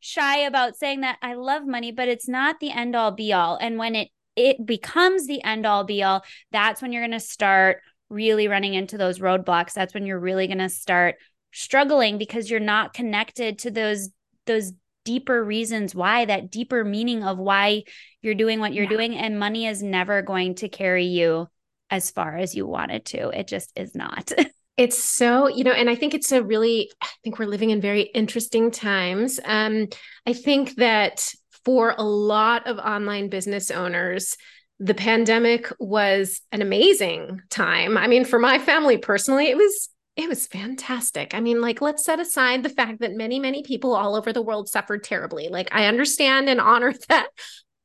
shy 0.00 0.38
about 0.38 0.76
saying 0.76 1.02
that 1.02 1.18
I 1.22 1.34
love 1.34 1.66
money, 1.66 1.92
but 1.92 2.08
it's 2.08 2.28
not 2.28 2.60
the 2.60 2.70
end 2.70 2.96
all 2.96 3.12
be 3.12 3.32
all. 3.32 3.56
And 3.60 3.78
when 3.78 3.94
it 3.94 4.08
it 4.36 4.64
becomes 4.64 5.26
the 5.26 5.42
end 5.42 5.66
all 5.66 5.84
be 5.84 6.02
all, 6.02 6.24
that's 6.50 6.82
when 6.82 6.92
you're 6.92 7.02
going 7.02 7.12
to 7.12 7.20
start 7.20 7.80
really 8.10 8.48
running 8.48 8.74
into 8.74 8.98
those 8.98 9.18
roadblocks. 9.18 9.72
That's 9.72 9.94
when 9.94 10.06
you're 10.06 10.20
really 10.20 10.46
going 10.46 10.58
to 10.58 10.68
start 10.68 11.16
struggling 11.52 12.18
because 12.18 12.50
you're 12.50 12.60
not 12.60 12.94
connected 12.94 13.60
to 13.60 13.70
those 13.70 14.10
those 14.46 14.72
deeper 15.04 15.44
reasons 15.44 15.94
why 15.94 16.24
that 16.24 16.50
deeper 16.50 16.84
meaning 16.84 17.22
of 17.22 17.38
why 17.38 17.84
you're 18.22 18.34
doing 18.34 18.58
what 18.58 18.72
you're 18.72 18.84
yeah. 18.84 18.90
doing 18.90 19.16
and 19.16 19.38
money 19.38 19.66
is 19.66 19.82
never 19.82 20.22
going 20.22 20.54
to 20.54 20.68
carry 20.68 21.04
you 21.04 21.46
as 21.90 22.10
far 22.10 22.36
as 22.36 22.54
you 22.54 22.66
want 22.66 22.90
it 22.90 23.04
to 23.04 23.28
it 23.28 23.46
just 23.46 23.70
is 23.76 23.94
not 23.94 24.32
it's 24.76 24.98
so 24.98 25.46
you 25.46 25.62
know 25.62 25.72
and 25.72 25.88
i 25.88 25.94
think 25.94 26.14
it's 26.14 26.32
a 26.32 26.42
really 26.42 26.90
i 27.02 27.08
think 27.22 27.38
we're 27.38 27.44
living 27.44 27.70
in 27.70 27.80
very 27.80 28.02
interesting 28.02 28.70
times 28.70 29.38
um 29.44 29.86
i 30.26 30.32
think 30.32 30.74
that 30.76 31.30
for 31.64 31.94
a 31.96 32.04
lot 32.04 32.66
of 32.66 32.78
online 32.78 33.28
business 33.28 33.70
owners, 33.70 34.36
the 34.80 34.94
pandemic 34.94 35.70
was 35.78 36.40
an 36.52 36.62
amazing 36.62 37.40
time. 37.50 37.96
I 37.96 38.06
mean, 38.06 38.24
for 38.24 38.38
my 38.38 38.58
family 38.58 38.98
personally, 38.98 39.48
it 39.48 39.56
was 39.56 39.88
it 40.16 40.28
was 40.28 40.46
fantastic. 40.46 41.34
I 41.34 41.40
mean, 41.40 41.60
like, 41.60 41.80
let's 41.80 42.04
set 42.04 42.20
aside 42.20 42.62
the 42.62 42.68
fact 42.68 43.00
that 43.00 43.16
many, 43.16 43.40
many 43.40 43.64
people 43.64 43.96
all 43.96 44.14
over 44.14 44.32
the 44.32 44.42
world 44.42 44.68
suffered 44.68 45.02
terribly. 45.02 45.48
Like, 45.48 45.68
I 45.72 45.86
understand 45.86 46.48
and 46.48 46.60
honor 46.60 46.94
that. 47.08 47.28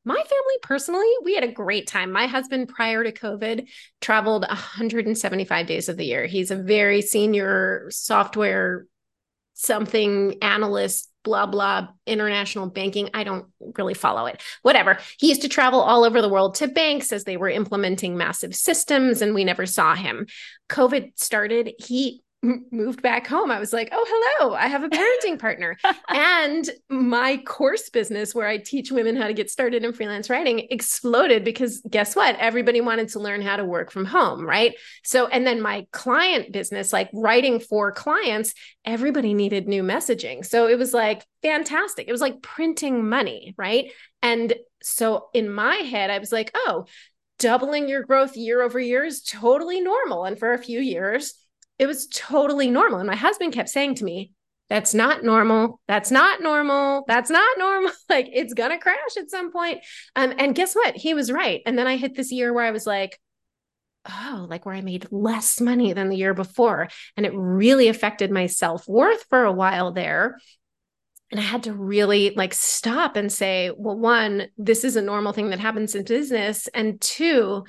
My 0.05 0.15
family 0.15 0.57
personally, 0.61 1.11
we 1.23 1.35
had 1.35 1.43
a 1.43 1.51
great 1.51 1.87
time. 1.87 2.11
My 2.11 2.27
husband, 2.27 2.69
prior 2.69 3.03
to 3.03 3.11
COVID, 3.11 3.67
traveled 3.99 4.45
175 4.47 5.65
days 5.67 5.89
of 5.89 5.97
the 5.97 6.05
year. 6.05 6.25
He's 6.25 6.51
a 6.51 6.55
very 6.55 7.01
senior 7.01 7.87
software 7.89 8.85
something 9.59 10.37
analyst, 10.41 11.08
blah, 11.23 11.45
blah, 11.45 11.89
international 12.05 12.67
banking. 12.67 13.09
I 13.13 13.23
don't 13.23 13.45
really 13.77 13.93
follow 13.93 14.25
it. 14.25 14.41
Whatever. 14.61 14.99
He 15.19 15.29
used 15.29 15.41
to 15.41 15.49
travel 15.49 15.81
all 15.81 16.03
over 16.03 16.21
the 16.21 16.29
world 16.29 16.55
to 16.55 16.67
banks 16.67 17.11
as 17.11 17.23
they 17.23 17.37
were 17.37 17.49
implementing 17.49 18.17
massive 18.17 18.55
systems, 18.55 19.21
and 19.21 19.33
we 19.33 19.43
never 19.43 19.65
saw 19.65 19.95
him. 19.95 20.27
COVID 20.69 21.19
started. 21.19 21.73
He 21.79 22.21
moved 22.41 23.01
back 23.01 23.27
home, 23.27 23.51
I 23.51 23.59
was 23.59 23.73
like, 23.73 23.89
oh, 23.91 24.05
hello, 24.07 24.53
I 24.53 24.67
have 24.67 24.83
a 24.83 24.89
parenting 24.89 25.39
partner. 25.39 25.77
and 26.07 26.69
my 26.89 27.37
course 27.37 27.89
business, 27.89 28.33
where 28.33 28.47
I 28.47 28.57
teach 28.57 28.91
women 28.91 29.15
how 29.15 29.27
to 29.27 29.33
get 29.33 29.49
started 29.49 29.83
in 29.83 29.93
freelance 29.93 30.29
writing, 30.29 30.67
exploded 30.69 31.43
because 31.43 31.81
guess 31.89 32.15
what? 32.15 32.37
Everybody 32.37 32.81
wanted 32.81 33.09
to 33.09 33.19
learn 33.19 33.41
how 33.41 33.57
to 33.57 33.65
work 33.65 33.91
from 33.91 34.05
home. 34.05 34.45
Right. 34.45 34.75
So, 35.03 35.27
and 35.27 35.45
then 35.45 35.61
my 35.61 35.85
client 35.91 36.51
business, 36.51 36.93
like 36.93 37.09
writing 37.13 37.59
for 37.59 37.91
clients, 37.91 38.53
everybody 38.85 39.33
needed 39.33 39.67
new 39.67 39.83
messaging. 39.83 40.45
So 40.45 40.67
it 40.67 40.77
was 40.77 40.93
like 40.93 41.25
fantastic. 41.41 42.07
It 42.07 42.11
was 42.11 42.21
like 42.21 42.41
printing 42.41 43.09
money. 43.09 43.53
Right. 43.57 43.91
And 44.21 44.53
so 44.81 45.27
in 45.33 45.51
my 45.51 45.75
head, 45.75 46.09
I 46.09 46.19
was 46.19 46.31
like, 46.31 46.51
oh, 46.55 46.85
doubling 47.37 47.87
your 47.87 48.03
growth 48.03 48.35
year 48.37 48.61
over 48.61 48.79
year 48.79 49.03
is 49.03 49.23
totally 49.23 49.81
normal. 49.81 50.25
And 50.25 50.37
for 50.37 50.53
a 50.53 50.57
few 50.57 50.79
years, 50.79 51.33
it 51.79 51.87
was 51.87 52.07
totally 52.07 52.69
normal. 52.69 52.99
And 52.99 53.07
my 53.07 53.15
husband 53.15 53.53
kept 53.53 53.69
saying 53.69 53.95
to 53.95 54.03
me, 54.03 54.33
that's 54.69 54.93
not 54.93 55.23
normal. 55.23 55.81
That's 55.87 56.11
not 56.11 56.41
normal. 56.41 57.03
That's 57.07 57.31
not 57.31 57.57
normal. 57.57 57.91
like 58.09 58.29
it's 58.31 58.53
going 58.53 58.69
to 58.69 58.77
crash 58.77 59.17
at 59.17 59.31
some 59.31 59.51
point. 59.51 59.79
Um, 60.15 60.33
and 60.37 60.53
guess 60.53 60.75
what? 60.75 60.95
He 60.95 61.13
was 61.15 61.31
right. 61.31 61.61
And 61.65 61.77
then 61.77 61.87
I 61.87 61.97
hit 61.97 62.15
this 62.15 62.31
year 62.31 62.53
where 62.53 62.65
I 62.65 62.71
was 62.71 62.85
like, 62.85 63.19
oh, 64.07 64.45
like 64.47 64.65
where 64.65 64.75
I 64.75 64.81
made 64.81 65.07
less 65.11 65.59
money 65.59 65.93
than 65.93 66.09
the 66.09 66.17
year 66.17 66.33
before. 66.33 66.89
And 67.17 67.25
it 67.25 67.33
really 67.33 67.87
affected 67.87 68.29
my 68.29 68.45
self 68.45 68.87
worth 68.87 69.25
for 69.29 69.43
a 69.43 69.51
while 69.51 69.91
there. 69.91 70.37
And 71.31 71.39
I 71.39 71.43
had 71.43 71.63
to 71.63 71.73
really 71.73 72.31
like 72.31 72.53
stop 72.53 73.15
and 73.15 73.31
say, 73.31 73.71
well, 73.75 73.97
one, 73.97 74.47
this 74.57 74.83
is 74.83 74.95
a 74.95 75.01
normal 75.01 75.33
thing 75.33 75.49
that 75.49 75.59
happens 75.59 75.95
in 75.95 76.03
business. 76.03 76.67
And 76.73 76.99
two, 76.99 77.65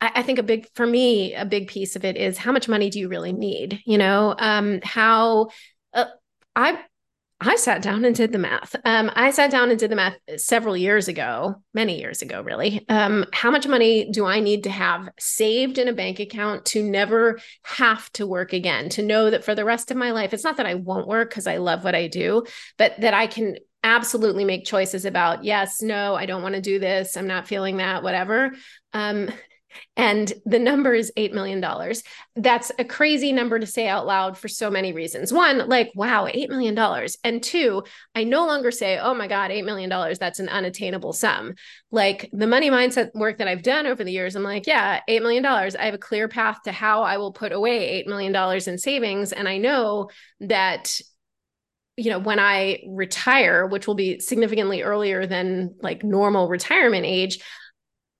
I, 0.00 0.12
I 0.16 0.22
think 0.22 0.38
a 0.38 0.42
big 0.42 0.68
for 0.74 0.86
me 0.86 1.34
a 1.34 1.44
big 1.44 1.68
piece 1.68 1.96
of 1.96 2.04
it 2.04 2.16
is 2.16 2.38
how 2.38 2.52
much 2.52 2.68
money 2.68 2.90
do 2.90 2.98
you 2.98 3.08
really 3.08 3.32
need 3.32 3.80
you 3.86 3.98
know 3.98 4.34
um 4.38 4.80
how 4.82 5.48
uh, 5.94 6.06
i 6.54 6.78
I 7.38 7.56
sat 7.56 7.82
down 7.82 8.06
and 8.06 8.16
did 8.16 8.32
the 8.32 8.38
math. 8.38 8.74
Um, 8.86 9.10
I 9.14 9.30
sat 9.30 9.50
down 9.50 9.68
and 9.68 9.78
did 9.78 9.90
the 9.90 9.96
math 9.96 10.16
several 10.38 10.74
years 10.74 11.06
ago, 11.06 11.56
many 11.74 11.98
years 11.98 12.22
ago, 12.22 12.40
really. 12.40 12.82
Um, 12.88 13.26
how 13.34 13.50
much 13.50 13.68
money 13.68 14.10
do 14.10 14.24
I 14.24 14.40
need 14.40 14.64
to 14.64 14.70
have 14.70 15.10
saved 15.18 15.76
in 15.76 15.86
a 15.86 15.92
bank 15.92 16.18
account 16.18 16.64
to 16.66 16.82
never 16.82 17.38
have 17.62 18.10
to 18.12 18.26
work 18.26 18.54
again? 18.54 18.88
To 18.90 19.02
know 19.02 19.28
that 19.28 19.44
for 19.44 19.54
the 19.54 19.66
rest 19.66 19.90
of 19.90 19.98
my 19.98 20.12
life, 20.12 20.32
it's 20.32 20.44
not 20.44 20.56
that 20.56 20.64
I 20.64 20.74
won't 20.76 21.08
work 21.08 21.28
because 21.28 21.46
I 21.46 21.58
love 21.58 21.84
what 21.84 21.94
I 21.94 22.06
do, 22.06 22.44
but 22.78 22.98
that 23.02 23.12
I 23.12 23.26
can 23.26 23.56
absolutely 23.84 24.46
make 24.46 24.64
choices 24.64 25.04
about 25.04 25.44
yes, 25.44 25.82
no, 25.82 26.14
I 26.14 26.24
don't 26.24 26.42
want 26.42 26.54
to 26.54 26.62
do 26.62 26.78
this. 26.78 27.18
I'm 27.18 27.26
not 27.26 27.46
feeling 27.46 27.76
that, 27.76 28.02
whatever. 28.02 28.52
Um, 28.94 29.28
and 29.96 30.32
the 30.44 30.58
number 30.58 30.94
is 30.94 31.12
$8 31.16 31.32
million. 31.32 31.64
That's 32.34 32.70
a 32.78 32.84
crazy 32.84 33.32
number 33.32 33.58
to 33.58 33.66
say 33.66 33.88
out 33.88 34.06
loud 34.06 34.36
for 34.36 34.48
so 34.48 34.70
many 34.70 34.92
reasons. 34.92 35.32
One, 35.32 35.68
like, 35.68 35.90
wow, 35.94 36.26
$8 36.26 36.48
million. 36.48 36.76
And 37.24 37.42
two, 37.42 37.82
I 38.14 38.24
no 38.24 38.46
longer 38.46 38.70
say, 38.70 38.98
oh 38.98 39.14
my 39.14 39.26
God, 39.26 39.50
$8 39.50 39.64
million, 39.64 39.90
that's 40.20 40.38
an 40.38 40.48
unattainable 40.48 41.12
sum. 41.12 41.54
Like 41.90 42.28
the 42.32 42.46
money 42.46 42.70
mindset 42.70 43.14
work 43.14 43.38
that 43.38 43.48
I've 43.48 43.62
done 43.62 43.86
over 43.86 44.04
the 44.04 44.12
years, 44.12 44.36
I'm 44.36 44.42
like, 44.42 44.66
yeah, 44.66 45.00
$8 45.08 45.22
million. 45.22 45.44
I 45.44 45.84
have 45.84 45.94
a 45.94 45.98
clear 45.98 46.28
path 46.28 46.62
to 46.64 46.72
how 46.72 47.02
I 47.02 47.18
will 47.18 47.32
put 47.32 47.52
away 47.52 48.04
$8 48.06 48.08
million 48.08 48.34
in 48.66 48.78
savings. 48.78 49.32
And 49.32 49.48
I 49.48 49.58
know 49.58 50.10
that 50.40 51.00
you 51.98 52.10
know 52.10 52.18
when 52.18 52.38
i 52.38 52.78
retire 52.88 53.66
which 53.66 53.86
will 53.86 53.94
be 53.94 54.18
significantly 54.20 54.82
earlier 54.82 55.26
than 55.26 55.74
like 55.80 56.04
normal 56.04 56.48
retirement 56.48 57.06
age 57.06 57.38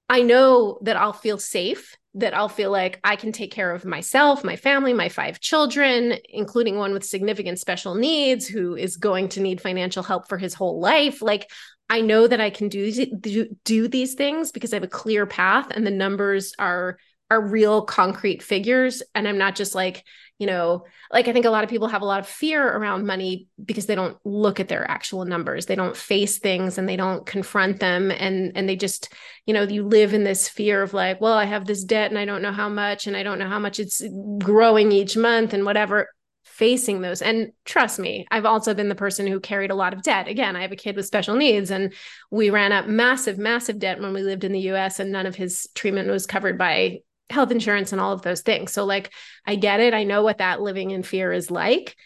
I 0.09 0.23
know 0.23 0.79
that 0.83 0.97
I'll 0.97 1.13
feel 1.13 1.39
safe, 1.39 1.97
that 2.15 2.35
I'll 2.35 2.49
feel 2.49 2.71
like 2.71 3.01
I 3.05 3.17
can 3.17 3.33
take 3.33 3.51
care 3.51 3.73
of 3.73 3.85
myself, 3.85 4.45
my 4.45 4.57
family, 4.57 4.95
my 4.95 5.09
five 5.09 5.41
children, 5.41 6.15
including 6.29 6.77
one 6.77 6.93
with 6.93 7.05
significant 7.05 7.59
special 7.59 7.95
needs 7.95 8.47
who 8.47 8.77
is 8.77 8.97
going 8.97 9.29
to 9.31 9.41
need 9.41 9.61
financial 9.61 10.03
help 10.03 10.29
for 10.29 10.39
his 10.39 10.55
whole 10.55 10.81
life. 10.81 11.23
Like, 11.23 11.51
I 11.89 12.01
know 12.01 12.27
that 12.27 12.41
I 12.41 12.51
can 12.51 12.69
do, 12.69 13.07
do, 13.17 13.57
do 13.65 13.89
these 13.89 14.15
things 14.15 14.51
because 14.51 14.73
I 14.73 14.77
have 14.77 14.83
a 14.83 14.89
clear 14.89 15.27
path 15.27 15.69
and 15.71 15.87
the 15.87 15.91
numbers 15.91 16.53
are 16.59 16.99
are 17.31 17.41
real 17.41 17.83
concrete 17.83 18.43
figures. 18.43 19.03
And 19.15 19.27
i'm 19.27 19.39
not 19.39 19.57
just 19.57 19.75
like 19.75 20.05
you 20.39 20.47
know 20.47 20.85
like 21.11 21.29
i 21.29 21.33
think 21.33 21.47
a 21.47 21.51
lot 21.51 21.65
of 21.65 21.71
people 21.71 21.89
have 21.89 22.03
a 22.03 22.07
lot 22.07 22.21
of 22.21 22.29
fear 22.29 22.67
around 22.67 23.07
money 23.07 23.49
because 23.65 23.87
they 23.87 23.95
don't 23.95 24.19
look 24.25 24.61
at 24.61 24.69
their 24.69 24.89
actual 24.91 25.25
numbers. 25.25 25.67
They 25.67 25.75
don't 25.75 25.97
face 25.97 26.39
things 26.39 26.79
and 26.79 26.89
they 26.89 26.97
don't 26.97 27.27
confront 27.27 27.81
them. 27.81 28.11
And 28.11 28.53
and 28.55 28.69
they 28.69 28.77
just 28.77 29.13
you 29.47 29.55
know 29.55 29.63
you 29.63 29.85
live 29.85 30.15
in 30.15 30.25
this 30.25 30.49
fear 30.49 30.83
of 30.83 30.95
like 30.95 31.21
well 31.21 31.35
i 31.35 31.45
have 31.45 31.67
this 31.67 31.85
debt 31.85 32.11
and 32.11 32.19
i 32.19 32.25
don't 32.25 32.43
know 32.43 32.53
how 32.53 32.69
much 32.69 33.07
and 33.07 33.17
i 33.17 33.23
don't 33.23 33.39
know 33.39 33.49
how 33.49 33.59
much 33.59 33.79
it's 33.79 34.03
growing 34.39 34.93
each 34.93 35.17
month 35.17 35.53
and 35.53 35.65
whatever 35.65 36.09
facing 36.45 37.03
those. 37.03 37.21
And 37.21 37.53
trust 37.65 37.99
me 37.99 38.27
i've 38.31 38.47
also 38.47 38.73
been 38.73 38.89
the 38.89 38.95
person 38.95 39.27
who 39.27 39.41
carried 39.41 39.71
a 39.71 39.75
lot 39.75 39.93
of 39.93 40.03
debt. 40.03 40.29
Again 40.29 40.57
i 40.57 40.63
have 40.63 40.73
a 40.73 40.77
kid 40.77 40.97
with 40.97 41.07
special 41.07 41.35
needs 41.35 41.71
and 41.71 41.93
we 42.31 42.51
ran 42.51 42.73
up 42.73 42.87
massive 42.87 43.37
massive 43.37 43.79
debt 43.79 44.01
when 44.01 44.13
we 44.13 44.23
lived 44.23 44.45
in 44.45 44.53
the 44.53 44.61
us 44.61 44.99
and 44.99 45.13
none 45.13 45.27
of 45.27 45.35
his 45.35 45.69
treatment 45.75 46.09
was 46.09 46.27
covered 46.27 46.57
by 46.57 47.01
health 47.31 47.51
insurance 47.51 47.93
and 47.93 48.01
all 48.01 48.13
of 48.13 48.23
those 48.23 48.43
things. 48.43 48.73
So 48.73 48.85
like 48.85 49.13
I 49.45 49.57
get 49.57 49.81
it. 49.81 49.95
I 49.95 50.05
know 50.05 50.23
what 50.23 50.39
that 50.39 50.61
living 50.61 50.91
in 50.91 51.03
fear 51.03 51.33
is 51.33 51.51
like. 51.51 51.97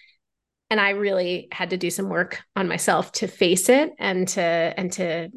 And 0.71 0.81
I 0.81 0.91
really 0.91 1.49
had 1.51 1.71
to 1.71 1.77
do 1.77 1.91
some 1.91 2.09
work 2.09 2.43
on 2.55 2.69
myself 2.69 3.11
to 3.13 3.27
face 3.27 3.69
it 3.69 3.91
and 3.99 4.29
to 4.29 4.41
and 4.41 4.93
to 4.93 5.31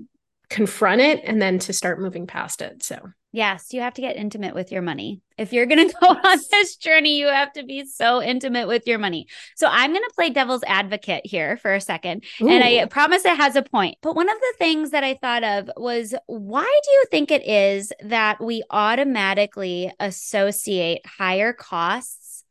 confront 0.50 1.02
it 1.02 1.22
and 1.24 1.42
then 1.42 1.58
to 1.60 1.74
start 1.74 2.00
moving 2.00 2.28
past 2.28 2.62
it. 2.62 2.84
So 2.84 3.00
Yes, 3.36 3.74
you 3.74 3.82
have 3.82 3.96
to 3.96 4.02
get 4.02 4.16
intimate 4.16 4.54
with 4.54 4.72
your 4.72 4.84
money. 4.84 5.20
If 5.40 5.54
you're 5.54 5.66
going 5.66 5.90
to 5.90 5.96
go 6.00 6.08
on 6.08 6.40
this 6.52 6.76
journey, 6.76 7.18
you 7.18 7.28
have 7.28 7.52
to 7.54 7.64
be 7.64 7.84
so 7.84 8.22
intimate 8.22 8.68
with 8.68 8.86
your 8.86 9.00
money. 9.00 9.26
So 9.56 9.68
I'm 9.68 9.92
going 9.92 10.04
to 10.04 10.14
play 10.14 10.30
devil's 10.30 10.64
advocate 10.68 11.26
here 11.26 11.58
for 11.58 11.74
a 11.74 11.82
second. 11.82 12.26
Ooh. 12.40 12.48
And 12.48 12.64
I 12.64 12.86
promise 12.86 13.26
it 13.26 13.36
has 13.36 13.56
a 13.56 13.64
point. 13.64 13.98
But 14.04 14.16
one 14.16 14.30
of 14.30 14.38
the 14.38 14.54
things 14.60 14.92
that 14.92 15.04
I 15.04 15.16
thought 15.16 15.44
of 15.44 15.72
was 15.76 16.14
why 16.28 16.80
do 16.84 16.92
you 16.92 17.06
think 17.10 17.32
it 17.32 17.46
is 17.46 17.92
that 18.04 18.40
we 18.40 18.62
automatically 18.70 19.92
associate 20.00 21.04
higher 21.06 21.54
costs 21.54 22.44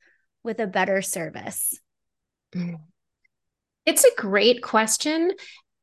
with 0.43 0.59
a 0.59 0.67
better 0.67 1.01
service? 1.01 1.79
Mm. 2.53 2.81
It's 3.87 4.05
a 4.05 4.15
great 4.17 4.63
question. 4.63 5.33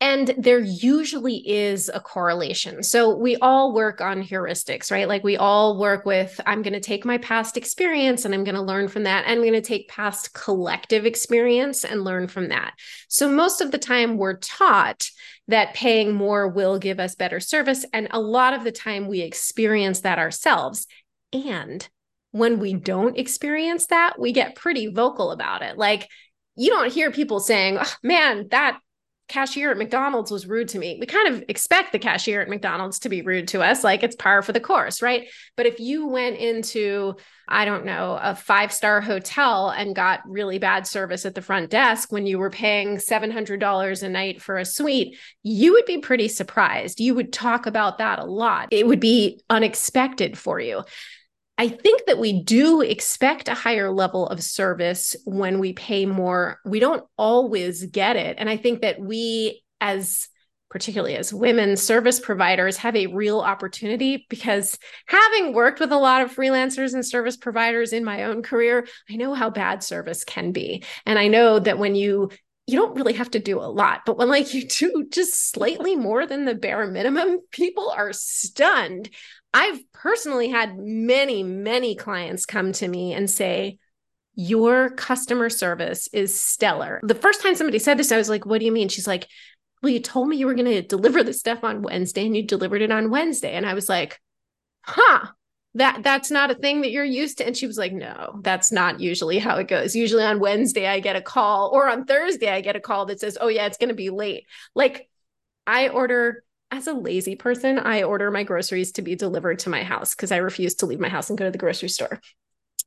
And 0.01 0.33
there 0.37 0.59
usually 0.59 1.37
is 1.45 1.91
a 1.93 1.99
correlation. 1.99 2.83
So 2.83 3.13
we 3.15 3.35
all 3.37 3.73
work 3.73 3.99
on 3.99 4.23
heuristics, 4.23 4.91
right? 4.91 5.09
Like 5.09 5.25
we 5.25 5.35
all 5.35 5.77
work 5.77 6.05
with, 6.05 6.39
I'm 6.45 6.61
going 6.61 6.73
to 6.73 6.79
take 6.79 7.03
my 7.03 7.17
past 7.17 7.57
experience 7.57 8.23
and 8.23 8.33
I'm 8.33 8.45
going 8.45 8.55
to 8.55 8.61
learn 8.61 8.87
from 8.87 9.03
that. 9.03 9.25
I'm 9.27 9.39
going 9.41 9.51
to 9.53 9.61
take 9.61 9.89
past 9.89 10.33
collective 10.33 11.05
experience 11.05 11.83
and 11.83 12.05
learn 12.05 12.29
from 12.29 12.47
that. 12.47 12.75
So 13.09 13.29
most 13.29 13.59
of 13.59 13.71
the 13.71 13.77
time 13.77 14.17
we're 14.17 14.37
taught 14.37 15.09
that 15.49 15.73
paying 15.73 16.13
more 16.13 16.47
will 16.47 16.79
give 16.79 16.99
us 17.01 17.15
better 17.15 17.41
service. 17.41 17.85
And 17.91 18.07
a 18.11 18.21
lot 18.21 18.53
of 18.53 18.63
the 18.63 18.71
time 18.71 19.07
we 19.07 19.19
experience 19.19 20.01
that 20.01 20.19
ourselves. 20.19 20.87
And 21.33 21.85
when 22.31 22.59
we 22.59 22.73
don't 22.73 23.17
experience 23.17 23.87
that, 23.87 24.17
we 24.17 24.31
get 24.31 24.55
pretty 24.55 24.87
vocal 24.87 25.31
about 25.31 25.61
it. 25.61 25.77
Like, 25.77 26.07
you 26.55 26.69
don't 26.69 26.93
hear 26.93 27.11
people 27.11 27.39
saying, 27.39 27.79
oh, 27.81 27.93
man, 28.03 28.47
that 28.51 28.79
cashier 29.29 29.71
at 29.71 29.77
McDonald's 29.77 30.31
was 30.31 30.47
rude 30.47 30.67
to 30.69 30.79
me. 30.79 30.97
We 30.99 31.05
kind 31.05 31.33
of 31.33 31.43
expect 31.47 31.91
the 31.91 31.99
cashier 31.99 32.41
at 32.41 32.49
McDonald's 32.49 32.99
to 32.99 33.09
be 33.09 33.21
rude 33.21 33.47
to 33.49 33.61
us, 33.61 33.83
like 33.83 34.03
it's 34.03 34.15
par 34.15 34.41
for 34.41 34.51
the 34.51 34.59
course, 34.59 35.01
right? 35.01 35.27
But 35.55 35.67
if 35.67 35.79
you 35.79 36.07
went 36.07 36.37
into, 36.37 37.15
I 37.47 37.65
don't 37.65 37.85
know, 37.85 38.19
a 38.21 38.35
five 38.35 38.73
star 38.73 38.99
hotel 38.99 39.69
and 39.69 39.95
got 39.95 40.21
really 40.25 40.57
bad 40.57 40.87
service 40.87 41.25
at 41.25 41.35
the 41.35 41.41
front 41.41 41.69
desk 41.69 42.11
when 42.11 42.25
you 42.25 42.39
were 42.39 42.49
paying 42.49 42.97
$700 42.97 44.03
a 44.03 44.09
night 44.09 44.41
for 44.41 44.57
a 44.57 44.65
suite, 44.65 45.17
you 45.43 45.73
would 45.73 45.85
be 45.85 45.99
pretty 45.99 46.27
surprised. 46.27 46.99
You 46.99 47.15
would 47.15 47.31
talk 47.31 47.67
about 47.67 47.99
that 47.99 48.19
a 48.19 48.25
lot. 48.25 48.69
It 48.71 48.87
would 48.87 48.99
be 48.99 49.41
unexpected 49.49 50.37
for 50.37 50.59
you. 50.59 50.83
I 51.59 51.67
think 51.67 52.05
that 52.05 52.17
we 52.17 52.41
do 52.41 52.79
expect 52.79 53.49
a 53.49 53.53
higher 53.53 53.91
level 53.91 54.27
of 54.27 54.41
service 54.41 55.13
when 55.25 55.59
we 55.59 55.73
pay 55.73 56.05
more. 56.05 56.59
We 56.63 56.79
don't 56.79 57.03
always 57.17 57.85
get 57.87 58.15
it. 58.15 58.37
And 58.39 58.49
I 58.49 58.55
think 58.55 58.81
that 58.81 58.97
we, 58.97 59.61
as 59.81 60.29
particularly 60.69 61.17
as 61.17 61.33
women 61.33 61.75
service 61.75 62.21
providers, 62.21 62.77
have 62.77 62.95
a 62.95 63.07
real 63.07 63.41
opportunity 63.41 64.25
because 64.29 64.77
having 65.05 65.51
worked 65.53 65.81
with 65.81 65.91
a 65.91 65.97
lot 65.97 66.21
of 66.21 66.33
freelancers 66.33 66.93
and 66.93 67.05
service 67.05 67.35
providers 67.35 67.91
in 67.91 68.05
my 68.05 68.23
own 68.23 68.41
career, 68.41 68.87
I 69.09 69.17
know 69.17 69.33
how 69.33 69.49
bad 69.49 69.83
service 69.83 70.23
can 70.23 70.53
be. 70.53 70.85
And 71.05 71.19
I 71.19 71.27
know 71.27 71.59
that 71.59 71.77
when 71.77 71.93
you 71.93 72.29
you 72.69 72.77
don't 72.77 72.95
really 72.95 73.13
have 73.13 73.31
to 73.31 73.39
do 73.39 73.59
a 73.59 73.65
lot, 73.65 74.01
but 74.05 74.17
when 74.17 74.29
like 74.29 74.53
you 74.53 74.67
do 74.67 75.07
just 75.09 75.51
slightly 75.51 75.95
more 75.95 76.27
than 76.27 76.45
the 76.45 76.53
bare 76.53 76.85
minimum, 76.87 77.39
people 77.51 77.89
are 77.89 78.13
stunned. 78.13 79.09
I've 79.53 79.79
personally 79.91 80.49
had 80.49 80.77
many, 80.77 81.41
many 81.41 81.95
clients 81.95 82.45
come 82.45 82.71
to 82.73 82.87
me 82.87 83.13
and 83.13 83.29
say, 83.29 83.79
Your 84.35 84.91
customer 84.91 85.49
service 85.49 86.07
is 86.13 86.39
stellar. 86.39 86.99
The 87.01 87.15
first 87.15 87.41
time 87.41 87.55
somebody 87.55 87.79
said 87.79 87.97
this, 87.97 88.11
I 88.11 88.17
was 88.17 88.29
like, 88.29 88.45
What 88.45 88.59
do 88.59 88.65
you 88.65 88.71
mean? 88.71 88.89
She's 88.89 89.07
like, 89.07 89.27
Well, 89.81 89.91
you 89.91 89.99
told 89.99 90.27
me 90.27 90.37
you 90.37 90.45
were 90.45 90.53
going 90.53 90.65
to 90.65 90.83
deliver 90.83 91.23
the 91.23 91.33
stuff 91.33 91.63
on 91.63 91.81
Wednesday 91.81 92.27
and 92.27 92.37
you 92.37 92.43
delivered 92.43 92.83
it 92.83 92.91
on 92.91 93.09
Wednesday. 93.09 93.53
And 93.53 93.65
I 93.65 93.73
was 93.73 93.89
like, 93.89 94.21
Huh, 94.83 95.29
that 95.75 96.01
that's 96.03 96.31
not 96.31 96.49
a 96.49 96.55
thing 96.55 96.81
that 96.81 96.91
you're 96.91 97.03
used 97.03 97.37
to 97.37 97.45
and 97.45 97.55
she 97.55 97.67
was 97.67 97.77
like 97.77 97.93
no 97.93 98.39
that's 98.41 98.71
not 98.71 98.99
usually 98.99 99.37
how 99.37 99.55
it 99.57 99.67
goes 99.67 99.95
usually 99.95 100.23
on 100.23 100.39
wednesday 100.39 100.87
i 100.87 100.99
get 100.99 101.15
a 101.15 101.21
call 101.21 101.69
or 101.73 101.87
on 101.87 102.05
thursday 102.05 102.49
i 102.49 102.59
get 102.59 102.75
a 102.75 102.79
call 102.79 103.05
that 103.05 103.19
says 103.19 103.37
oh 103.39 103.47
yeah 103.47 103.65
it's 103.65 103.77
going 103.77 103.89
to 103.89 103.95
be 103.95 104.09
late 104.09 104.45
like 104.73 105.07
i 105.67 105.89
order 105.89 106.43
as 106.71 106.87
a 106.87 106.93
lazy 106.93 107.35
person, 107.35 107.79
I 107.79 108.03
order 108.03 108.29
my 108.29 108.43
groceries 108.43 108.91
to 108.93 109.01
be 109.01 109.15
delivered 109.15 109.59
to 109.59 109.69
my 109.69 109.83
house 109.83 110.13
because 110.13 110.31
I 110.31 110.37
refuse 110.37 110.75
to 110.75 110.85
leave 110.85 110.99
my 110.99 111.09
house 111.09 111.29
and 111.29 111.37
go 111.37 111.45
to 111.45 111.51
the 111.51 111.57
grocery 111.57 111.89
store. 111.89 112.21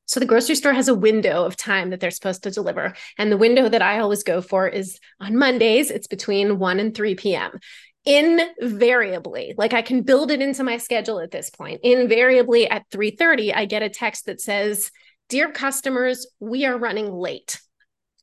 So 0.07 0.21
the 0.21 0.27
grocery 0.27 0.57
store 0.57 0.73
has 0.73 0.89
a 0.89 0.95
window 0.95 1.45
of 1.45 1.57
time 1.57 1.91
that 1.91 2.01
they're 2.01 2.11
supposed 2.11 2.43
to 2.43 2.51
deliver. 2.51 2.95
And 3.19 3.33
the 3.33 3.37
window 3.37 3.69
that 3.69 3.83
I 3.83 3.99
always 3.99 4.23
go 4.23 4.41
for 4.41 4.69
is 4.69 4.99
on 5.21 5.37
Mondays, 5.37 5.91
it's 5.91 6.07
between 6.07 6.59
1 6.59 6.81
and 6.81 6.95
3 6.95 7.15
p.m. 7.15 7.59
Invariably, 8.05 9.55
like 9.57 9.73
I 9.73 9.83
can 9.83 10.03
build 10.03 10.31
it 10.31 10.43
into 10.43 10.65
my 10.65 10.77
schedule 10.79 11.21
at 11.21 11.31
this 11.31 11.51
point. 11.51 11.81
Invariably 11.83 12.69
at 12.69 12.89
3:30, 12.91 13.55
I 13.55 13.65
get 13.65 13.83
a 13.83 13.89
text 13.89 14.27
that 14.27 14.41
says, 14.41 14.91
"Dear 15.29 15.53
customers, 15.53 16.27
we 16.41 16.65
are 16.65 16.77
running 16.77 17.13
late." 17.13 17.61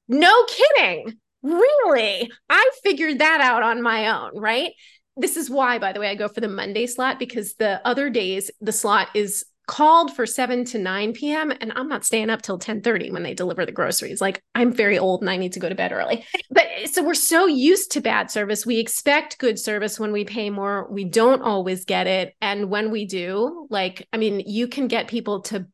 No 0.07 0.45
kidding. 0.45 1.13
Really? 1.41 2.29
I 2.49 2.71
figured 2.83 3.19
that 3.19 3.39
out 3.39 3.63
on 3.63 3.81
my 3.81 4.07
own, 4.07 4.37
right? 4.37 4.73
this 5.19 5.37
is 5.37 5.49
why, 5.49 5.79
by 5.79 5.91
the 5.91 5.99
way, 5.99 6.07
I 6.07 6.15
go 6.15 6.27
for 6.27 6.39
the 6.39 6.47
Monday 6.47 6.87
slot 6.87 7.19
because 7.19 7.55
the 7.55 7.85
other 7.85 8.09
days 8.09 8.49
the 8.61 8.71
slot 8.71 9.09
is 9.13 9.45
called 9.69 10.15
for 10.15 10.25
7 10.25 10.65
to 10.65 10.79
9 10.79 11.13
p.m. 11.13 11.53
and 11.61 11.71
I'm 11.75 11.87
not 11.87 12.03
staying 12.03 12.31
up 12.31 12.41
till 12.41 12.57
10 12.57 12.81
30 12.81 13.11
when 13.11 13.21
they 13.21 13.35
deliver 13.35 13.67
the 13.67 13.71
groceries. 13.71 14.19
Like 14.19 14.41
I'm 14.55 14.73
very 14.73 14.97
old 14.97 15.21
and 15.21 15.29
I 15.29 15.37
need 15.37 15.53
to 15.53 15.59
go 15.59 15.69
to 15.69 15.75
bed 15.75 15.91
early. 15.91 16.25
But 16.49 16.65
eh, 16.75 16.87
so 16.87 17.03
we're 17.03 17.13
so 17.13 17.45
used 17.45 17.91
to 17.91 18.01
bad 18.01 18.31
service. 18.31 18.65
We 18.65 18.79
expect 18.79 19.37
good 19.37 19.59
service 19.59 19.99
when 19.99 20.11
we 20.11 20.25
pay 20.25 20.49
more. 20.49 20.91
We 20.91 21.05
don't 21.05 21.43
always 21.43 21.85
get 21.85 22.07
it. 22.07 22.33
And 22.41 22.71
when 22.71 22.89
we 22.89 23.05
do, 23.05 23.67
like, 23.69 24.07
I 24.11 24.17
mean, 24.17 24.39
you 24.39 24.67
can 24.67 24.87
get 24.87 25.07
people 25.07 25.41
to 25.43 25.67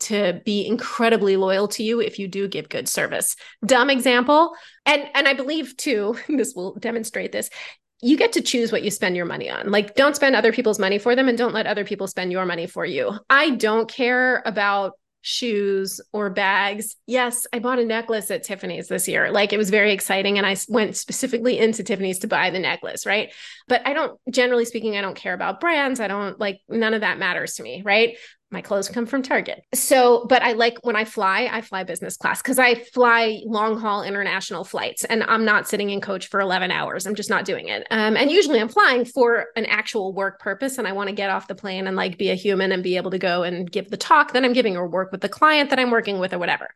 to 0.00 0.40
be 0.44 0.66
incredibly 0.66 1.36
loyal 1.36 1.68
to 1.68 1.82
you 1.82 2.00
if 2.00 2.18
you 2.18 2.28
do 2.28 2.48
give 2.48 2.70
good 2.70 2.88
service. 2.88 3.36
Dumb 3.66 3.90
example. 3.90 4.54
And 4.86 5.04
and 5.14 5.28
I 5.28 5.34
believe 5.34 5.76
too, 5.76 6.16
this 6.28 6.54
will 6.56 6.74
demonstrate 6.76 7.32
this 7.32 7.50
you 8.02 8.16
get 8.16 8.32
to 8.32 8.42
choose 8.42 8.72
what 8.72 8.82
you 8.82 8.90
spend 8.90 9.16
your 9.16 9.24
money 9.24 9.48
on. 9.48 9.70
Like, 9.70 9.94
don't 9.94 10.16
spend 10.16 10.34
other 10.34 10.52
people's 10.52 10.80
money 10.80 10.98
for 10.98 11.14
them 11.14 11.28
and 11.28 11.38
don't 11.38 11.54
let 11.54 11.68
other 11.68 11.84
people 11.84 12.08
spend 12.08 12.32
your 12.32 12.44
money 12.44 12.66
for 12.66 12.84
you. 12.84 13.12
I 13.30 13.50
don't 13.50 13.88
care 13.88 14.42
about 14.44 14.94
shoes 15.20 16.00
or 16.12 16.28
bags. 16.28 16.96
Yes, 17.06 17.46
I 17.52 17.60
bought 17.60 17.78
a 17.78 17.84
necklace 17.84 18.28
at 18.32 18.42
Tiffany's 18.42 18.88
this 18.88 19.06
year. 19.06 19.30
Like, 19.30 19.52
it 19.52 19.56
was 19.56 19.70
very 19.70 19.92
exciting. 19.92 20.36
And 20.36 20.44
I 20.44 20.56
went 20.68 20.96
specifically 20.96 21.58
into 21.58 21.84
Tiffany's 21.84 22.18
to 22.18 22.26
buy 22.26 22.50
the 22.50 22.58
necklace, 22.58 23.06
right? 23.06 23.32
But 23.68 23.86
I 23.86 23.92
don't, 23.92 24.18
generally 24.28 24.64
speaking, 24.64 24.96
I 24.96 25.00
don't 25.00 25.14
care 25.14 25.34
about 25.34 25.60
brands. 25.60 26.00
I 26.00 26.08
don't 26.08 26.40
like, 26.40 26.60
none 26.68 26.94
of 26.94 27.02
that 27.02 27.20
matters 27.20 27.54
to 27.54 27.62
me, 27.62 27.82
right? 27.84 28.16
My 28.52 28.60
clothes 28.60 28.88
come 28.88 29.06
from 29.06 29.22
Target. 29.22 29.64
So, 29.74 30.26
but 30.28 30.42
I 30.42 30.52
like 30.52 30.78
when 30.84 30.96
I 30.96 31.04
fly, 31.04 31.48
I 31.50 31.62
fly 31.62 31.84
business 31.84 32.16
class 32.16 32.42
because 32.42 32.58
I 32.58 32.74
fly 32.74 33.40
long 33.46 33.78
haul 33.78 34.02
international 34.02 34.64
flights 34.64 35.04
and 35.04 35.22
I'm 35.24 35.44
not 35.44 35.68
sitting 35.68 35.90
in 35.90 36.00
coach 36.00 36.28
for 36.28 36.40
11 36.40 36.70
hours. 36.70 37.06
I'm 37.06 37.14
just 37.14 37.30
not 37.30 37.44
doing 37.44 37.68
it. 37.68 37.86
Um, 37.90 38.16
and 38.16 38.30
usually 38.30 38.60
I'm 38.60 38.68
flying 38.68 39.04
for 39.04 39.46
an 39.56 39.66
actual 39.66 40.12
work 40.12 40.38
purpose 40.40 40.78
and 40.78 40.86
I 40.86 40.92
want 40.92 41.08
to 41.08 41.14
get 41.14 41.30
off 41.30 41.48
the 41.48 41.54
plane 41.54 41.86
and 41.86 41.96
like 41.96 42.18
be 42.18 42.30
a 42.30 42.34
human 42.34 42.72
and 42.72 42.82
be 42.82 42.96
able 42.96 43.10
to 43.10 43.18
go 43.18 43.42
and 43.42 43.70
give 43.70 43.90
the 43.90 43.96
talk 43.96 44.32
that 44.32 44.44
I'm 44.44 44.52
giving 44.52 44.76
or 44.76 44.86
work 44.86 45.12
with 45.12 45.22
the 45.22 45.28
client 45.28 45.70
that 45.70 45.78
I'm 45.78 45.90
working 45.90 46.18
with 46.18 46.32
or 46.34 46.38
whatever. 46.38 46.68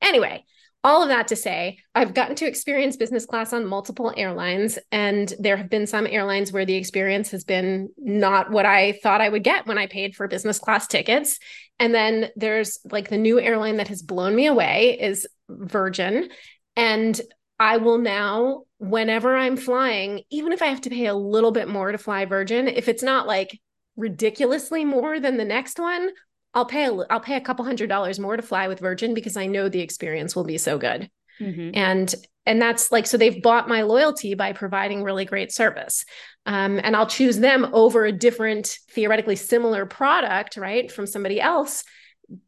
Anyway, 0.00 0.44
all 0.84 1.02
of 1.02 1.08
that 1.08 1.28
to 1.28 1.36
say, 1.36 1.78
I've 1.94 2.12
gotten 2.12 2.36
to 2.36 2.46
experience 2.46 2.98
business 2.98 3.24
class 3.24 3.54
on 3.54 3.64
multiple 3.66 4.12
airlines, 4.14 4.78
and 4.92 5.32
there 5.38 5.56
have 5.56 5.70
been 5.70 5.86
some 5.86 6.06
airlines 6.06 6.52
where 6.52 6.66
the 6.66 6.76
experience 6.76 7.30
has 7.30 7.42
been 7.42 7.88
not 7.96 8.50
what 8.50 8.66
I 8.66 8.92
thought 9.02 9.22
I 9.22 9.30
would 9.30 9.42
get 9.42 9.66
when 9.66 9.78
I 9.78 9.86
paid 9.86 10.14
for 10.14 10.28
business 10.28 10.58
class 10.58 10.86
tickets. 10.86 11.38
And 11.78 11.94
then 11.94 12.28
there's 12.36 12.78
like 12.92 13.08
the 13.08 13.16
new 13.16 13.40
airline 13.40 13.78
that 13.78 13.88
has 13.88 14.02
blown 14.02 14.36
me 14.36 14.46
away 14.46 14.98
is 15.00 15.26
Virgin. 15.48 16.28
And 16.76 17.18
I 17.58 17.78
will 17.78 17.98
now, 17.98 18.64
whenever 18.78 19.34
I'm 19.34 19.56
flying, 19.56 20.22
even 20.30 20.52
if 20.52 20.60
I 20.60 20.66
have 20.66 20.82
to 20.82 20.90
pay 20.90 21.06
a 21.06 21.14
little 21.14 21.50
bit 21.50 21.68
more 21.68 21.92
to 21.92 21.98
fly 21.98 22.26
Virgin, 22.26 22.68
if 22.68 22.88
it's 22.88 23.02
not 23.02 23.26
like 23.26 23.58
ridiculously 23.96 24.84
more 24.84 25.18
than 25.18 25.38
the 25.38 25.44
next 25.44 25.78
one, 25.78 26.10
I'll 26.54 26.66
pay 26.66 26.86
a, 26.86 26.94
I'll 27.10 27.20
pay 27.20 27.36
a 27.36 27.40
couple 27.40 27.64
hundred 27.64 27.88
dollars 27.88 28.18
more 28.18 28.36
to 28.36 28.42
fly 28.42 28.68
with 28.68 28.80
Virgin 28.80 29.14
because 29.14 29.36
I 29.36 29.46
know 29.46 29.68
the 29.68 29.80
experience 29.80 30.34
will 30.34 30.44
be 30.44 30.58
so 30.58 30.78
good. 30.78 31.10
Mm-hmm. 31.40 31.70
And 31.74 32.14
and 32.46 32.60
that's 32.60 32.92
like 32.92 33.06
so 33.06 33.16
they've 33.16 33.42
bought 33.42 33.68
my 33.68 33.82
loyalty 33.82 34.34
by 34.34 34.52
providing 34.52 35.02
really 35.02 35.24
great 35.24 35.52
service 35.52 36.04
um, 36.46 36.80
and 36.82 36.94
i'll 36.94 37.06
choose 37.06 37.38
them 37.38 37.68
over 37.72 38.04
a 38.04 38.12
different 38.12 38.78
theoretically 38.90 39.36
similar 39.36 39.86
product 39.86 40.56
right 40.56 40.90
from 40.90 41.06
somebody 41.06 41.40
else 41.40 41.84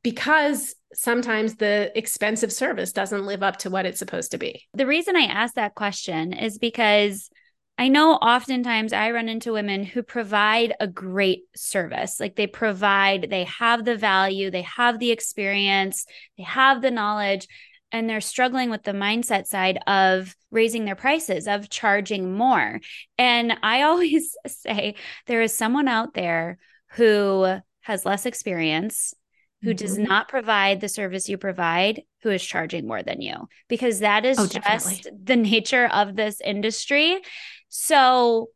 because 0.03 0.75
sometimes 0.93 1.57
the 1.57 1.93
expensive 1.97 2.53
service 2.53 2.93
doesn't 2.93 3.27
live 3.27 3.43
up 3.43 3.59
to 3.59 3.71
what 3.71 3.87
it's 3.87 3.99
supposed 3.99 4.31
to 4.31 4.39
be 4.39 4.67
the 4.75 4.87
reason 4.87 5.17
i 5.17 5.25
ask 5.25 5.55
that 5.55 5.75
question 5.75 6.33
is 6.33 6.59
because 6.59 7.31
I 7.79 7.89
know 7.89 8.15
oftentimes 8.15 8.93
I 8.93 9.11
run 9.11 9.29
into 9.29 9.53
women 9.53 9.85
who 9.85 10.03
provide 10.03 10.75
a 10.81 10.87
great 10.87 11.43
service. 11.55 12.19
Like 12.19 12.35
they 12.35 12.47
provide, 12.47 13.29
they 13.29 13.45
have 13.45 13.85
the 13.85 13.97
value, 13.97 14.51
they 14.51 14.63
have 14.63 14.99
the 14.99 15.11
experience, 15.11 16.07
they 16.39 16.45
have 16.45 16.81
the 16.81 16.91
knowledge, 16.91 17.47
and 17.93 18.09
they're 18.09 18.21
struggling 18.21 18.71
with 18.71 18.83
the 18.83 18.93
mindset 18.93 19.47
side 19.47 19.79
of 19.87 20.35
raising 20.51 20.85
their 20.87 20.97
prices, 20.97 21.47
of 21.47 21.69
charging 21.69 22.33
more. 22.35 22.81
And 23.19 23.57
I 23.63 23.83
always 23.83 24.35
say 24.47 24.95
there 25.27 25.43
is 25.43 25.57
someone 25.57 25.89
out 25.89 26.15
there 26.15 26.59
who 26.93 27.59
has 27.83 28.05
less 28.05 28.27
experience, 28.27 29.15
who 29.63 29.71
mm-hmm. 29.71 29.77
does 29.77 29.99
not 29.99 30.29
provide 30.29 30.81
the 30.81 30.89
service 30.89 31.29
you 31.29 31.39
provide, 31.39 32.03
who 32.23 32.31
is 32.31 32.45
charging 32.45 32.87
more 32.87 33.03
than 33.03 33.21
you, 33.21 33.49
because 33.69 34.01
that 34.01 34.25
is 34.25 34.39
oh, 34.39 34.47
just 34.47 35.09
the 35.25 35.37
nature 35.37 35.87
of 35.87 36.17
this 36.17 36.41
industry. 36.41 37.21
So, 37.69 38.49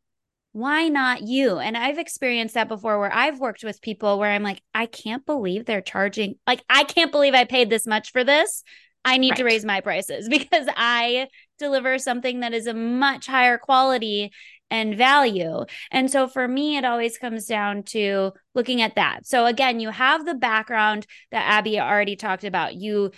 why 0.53 0.89
not 0.89 1.23
you? 1.23 1.59
And 1.59 1.77
I've 1.77 1.99
experienced 1.99 2.55
that 2.55 2.69
before 2.69 2.99
where 2.99 3.13
I've 3.13 3.39
worked 3.39 3.63
with 3.63 3.81
people 3.81 4.19
where 4.19 4.33
I'm 4.33 4.43
like, 4.43 4.63
I 4.75 4.87
can't 4.87 5.25
believe 5.25 5.65
they're 5.65 5.81
charging, 5.81 6.37
like, 6.47 6.65
I 6.69 6.85
can't 6.85 7.13
believe 7.13 7.35
I 7.35 7.45
paid 7.45 7.71
this 7.71 7.87
much 7.87 8.11
for 8.11 8.25
this 8.25 8.65
I 9.05 9.17
need 9.19 9.31
right. 9.31 9.39
to 9.39 9.45
raise 9.45 9.65
my 9.65 9.81
prices 9.81 10.29
because 10.31 10.67
I 10.77 11.29
deliver 11.59 11.99
something 11.99 12.41
that 12.41 12.55
is 12.55 12.67
a 12.67 12.75
much 12.75 13.27
higher 13.27 13.59
quality 13.59 14.33
and 14.71 14.97
value. 14.97 15.65
And 15.91 16.11
so 16.11 16.29
for 16.29 16.47
me, 16.47 16.77
it 16.77 16.85
always 16.85 17.19
comes 17.19 17.47
down 17.47 17.83
to 17.85 18.33
looking 18.55 18.83
at 18.83 18.95
that. 18.95 19.27
So 19.27 19.47
again, 19.47 19.81
you 19.81 19.91
have 19.91 20.25
the 20.25 20.35
background 20.35 21.07
that 21.33 21.49
Abbi 21.49 21.81
already 21.81 22.17
talked 22.17 22.45
about. 22.45 22.75
You 22.75 23.11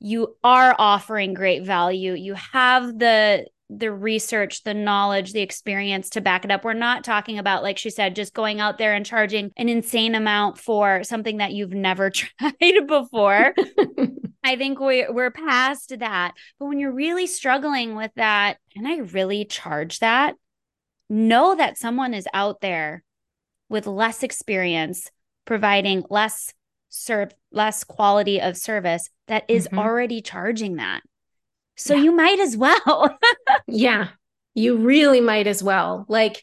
you 0.00 0.36
are 0.44 0.76
offering 0.78 1.34
great 1.34 1.64
value. 1.64 2.12
You 2.12 2.34
have 2.34 2.98
the 2.98 3.48
the 3.70 3.92
research, 3.92 4.62
the 4.62 4.74
knowledge, 4.74 5.32
the 5.32 5.40
experience 5.40 6.10
to 6.10 6.20
back 6.20 6.44
it 6.44 6.50
up. 6.50 6.64
We're 6.64 6.72
not 6.72 7.04
talking 7.04 7.38
about, 7.38 7.62
like 7.62 7.78
she 7.78 7.90
said, 7.90 8.16
just 8.16 8.32
going 8.32 8.60
out 8.60 8.78
there 8.78 8.94
and 8.94 9.04
charging 9.04 9.50
an 9.56 9.68
insane 9.68 10.14
amount 10.14 10.58
for 10.58 11.04
something 11.04 11.38
that 11.38 11.52
you've 11.52 11.72
never 11.72 12.10
tried 12.10 12.86
before. 12.86 13.54
I 14.44 14.56
think 14.56 14.80
we, 14.80 15.06
we're 15.08 15.30
past 15.30 15.98
that. 15.98 16.32
But 16.58 16.66
when 16.66 16.78
you're 16.78 16.92
really 16.92 17.26
struggling 17.26 17.94
with 17.94 18.12
that, 18.16 18.58
can 18.72 18.86
I 18.86 18.98
really 18.98 19.44
charge 19.44 19.98
that? 19.98 20.34
Know 21.10 21.54
that 21.54 21.78
someone 21.78 22.14
is 22.14 22.28
out 22.32 22.60
there 22.60 23.02
with 23.68 23.86
less 23.86 24.22
experience 24.22 25.10
providing 25.44 26.04
less 26.10 26.52
serve 26.90 27.32
less 27.52 27.84
quality 27.84 28.40
of 28.40 28.56
service 28.56 29.10
that 29.26 29.44
is 29.48 29.66
mm-hmm. 29.66 29.78
already 29.78 30.20
charging 30.20 30.76
that. 30.76 31.02
So 31.78 31.94
yeah. 31.94 32.02
you 32.02 32.12
might 32.12 32.40
as 32.40 32.56
well. 32.56 33.18
yeah, 33.66 34.08
you 34.54 34.76
really 34.76 35.20
might 35.20 35.46
as 35.46 35.62
well. 35.62 36.04
Like, 36.08 36.42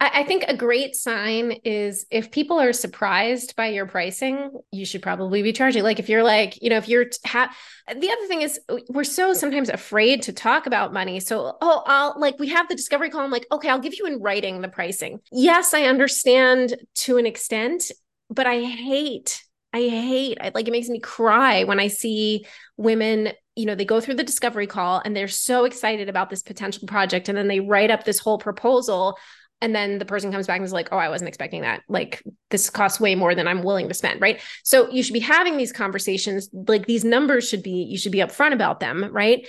I, 0.00 0.10
I 0.20 0.24
think 0.24 0.44
a 0.46 0.56
great 0.56 0.94
sign 0.94 1.52
is 1.64 2.04
if 2.10 2.30
people 2.30 2.58
are 2.60 2.72
surprised 2.72 3.56
by 3.56 3.68
your 3.68 3.86
pricing, 3.86 4.50
you 4.72 4.84
should 4.84 5.02
probably 5.02 5.42
be 5.42 5.52
charging. 5.52 5.82
Like, 5.82 5.98
if 5.98 6.08
you're 6.08 6.24
like, 6.24 6.60
you 6.60 6.68
know, 6.68 6.76
if 6.76 6.88
you're, 6.88 7.06
ha- 7.24 7.54
the 7.88 8.10
other 8.10 8.26
thing 8.26 8.42
is 8.42 8.60
we're 8.88 9.04
so 9.04 9.32
sometimes 9.32 9.68
afraid 9.68 10.22
to 10.22 10.32
talk 10.32 10.66
about 10.66 10.92
money. 10.92 11.20
So, 11.20 11.56
oh, 11.60 11.82
I'll 11.86 12.14
like, 12.18 12.38
we 12.38 12.48
have 12.48 12.68
the 12.68 12.74
discovery 12.74 13.08
call. 13.08 13.22
I'm 13.22 13.30
like, 13.30 13.46
okay, 13.52 13.70
I'll 13.70 13.78
give 13.78 13.94
you 13.98 14.06
in 14.06 14.20
writing 14.20 14.60
the 14.60 14.68
pricing. 14.68 15.20
Yes, 15.30 15.72
I 15.72 15.84
understand 15.84 16.76
to 16.96 17.16
an 17.16 17.26
extent, 17.26 17.92
but 18.28 18.46
I 18.46 18.62
hate 18.62 19.42
I 19.72 19.88
hate 19.88 20.38
I, 20.40 20.52
like 20.54 20.68
it 20.68 20.70
makes 20.70 20.88
me 20.88 21.00
cry 21.00 21.64
when 21.64 21.78
I 21.78 21.88
see 21.88 22.46
women 22.78 23.32
you 23.56 23.66
know, 23.66 23.74
they 23.74 23.84
go 23.84 24.00
through 24.00 24.14
the 24.14 24.24
discovery 24.24 24.66
call 24.66 25.02
and 25.04 25.16
they're 25.16 25.28
so 25.28 25.64
excited 25.64 26.08
about 26.08 26.30
this 26.30 26.42
potential 26.42 26.86
project. 26.86 27.28
And 27.28 27.36
then 27.36 27.48
they 27.48 27.60
write 27.60 27.90
up 27.90 28.04
this 28.04 28.18
whole 28.18 28.38
proposal. 28.38 29.18
And 29.62 29.74
then 29.74 29.98
the 29.98 30.04
person 30.04 30.30
comes 30.30 30.46
back 30.46 30.58
and 30.58 30.66
is 30.66 30.72
like, 30.72 30.90
oh, 30.92 30.98
I 30.98 31.08
wasn't 31.08 31.28
expecting 31.28 31.62
that. 31.62 31.82
Like, 31.88 32.22
this 32.50 32.68
costs 32.68 33.00
way 33.00 33.14
more 33.14 33.34
than 33.34 33.48
I'm 33.48 33.62
willing 33.62 33.88
to 33.88 33.94
spend. 33.94 34.20
Right. 34.20 34.40
So 34.62 34.90
you 34.90 35.02
should 35.02 35.14
be 35.14 35.20
having 35.20 35.56
these 35.56 35.72
conversations. 35.72 36.50
Like, 36.52 36.84
these 36.84 37.04
numbers 37.04 37.48
should 37.48 37.62
be, 37.62 37.86
you 37.88 37.96
should 37.96 38.12
be 38.12 38.18
upfront 38.18 38.52
about 38.52 38.80
them. 38.80 39.08
Right. 39.10 39.48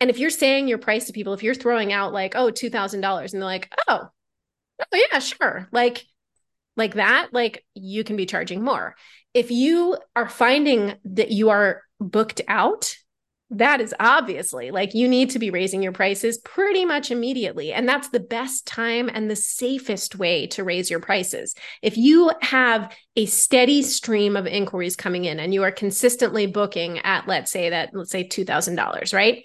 And 0.00 0.08
if 0.08 0.18
you're 0.18 0.30
saying 0.30 0.68
your 0.68 0.78
price 0.78 1.06
to 1.06 1.12
people, 1.12 1.34
if 1.34 1.42
you're 1.42 1.54
throwing 1.54 1.92
out 1.92 2.14
like, 2.14 2.34
oh, 2.34 2.50
$2,000, 2.50 2.94
and 2.94 3.02
they're 3.02 3.40
like, 3.42 3.70
oh, 3.88 4.08
oh, 4.80 5.06
yeah, 5.12 5.18
sure. 5.18 5.68
Like, 5.70 6.06
like 6.76 6.94
that, 6.94 7.28
like 7.32 7.64
you 7.74 8.04
can 8.04 8.16
be 8.16 8.26
charging 8.26 8.62
more. 8.62 8.94
If 9.34 9.50
you 9.50 9.98
are 10.14 10.28
finding 10.28 10.94
that 11.04 11.30
you 11.30 11.50
are 11.50 11.82
booked 12.00 12.42
out 12.48 12.96
that 13.50 13.80
is 13.80 13.94
obviously 14.00 14.72
like 14.72 14.92
you 14.94 15.06
need 15.06 15.30
to 15.30 15.38
be 15.38 15.50
raising 15.50 15.82
your 15.82 15.92
prices 15.92 16.38
pretty 16.38 16.84
much 16.84 17.12
immediately. 17.12 17.72
And 17.72 17.88
that's 17.88 18.08
the 18.08 18.20
best 18.20 18.66
time 18.66 19.08
and 19.12 19.30
the 19.30 19.36
safest 19.36 20.16
way 20.16 20.48
to 20.48 20.64
raise 20.64 20.90
your 20.90 20.98
prices. 20.98 21.54
If 21.80 21.96
you 21.96 22.32
have 22.42 22.92
a 23.14 23.26
steady 23.26 23.82
stream 23.82 24.36
of 24.36 24.46
inquiries 24.46 24.96
coming 24.96 25.26
in 25.26 25.38
and 25.38 25.54
you 25.54 25.62
are 25.62 25.70
consistently 25.70 26.46
booking 26.46 26.98
at, 27.00 27.28
let's 27.28 27.52
say, 27.52 27.70
that, 27.70 27.90
let's 27.92 28.10
say 28.10 28.26
$2,000, 28.26 29.14
right? 29.14 29.44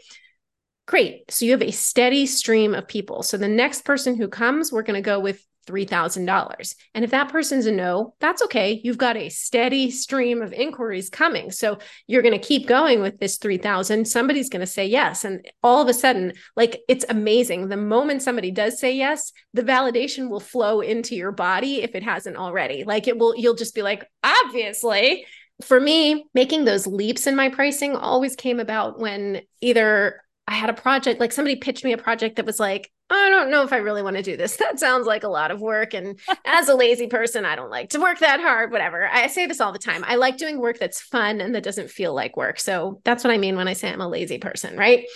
Great. 0.87 1.29
So 1.31 1.45
you 1.45 1.51
have 1.51 1.61
a 1.61 1.71
steady 1.71 2.25
stream 2.25 2.73
of 2.73 2.87
people. 2.87 3.21
So 3.21 3.37
the 3.37 3.47
next 3.47 3.85
person 3.85 4.15
who 4.15 4.27
comes, 4.27 4.71
we're 4.71 4.81
going 4.81 5.01
to 5.01 5.05
go 5.05 5.19
with 5.19 5.45
$3,000. 5.67 6.75
And 6.93 7.03
if 7.03 7.11
that 7.11 7.29
person's 7.29 7.65
a 7.65 7.71
no, 7.71 8.13
that's 8.19 8.41
okay. 8.43 8.81
You've 8.83 8.97
got 8.97 9.17
a 9.17 9.29
steady 9.29 9.91
stream 9.91 10.41
of 10.41 10.53
inquiries 10.53 11.09
coming. 11.09 11.51
So 11.51 11.79
you're 12.07 12.21
going 12.21 12.39
to 12.39 12.47
keep 12.47 12.67
going 12.67 13.01
with 13.01 13.19
this 13.19 13.37
3,000. 13.37 14.07
Somebody's 14.07 14.49
going 14.49 14.61
to 14.61 14.67
say 14.67 14.87
yes. 14.87 15.23
And 15.23 15.47
all 15.63 15.81
of 15.81 15.87
a 15.87 15.93
sudden, 15.93 16.33
like 16.55 16.81
it's 16.87 17.05
amazing. 17.09 17.67
The 17.67 17.77
moment 17.77 18.21
somebody 18.21 18.51
does 18.51 18.79
say 18.79 18.95
yes, 18.95 19.31
the 19.53 19.63
validation 19.63 20.29
will 20.29 20.39
flow 20.39 20.81
into 20.81 21.15
your 21.15 21.31
body 21.31 21.81
if 21.81 21.95
it 21.95 22.03
hasn't 22.03 22.37
already. 22.37 22.83
Like 22.83 23.07
it 23.07 23.17
will, 23.17 23.35
you'll 23.35 23.55
just 23.55 23.75
be 23.75 23.81
like, 23.81 24.05
obviously. 24.23 25.25
For 25.63 25.79
me, 25.79 26.25
making 26.33 26.65
those 26.65 26.87
leaps 26.87 27.27
in 27.27 27.35
my 27.35 27.49
pricing 27.49 27.95
always 27.95 28.35
came 28.35 28.59
about 28.59 28.99
when 28.99 29.41
either 29.61 30.23
I 30.47 30.55
had 30.55 30.71
a 30.71 30.73
project, 30.73 31.19
like 31.19 31.31
somebody 31.31 31.55
pitched 31.57 31.83
me 31.83 31.93
a 31.93 31.99
project 31.99 32.37
that 32.37 32.47
was 32.47 32.59
like, 32.59 32.91
I 33.13 33.29
don't 33.29 33.51
know 33.51 33.63
if 33.63 33.73
I 33.73 33.77
really 33.77 34.01
want 34.01 34.15
to 34.15 34.23
do 34.23 34.37
this. 34.37 34.57
That 34.61 34.79
sounds 34.79 35.05
like 35.05 35.23
a 35.23 35.27
lot 35.27 35.51
of 35.51 35.59
work. 35.59 35.93
And 35.93 36.19
as 36.45 36.69
a 36.69 36.75
lazy 36.75 37.07
person, 37.07 37.43
I 37.45 37.55
don't 37.55 37.69
like 37.69 37.89
to 37.89 37.99
work 37.99 38.19
that 38.19 38.39
hard, 38.39 38.71
whatever. 38.71 39.07
I 39.07 39.27
say 39.27 39.47
this 39.47 39.59
all 39.59 39.73
the 39.73 39.79
time. 39.79 40.03
I 40.05 40.15
like 40.15 40.37
doing 40.37 40.59
work 40.59 40.79
that's 40.79 41.01
fun 41.01 41.41
and 41.41 41.55
that 41.55 41.63
doesn't 41.63 41.89
feel 41.89 42.13
like 42.13 42.37
work. 42.37 42.59
So 42.59 43.01
that's 43.03 43.23
what 43.23 43.33
I 43.33 43.37
mean 43.37 43.55
when 43.57 43.67
I 43.67 43.73
say 43.73 43.91
I'm 43.91 44.01
a 44.01 44.07
lazy 44.07 44.37
person, 44.37 44.77
right? 44.77 45.07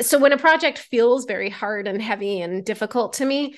So 0.00 0.18
when 0.18 0.32
a 0.32 0.38
project 0.38 0.78
feels 0.78 1.24
very 1.24 1.50
hard 1.50 1.88
and 1.88 2.00
heavy 2.00 2.40
and 2.40 2.64
difficult 2.64 3.14
to 3.14 3.24
me, 3.24 3.56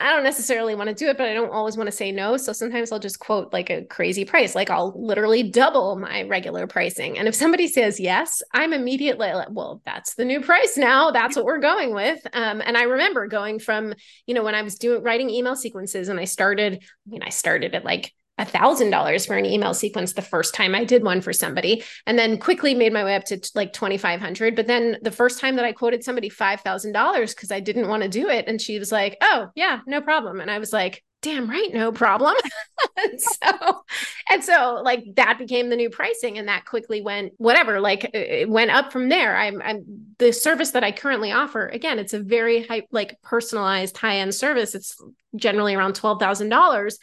I 0.00 0.12
don't 0.12 0.24
necessarily 0.24 0.74
want 0.74 0.88
to 0.88 0.94
do 0.94 1.08
it, 1.08 1.16
but 1.16 1.28
I 1.28 1.34
don't 1.34 1.52
always 1.52 1.76
want 1.76 1.86
to 1.86 1.92
say 1.92 2.10
no. 2.10 2.36
So 2.36 2.52
sometimes 2.52 2.90
I'll 2.90 2.98
just 2.98 3.20
quote 3.20 3.52
like 3.52 3.70
a 3.70 3.84
crazy 3.84 4.24
price, 4.24 4.54
like 4.54 4.68
I'll 4.68 4.92
literally 4.96 5.44
double 5.44 5.96
my 5.96 6.24
regular 6.24 6.66
pricing. 6.66 7.16
And 7.16 7.28
if 7.28 7.34
somebody 7.34 7.68
says 7.68 8.00
yes, 8.00 8.42
I'm 8.52 8.72
immediately 8.72 9.32
like, 9.32 9.48
well, 9.50 9.80
that's 9.84 10.14
the 10.14 10.24
new 10.24 10.40
price 10.40 10.76
now. 10.76 11.12
That's 11.12 11.36
what 11.36 11.44
we're 11.44 11.60
going 11.60 11.94
with. 11.94 12.20
Um, 12.32 12.60
and 12.64 12.76
I 12.76 12.82
remember 12.82 13.28
going 13.28 13.60
from, 13.60 13.94
you 14.26 14.34
know, 14.34 14.42
when 14.42 14.56
I 14.56 14.62
was 14.62 14.74
doing 14.76 15.02
writing 15.02 15.30
email 15.30 15.54
sequences 15.54 16.08
and 16.08 16.18
I 16.18 16.24
started, 16.24 16.82
I 16.82 17.10
mean, 17.10 17.22
I 17.22 17.28
started 17.28 17.74
at 17.74 17.84
like 17.84 18.12
a 18.38 18.44
thousand 18.44 18.90
dollars 18.90 19.26
for 19.26 19.36
an 19.36 19.46
email 19.46 19.74
sequence 19.74 20.12
the 20.12 20.22
first 20.22 20.54
time 20.54 20.74
I 20.74 20.84
did 20.84 21.04
one 21.04 21.20
for 21.20 21.32
somebody, 21.32 21.84
and 22.06 22.18
then 22.18 22.38
quickly 22.38 22.74
made 22.74 22.92
my 22.92 23.04
way 23.04 23.14
up 23.14 23.24
to 23.26 23.40
like 23.54 23.72
twenty 23.72 23.96
five 23.96 24.20
hundred. 24.20 24.56
But 24.56 24.66
then 24.66 24.98
the 25.02 25.12
first 25.12 25.40
time 25.40 25.56
that 25.56 25.64
I 25.64 25.72
quoted 25.72 26.02
somebody 26.02 26.28
five 26.28 26.60
thousand 26.60 26.92
dollars 26.92 27.34
because 27.34 27.52
I 27.52 27.60
didn't 27.60 27.88
want 27.88 28.02
to 28.02 28.08
do 28.08 28.28
it, 28.28 28.46
and 28.48 28.60
she 28.60 28.78
was 28.78 28.90
like, 28.90 29.16
"Oh 29.20 29.50
yeah, 29.54 29.80
no 29.86 30.00
problem," 30.00 30.40
and 30.40 30.50
I 30.50 30.58
was 30.58 30.72
like, 30.72 31.04
"Damn 31.22 31.48
right, 31.48 31.72
no 31.72 31.92
problem." 31.92 32.34
and 32.96 33.20
so, 33.20 33.84
and 34.28 34.42
so 34.42 34.80
like 34.84 35.04
that 35.14 35.38
became 35.38 35.70
the 35.70 35.76
new 35.76 35.88
pricing, 35.88 36.36
and 36.36 36.48
that 36.48 36.64
quickly 36.64 37.02
went 37.02 37.34
whatever. 37.36 37.78
Like 37.78 38.10
it 38.14 38.50
went 38.50 38.72
up 38.72 38.90
from 38.90 39.10
there. 39.10 39.36
I'm, 39.36 39.62
I'm 39.62 39.84
the 40.18 40.32
service 40.32 40.72
that 40.72 40.82
I 40.82 40.90
currently 40.90 41.30
offer. 41.30 41.68
Again, 41.68 42.00
it's 42.00 42.14
a 42.14 42.20
very 42.20 42.66
high, 42.66 42.82
like 42.90 43.22
personalized 43.22 43.96
high 43.96 44.16
end 44.16 44.34
service. 44.34 44.74
It's 44.74 45.00
generally 45.36 45.76
around 45.76 45.94
twelve 45.94 46.18
thousand 46.18 46.48
dollars 46.48 46.98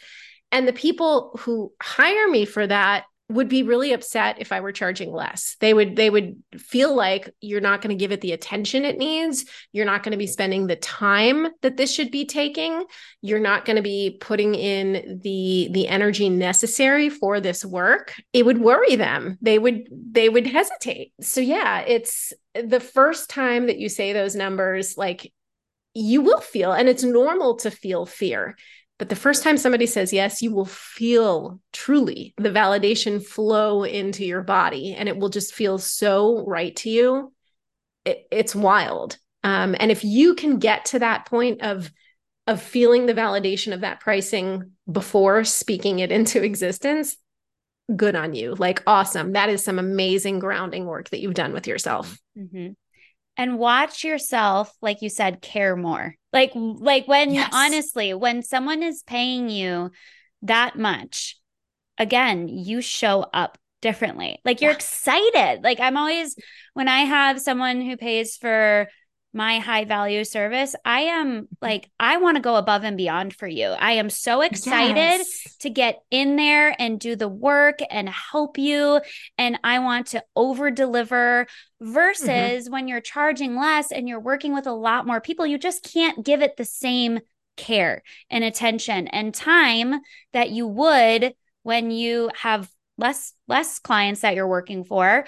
and 0.52 0.68
the 0.68 0.72
people 0.72 1.38
who 1.40 1.72
hire 1.80 2.28
me 2.28 2.44
for 2.44 2.66
that 2.66 3.04
would 3.32 3.48
be 3.48 3.62
really 3.62 3.92
upset 3.92 4.36
if 4.38 4.52
I 4.52 4.60
were 4.60 4.72
charging 4.72 5.12
less. 5.12 5.56
They 5.60 5.72
would 5.72 5.96
they 5.96 6.10
would 6.10 6.42
feel 6.58 6.94
like 6.94 7.30
you're 7.40 7.60
not 7.60 7.80
going 7.80 7.96
to 7.96 8.00
give 8.00 8.12
it 8.12 8.20
the 8.20 8.32
attention 8.32 8.84
it 8.84 8.98
needs. 8.98 9.46
You're 9.72 9.86
not 9.86 10.02
going 10.02 10.12
to 10.12 10.18
be 10.18 10.26
spending 10.26 10.66
the 10.66 10.76
time 10.76 11.48
that 11.62 11.76
this 11.76 11.92
should 11.92 12.10
be 12.10 12.26
taking. 12.26 12.84
You're 13.22 13.40
not 13.40 13.64
going 13.64 13.76
to 13.76 13.82
be 13.82 14.18
putting 14.20 14.54
in 14.54 15.20
the 15.22 15.68
the 15.72 15.88
energy 15.88 16.28
necessary 16.28 17.08
for 17.08 17.40
this 17.40 17.64
work. 17.64 18.14
It 18.32 18.44
would 18.44 18.58
worry 18.58 18.96
them. 18.96 19.38
They 19.40 19.58
would 19.58 19.88
they 19.90 20.28
would 20.28 20.46
hesitate. 20.46 21.12
So 21.20 21.40
yeah, 21.40 21.80
it's 21.80 22.32
the 22.54 22.80
first 22.80 23.30
time 23.30 23.66
that 23.66 23.78
you 23.78 23.88
say 23.88 24.12
those 24.12 24.36
numbers 24.36 24.96
like 24.96 25.32
you 25.94 26.22
will 26.22 26.40
feel 26.40 26.72
and 26.72 26.88
it's 26.88 27.02
normal 27.02 27.56
to 27.56 27.70
feel 27.70 28.06
fear 28.06 28.56
but 29.02 29.08
the 29.08 29.16
first 29.16 29.42
time 29.42 29.58
somebody 29.58 29.86
says 29.86 30.12
yes, 30.12 30.42
you 30.42 30.52
will 30.52 30.64
feel 30.64 31.58
truly 31.72 32.34
the 32.36 32.50
validation 32.50 33.20
flow 33.20 33.82
into 33.82 34.24
your 34.24 34.42
body 34.42 34.94
and 34.94 35.08
it 35.08 35.16
will 35.16 35.28
just 35.28 35.52
feel 35.52 35.78
so 35.78 36.44
right 36.46 36.76
to 36.76 36.88
you. 36.88 37.32
It, 38.04 38.28
it's 38.30 38.54
wild. 38.54 39.18
Um, 39.42 39.74
and 39.80 39.90
if 39.90 40.04
you 40.04 40.36
can 40.36 40.60
get 40.60 40.84
to 40.84 41.00
that 41.00 41.26
point 41.26 41.62
of 41.62 41.90
of 42.46 42.62
feeling 42.62 43.06
the 43.06 43.12
validation 43.12 43.74
of 43.74 43.80
that 43.80 43.98
pricing 43.98 44.70
before 44.88 45.42
speaking 45.42 45.98
it 45.98 46.12
into 46.12 46.40
existence, 46.40 47.16
good 47.96 48.14
on 48.14 48.36
you. 48.36 48.54
Like 48.54 48.84
awesome. 48.86 49.32
That 49.32 49.48
is 49.48 49.64
some 49.64 49.80
amazing 49.80 50.38
grounding 50.38 50.86
work 50.86 51.10
that 51.10 51.18
you've 51.18 51.34
done 51.34 51.52
with 51.52 51.66
yourself. 51.66 52.20
Mm-hmm 52.38 52.74
and 53.42 53.58
watch 53.58 54.04
yourself 54.04 54.72
like 54.80 55.02
you 55.02 55.08
said 55.08 55.42
care 55.42 55.74
more 55.74 56.14
like 56.32 56.52
like 56.54 57.08
when 57.08 57.34
yes. 57.34 57.50
honestly 57.52 58.14
when 58.14 58.40
someone 58.40 58.84
is 58.84 59.02
paying 59.02 59.48
you 59.48 59.90
that 60.42 60.78
much 60.78 61.36
again 61.98 62.46
you 62.46 62.80
show 62.80 63.26
up 63.34 63.58
differently 63.80 64.38
like 64.44 64.60
you're 64.60 64.70
yeah. 64.70 64.76
excited 64.76 65.60
like 65.64 65.80
i'm 65.80 65.96
always 65.96 66.36
when 66.74 66.86
i 66.86 67.00
have 67.00 67.40
someone 67.40 67.80
who 67.80 67.96
pays 67.96 68.36
for 68.36 68.86
my 69.32 69.58
high 69.58 69.84
value 69.84 70.24
service, 70.24 70.74
I 70.84 71.00
am 71.02 71.32
mm-hmm. 71.32 71.44
like, 71.60 71.90
I 71.98 72.18
want 72.18 72.36
to 72.36 72.42
go 72.42 72.56
above 72.56 72.84
and 72.84 72.96
beyond 72.96 73.34
for 73.34 73.46
you. 73.46 73.68
I 73.68 73.92
am 73.92 74.10
so 74.10 74.42
excited 74.42 74.96
yes. 74.96 75.56
to 75.60 75.70
get 75.70 76.02
in 76.10 76.36
there 76.36 76.74
and 76.78 77.00
do 77.00 77.16
the 77.16 77.28
work 77.28 77.78
and 77.90 78.08
help 78.08 78.58
you. 78.58 79.00
And 79.38 79.58
I 79.64 79.78
want 79.78 80.08
to 80.08 80.22
over 80.36 80.70
deliver 80.70 81.46
versus 81.80 82.28
mm-hmm. 82.28 82.72
when 82.72 82.88
you're 82.88 83.00
charging 83.00 83.56
less 83.56 83.90
and 83.90 84.08
you're 84.08 84.20
working 84.20 84.54
with 84.54 84.66
a 84.66 84.72
lot 84.72 85.06
more 85.06 85.20
people, 85.20 85.46
you 85.46 85.58
just 85.58 85.82
can't 85.82 86.24
give 86.24 86.42
it 86.42 86.56
the 86.56 86.64
same 86.64 87.20
care 87.56 88.02
and 88.30 88.44
attention 88.44 89.08
and 89.08 89.34
time 89.34 90.00
that 90.32 90.50
you 90.50 90.66
would 90.66 91.34
when 91.62 91.90
you 91.90 92.30
have 92.34 92.68
less 92.98 93.32
less 93.48 93.78
clients 93.78 94.20
that 94.20 94.34
you're 94.34 94.48
working 94.48 94.84
for 94.84 95.24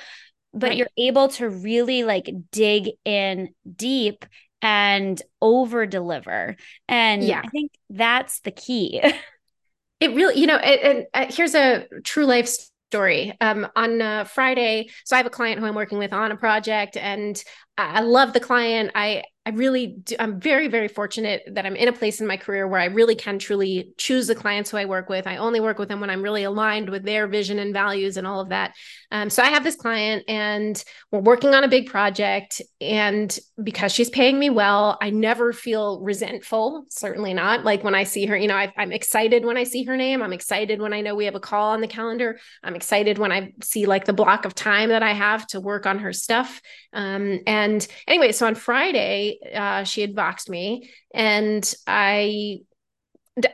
but 0.54 0.68
right. 0.68 0.76
you're 0.78 0.88
able 0.96 1.28
to 1.28 1.48
really 1.48 2.04
like 2.04 2.30
dig 2.50 2.90
in 3.04 3.50
deep 3.76 4.24
and 4.62 5.20
over 5.42 5.84
deliver. 5.84 6.56
And 6.88 7.22
yeah. 7.22 7.42
I 7.44 7.48
think 7.48 7.72
that's 7.90 8.40
the 8.40 8.50
key. 8.50 9.02
it 10.00 10.14
really, 10.14 10.40
you 10.40 10.46
know, 10.46 10.56
and, 10.56 11.06
uh, 11.12 11.26
here's 11.28 11.54
a 11.54 11.86
true 12.02 12.26
life 12.26 12.48
story. 12.90 13.36
Um, 13.40 13.66
on 13.74 14.00
uh, 14.00 14.22
Friday, 14.22 14.88
so 15.04 15.16
I 15.16 15.18
have 15.18 15.26
a 15.26 15.30
client 15.30 15.58
who 15.58 15.66
I'm 15.66 15.74
working 15.74 15.98
with 15.98 16.12
on 16.12 16.30
a 16.30 16.36
project, 16.36 16.96
and 16.96 17.42
I 17.76 18.00
love 18.00 18.32
the 18.32 18.40
client. 18.40 18.92
I 18.94 19.24
I 19.46 19.50
really 19.50 19.88
do, 19.88 20.16
I'm 20.18 20.40
very, 20.40 20.68
very 20.68 20.88
fortunate 20.88 21.42
that 21.52 21.66
I'm 21.66 21.76
in 21.76 21.88
a 21.88 21.92
place 21.92 22.20
in 22.20 22.26
my 22.26 22.38
career 22.38 22.66
where 22.66 22.80
I 22.80 22.86
really 22.86 23.14
can 23.14 23.38
truly 23.38 23.92
choose 23.98 24.26
the 24.26 24.34
clients 24.34 24.70
who 24.70 24.78
I 24.78 24.86
work 24.86 25.10
with. 25.10 25.26
I 25.26 25.36
only 25.36 25.60
work 25.60 25.78
with 25.78 25.88
them 25.88 26.00
when 26.00 26.08
I'm 26.08 26.22
really 26.22 26.44
aligned 26.44 26.88
with 26.88 27.04
their 27.04 27.26
vision 27.26 27.58
and 27.58 27.74
values 27.74 28.16
and 28.16 28.26
all 28.26 28.40
of 28.40 28.48
that. 28.48 28.74
Um, 29.10 29.28
so 29.28 29.42
I 29.42 29.48
have 29.48 29.62
this 29.62 29.76
client 29.76 30.24
and 30.28 30.82
we're 31.10 31.20
working 31.20 31.54
on 31.54 31.62
a 31.62 31.68
big 31.68 31.90
project. 31.90 32.62
And 32.80 33.38
because 33.62 33.92
she's 33.92 34.08
paying 34.08 34.38
me 34.38 34.48
well, 34.48 34.96
I 35.02 35.10
never 35.10 35.52
feel 35.52 36.00
resentful, 36.00 36.86
certainly 36.88 37.34
not. 37.34 37.64
Like 37.64 37.84
when 37.84 37.94
I 37.94 38.04
see 38.04 38.24
her, 38.24 38.36
you 38.36 38.48
know, 38.48 38.56
I, 38.56 38.72
I'm 38.78 38.92
excited 38.92 39.44
when 39.44 39.58
I 39.58 39.64
see 39.64 39.84
her 39.84 39.96
name. 39.96 40.22
I'm 40.22 40.32
excited 40.32 40.80
when 40.80 40.94
I 40.94 41.02
know 41.02 41.14
we 41.14 41.26
have 41.26 41.34
a 41.34 41.40
call 41.40 41.72
on 41.72 41.82
the 41.82 41.86
calendar. 41.86 42.38
I'm 42.62 42.74
excited 42.74 43.18
when 43.18 43.30
I 43.30 43.52
see 43.62 43.84
like 43.84 44.06
the 44.06 44.14
block 44.14 44.46
of 44.46 44.54
time 44.54 44.88
that 44.88 45.02
I 45.02 45.12
have 45.12 45.46
to 45.48 45.60
work 45.60 45.84
on 45.84 45.98
her 45.98 46.14
stuff. 46.14 46.62
Um, 46.94 47.40
and 47.46 47.63
anyway, 48.06 48.32
so 48.32 48.46
on 48.46 48.54
Friday, 48.54 49.38
uh, 49.54 49.84
she 49.84 50.00
had 50.00 50.14
voxed 50.14 50.48
me, 50.48 50.90
and 51.12 51.74
I 51.86 52.58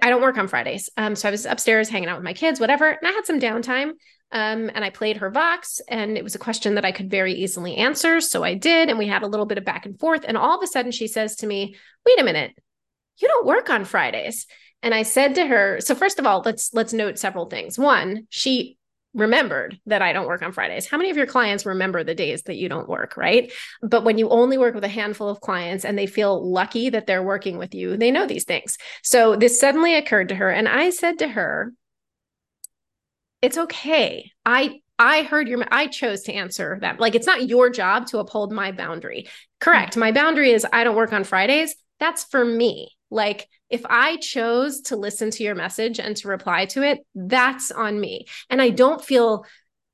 I 0.02 0.11
don't 0.11 0.22
work 0.22 0.36
on 0.36 0.48
Fridays. 0.48 0.90
Um, 0.96 1.16
so 1.16 1.28
I 1.28 1.30
was 1.30 1.46
upstairs 1.46 1.88
hanging 1.88 2.08
out 2.08 2.16
with 2.16 2.24
my 2.24 2.34
kids, 2.34 2.61
whatever, 2.61 2.88
and 2.88 3.06
I 3.06 3.12
had 3.12 3.26
some 3.26 3.40
downtime. 3.40 3.92
Um, 4.32 4.70
and 4.72 4.84
I 4.84 4.90
played 4.90 5.16
her 5.16 5.30
Vox, 5.30 5.80
and 5.88 6.16
it 6.16 6.22
was 6.22 6.36
a 6.36 6.38
question 6.38 6.76
that 6.76 6.84
I 6.84 6.92
could 6.92 7.11
very 7.11 7.34
easily 7.34 7.76
answer. 7.76 8.20
So 8.20 8.44
I 8.44 8.54
did, 8.54 8.88
and 8.88 8.98
we 8.98 9.08
had 9.08 9.22
a 9.22 9.26
little 9.26 9.46
bit 9.46 9.58
of 9.58 9.64
back 9.64 9.86
and 9.86 9.98
forth. 9.98 10.24
And 10.24 10.36
all 10.36 10.56
of 10.56 10.62
a 10.62 10.68
sudden, 10.68 10.92
she 10.92 11.08
says 11.08 11.36
to 11.36 11.46
me, 11.46 11.74
"Wait 12.06 12.20
a 12.20 12.24
minute, 12.24 12.52
you 13.20 13.26
don't 13.26 13.46
work 13.46 13.70
on 13.70 13.84
Fridays." 13.84 14.46
And 14.82 14.94
I 14.94 15.02
said 15.02 15.34
to 15.34 15.46
her, 15.46 15.78
so 15.80 15.94
first 15.94 16.18
of 16.18 16.26
all, 16.26 16.42
let's 16.44 16.72
let's 16.72 16.92
note 16.92 17.18
several 17.18 17.46
things. 17.46 17.78
One, 17.78 18.26
she 18.30 18.78
remembered 19.14 19.78
that 19.86 20.02
I 20.02 20.12
don't 20.12 20.26
work 20.26 20.42
on 20.42 20.52
Fridays. 20.52 20.86
How 20.86 20.96
many 20.96 21.11
of 21.11 21.16
your 21.16 21.26
clients 21.26 21.66
remember 21.66 22.04
the 22.04 22.14
days 22.14 22.42
that 22.42 22.56
you 22.56 22.68
don't 22.68 22.88
work, 22.88 23.16
right? 23.16 23.52
But 23.82 24.04
when 24.04 24.18
you 24.18 24.28
only 24.28 24.56
work 24.56 24.74
with 24.74 24.84
a 24.84 24.88
handful 24.88 25.28
of 25.28 25.40
clients 25.40 25.84
and 25.84 25.98
they 25.98 26.06
feel 26.06 26.48
lucky 26.48 26.90
that 26.90 27.06
they're 27.06 27.22
working 27.22 27.58
with 27.58 27.74
you, 27.74 27.96
they 27.96 28.11
know 28.11 28.26
these 28.26 28.44
things. 28.44 28.78
So 29.02 29.34
this 29.34 29.58
suddenly 29.58 29.96
occurred 29.96 30.28
to 30.28 30.36
her 30.36 30.50
and 30.50 30.68
I 30.68 30.90
said 30.90 31.18
to 31.20 31.28
her, 31.28 31.72
it's 33.42 33.58
okay. 33.58 34.30
I 34.44 34.80
I 34.98 35.22
heard 35.22 35.48
your 35.48 35.64
I 35.70 35.86
chose 35.86 36.22
to 36.24 36.32
answer 36.34 36.78
that. 36.82 37.00
Like 37.00 37.14
it's 37.14 37.26
not 37.26 37.48
your 37.48 37.70
job 37.70 38.06
to 38.08 38.18
uphold 38.18 38.52
my 38.52 38.70
boundary. 38.70 39.28
Correct. 39.58 39.92
Mm-hmm. 39.92 40.00
My 40.00 40.12
boundary 40.12 40.50
is 40.50 40.66
I 40.70 40.84
don't 40.84 40.96
work 40.96 41.12
on 41.12 41.24
Fridays. 41.24 41.74
That's 42.01 42.24
for 42.24 42.44
me. 42.44 42.90
Like 43.11 43.48
if 43.68 43.82
I 43.86 44.16
chose 44.16 44.80
to 44.82 44.96
listen 44.96 45.30
to 45.30 45.44
your 45.44 45.55
message 45.55 46.01
and 46.01 46.16
to 46.16 46.28
reply 46.28 46.66
to 46.66 46.82
it, 46.82 47.01
that's 47.14 47.70
on 47.70 48.01
me. 48.01 48.26
And 48.48 48.61
I 48.61 48.70
don't 48.70 49.05
feel 49.05 49.44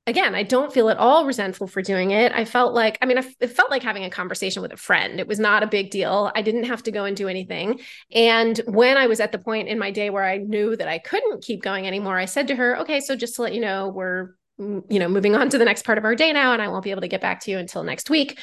again, 0.08 0.36
I 0.36 0.44
don't 0.44 0.72
feel 0.72 0.88
at 0.88 0.98
all 0.98 1.26
resentful 1.26 1.66
for 1.66 1.82
doing 1.82 2.12
it. 2.12 2.30
I 2.32 2.44
felt 2.44 2.74
like, 2.74 2.96
I 3.02 3.06
mean, 3.06 3.18
it 3.18 3.48
felt 3.48 3.72
like 3.72 3.82
having 3.82 4.04
a 4.04 4.10
conversation 4.10 4.62
with 4.62 4.72
a 4.72 4.76
friend. 4.76 5.18
It 5.18 5.26
was 5.26 5.40
not 5.40 5.64
a 5.64 5.66
big 5.66 5.90
deal. 5.90 6.30
I 6.34 6.42
didn't 6.42 6.64
have 6.64 6.84
to 6.84 6.92
go 6.92 7.04
and 7.04 7.16
do 7.16 7.26
anything. 7.26 7.80
And 8.12 8.56
when 8.66 8.96
I 8.96 9.08
was 9.08 9.18
at 9.18 9.32
the 9.32 9.38
point 9.38 9.66
in 9.66 9.80
my 9.80 9.90
day 9.90 10.10
where 10.10 10.24
I 10.24 10.38
knew 10.38 10.76
that 10.76 10.86
I 10.86 10.98
couldn't 10.98 11.42
keep 11.42 11.60
going 11.60 11.88
anymore, 11.88 12.18
I 12.18 12.26
said 12.26 12.46
to 12.48 12.56
her, 12.56 12.78
okay, 12.78 13.00
so 13.00 13.16
just 13.16 13.34
to 13.36 13.42
let 13.42 13.52
you 13.52 13.60
know, 13.60 13.88
we're 13.88 14.36
you 14.58 14.98
know 14.98 15.08
moving 15.08 15.34
on 15.34 15.50
to 15.50 15.58
the 15.58 15.66
next 15.66 15.84
part 15.84 15.98
of 15.98 16.04
our 16.06 16.14
day 16.14 16.32
now 16.32 16.54
and 16.54 16.62
i 16.62 16.68
won't 16.68 16.82
be 16.82 16.90
able 16.90 17.02
to 17.02 17.08
get 17.08 17.20
back 17.20 17.40
to 17.40 17.50
you 17.50 17.58
until 17.58 17.84
next 17.84 18.08
week 18.08 18.38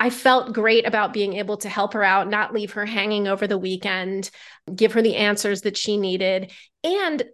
I 0.00 0.10
felt 0.10 0.54
great 0.54 0.86
about 0.86 1.12
being 1.12 1.34
able 1.34 1.56
to 1.58 1.68
help 1.68 1.92
her 1.94 2.04
out, 2.04 2.28
not 2.28 2.54
leave 2.54 2.72
her 2.72 2.86
hanging 2.86 3.26
over 3.26 3.46
the 3.46 3.58
weekend, 3.58 4.30
give 4.74 4.92
her 4.92 5.02
the 5.02 5.16
answers 5.16 5.62
that 5.62 5.76
she 5.76 5.96
needed. 5.96 6.52
And 6.84 7.24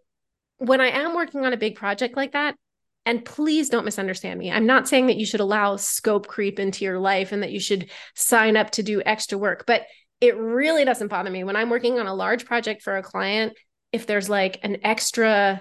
when 0.58 0.80
I 0.80 0.88
am 0.88 1.14
working 1.14 1.44
on 1.44 1.52
a 1.52 1.58
big 1.58 1.76
project 1.76 2.16
like 2.16 2.32
that, 2.32 2.56
and 3.06 3.24
please 3.24 3.68
don't 3.68 3.84
misunderstand 3.84 4.38
me. 4.38 4.50
I'm 4.50 4.64
not 4.64 4.88
saying 4.88 5.08
that 5.08 5.18
you 5.18 5.26
should 5.26 5.40
allow 5.40 5.76
scope 5.76 6.26
creep 6.26 6.58
into 6.58 6.84
your 6.84 6.98
life 6.98 7.32
and 7.32 7.42
that 7.42 7.52
you 7.52 7.60
should 7.60 7.90
sign 8.14 8.56
up 8.56 8.70
to 8.72 8.82
do 8.82 9.02
extra 9.04 9.36
work, 9.36 9.64
but 9.66 9.82
it 10.22 10.36
really 10.36 10.86
doesn't 10.86 11.08
bother 11.08 11.30
me 11.30 11.44
when 11.44 11.56
I'm 11.56 11.68
working 11.68 11.98
on 11.98 12.06
a 12.06 12.14
large 12.14 12.46
project 12.46 12.80
for 12.80 12.96
a 12.96 13.02
client. 13.02 13.52
If 13.92 14.06
there's 14.06 14.30
like 14.30 14.58
an 14.62 14.78
extra 14.84 15.60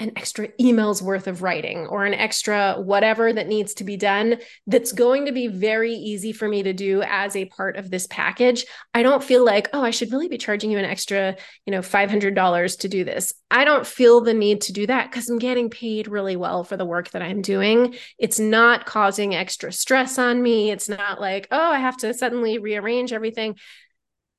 an 0.00 0.12
extra 0.16 0.48
email's 0.58 1.02
worth 1.02 1.26
of 1.26 1.42
writing 1.42 1.86
or 1.86 2.04
an 2.04 2.14
extra 2.14 2.74
whatever 2.80 3.32
that 3.32 3.46
needs 3.46 3.74
to 3.74 3.84
be 3.84 3.96
done 3.96 4.38
that's 4.66 4.92
going 4.92 5.26
to 5.26 5.32
be 5.32 5.46
very 5.46 5.92
easy 5.92 6.32
for 6.32 6.48
me 6.48 6.62
to 6.62 6.72
do 6.72 7.02
as 7.02 7.36
a 7.36 7.44
part 7.44 7.76
of 7.76 7.90
this 7.90 8.06
package. 8.08 8.64
I 8.94 9.02
don't 9.02 9.22
feel 9.22 9.44
like 9.44 9.68
oh 9.72 9.82
i 9.82 9.90
should 9.90 10.10
really 10.10 10.28
be 10.28 10.38
charging 10.38 10.70
you 10.70 10.78
an 10.78 10.84
extra 10.84 11.36
you 11.66 11.70
know 11.70 11.80
$500 11.80 12.78
to 12.80 12.88
do 12.88 13.04
this. 13.04 13.34
I 13.50 13.64
don't 13.64 13.86
feel 13.86 14.22
the 14.22 14.34
need 14.34 14.62
to 14.62 14.72
do 14.72 14.86
that 14.86 15.10
because 15.10 15.28
i'm 15.28 15.38
getting 15.38 15.70
paid 15.70 16.08
really 16.08 16.36
well 16.36 16.64
for 16.64 16.76
the 16.76 16.86
work 16.86 17.10
that 17.10 17.22
i'm 17.22 17.42
doing. 17.42 17.94
It's 18.18 18.40
not 18.40 18.86
causing 18.86 19.34
extra 19.34 19.70
stress 19.70 20.18
on 20.18 20.42
me. 20.42 20.70
It's 20.70 20.88
not 20.88 21.20
like 21.20 21.46
oh 21.50 21.70
i 21.70 21.78
have 21.78 21.98
to 21.98 22.14
suddenly 22.14 22.58
rearrange 22.58 23.12
everything 23.12 23.56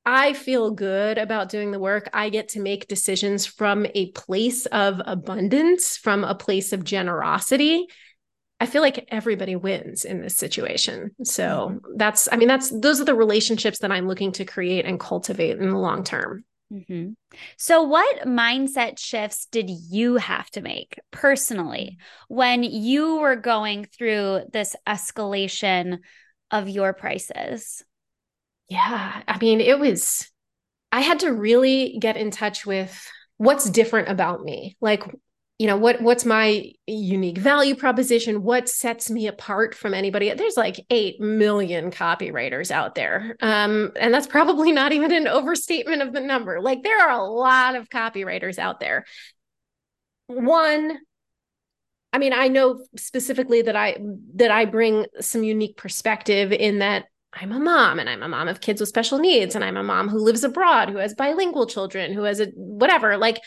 I 0.04 0.32
feel 0.32 0.72
good 0.72 1.18
about 1.18 1.48
doing 1.48 1.70
the 1.70 1.78
work. 1.78 2.10
I 2.12 2.28
get 2.28 2.48
to 2.50 2.60
make 2.60 2.88
decisions 2.88 3.46
from 3.46 3.86
a 3.94 4.10
place 4.12 4.66
of 4.66 5.00
abundance, 5.04 5.96
from 5.96 6.24
a 6.24 6.34
place 6.34 6.72
of 6.72 6.82
generosity. 6.82 7.86
I 8.60 8.66
feel 8.66 8.82
like 8.82 9.06
everybody 9.08 9.56
wins 9.56 10.04
in 10.04 10.20
this 10.20 10.36
situation. 10.36 11.12
So 11.24 11.72
mm-hmm. 11.72 11.96
that's, 11.96 12.28
I 12.30 12.36
mean, 12.36 12.48
that's, 12.48 12.70
those 12.70 13.00
are 13.00 13.04
the 13.04 13.14
relationships 13.14 13.80
that 13.80 13.92
I'm 13.92 14.08
looking 14.08 14.32
to 14.32 14.44
create 14.44 14.86
and 14.86 14.98
cultivate 14.98 15.58
in 15.58 15.70
the 15.70 15.78
long 15.78 16.04
term. 16.04 16.44
Mm-hmm. 16.72 17.12
So, 17.58 17.82
what 17.82 18.26
mindset 18.26 18.98
shifts 18.98 19.46
did 19.50 19.68
you 19.68 20.16
have 20.16 20.48
to 20.52 20.62
make 20.62 20.98
personally 21.10 21.98
when 22.28 22.62
you 22.62 23.16
were 23.16 23.36
going 23.36 23.84
through 23.84 24.44
this 24.52 24.74
escalation 24.86 25.98
of 26.50 26.70
your 26.70 26.94
prices? 26.94 27.84
Yeah. 28.72 29.22
I 29.28 29.38
mean, 29.38 29.60
it 29.60 29.78
was, 29.78 30.30
I 30.90 31.02
had 31.02 31.20
to 31.20 31.30
really 31.30 31.98
get 32.00 32.16
in 32.16 32.30
touch 32.30 32.64
with 32.64 33.06
what's 33.36 33.68
different 33.68 34.08
about 34.08 34.42
me. 34.42 34.78
Like, 34.80 35.02
you 35.58 35.66
know 35.68 35.76
what 35.76 36.00
what's 36.00 36.24
my 36.24 36.72
unique 36.88 37.38
value 37.38 37.76
proposition 37.76 38.42
what 38.42 38.68
sets 38.68 39.08
me 39.10 39.28
apart 39.28 39.76
from 39.76 39.94
anybody 39.94 40.32
there's 40.32 40.56
like 40.56 40.80
8 40.90 41.20
million 41.20 41.92
copywriters 41.92 42.72
out 42.72 42.96
there 42.96 43.36
um, 43.42 43.92
and 44.00 44.12
that's 44.12 44.26
probably 44.26 44.72
not 44.72 44.90
even 44.92 45.12
an 45.12 45.28
overstatement 45.28 46.02
of 46.02 46.12
the 46.12 46.20
number 46.20 46.60
like 46.60 46.82
there 46.82 46.98
are 46.98 47.10
a 47.10 47.22
lot 47.22 47.76
of 47.76 47.88
copywriters 47.90 48.58
out 48.58 48.80
there 48.80 49.04
one 50.26 50.98
i 52.12 52.18
mean 52.18 52.32
i 52.32 52.48
know 52.48 52.84
specifically 52.96 53.62
that 53.62 53.76
i 53.76 53.96
that 54.34 54.50
i 54.50 54.64
bring 54.64 55.06
some 55.20 55.44
unique 55.44 55.76
perspective 55.76 56.50
in 56.50 56.80
that 56.80 57.04
I'm 57.32 57.52
a 57.52 57.58
mom 57.60 57.98
and 57.98 58.08
I'm 58.08 58.22
a 58.22 58.28
mom 58.28 58.48
of 58.48 58.60
kids 58.60 58.80
with 58.80 58.88
special 58.88 59.18
needs 59.18 59.54
and 59.54 59.64
I'm 59.64 59.76
a 59.76 59.82
mom 59.82 60.08
who 60.08 60.18
lives 60.18 60.44
abroad 60.44 60.90
who 60.90 60.98
has 60.98 61.14
bilingual 61.14 61.66
children 61.66 62.12
who 62.12 62.24
has 62.24 62.40
a 62.40 62.46
whatever 62.54 63.16
like 63.16 63.40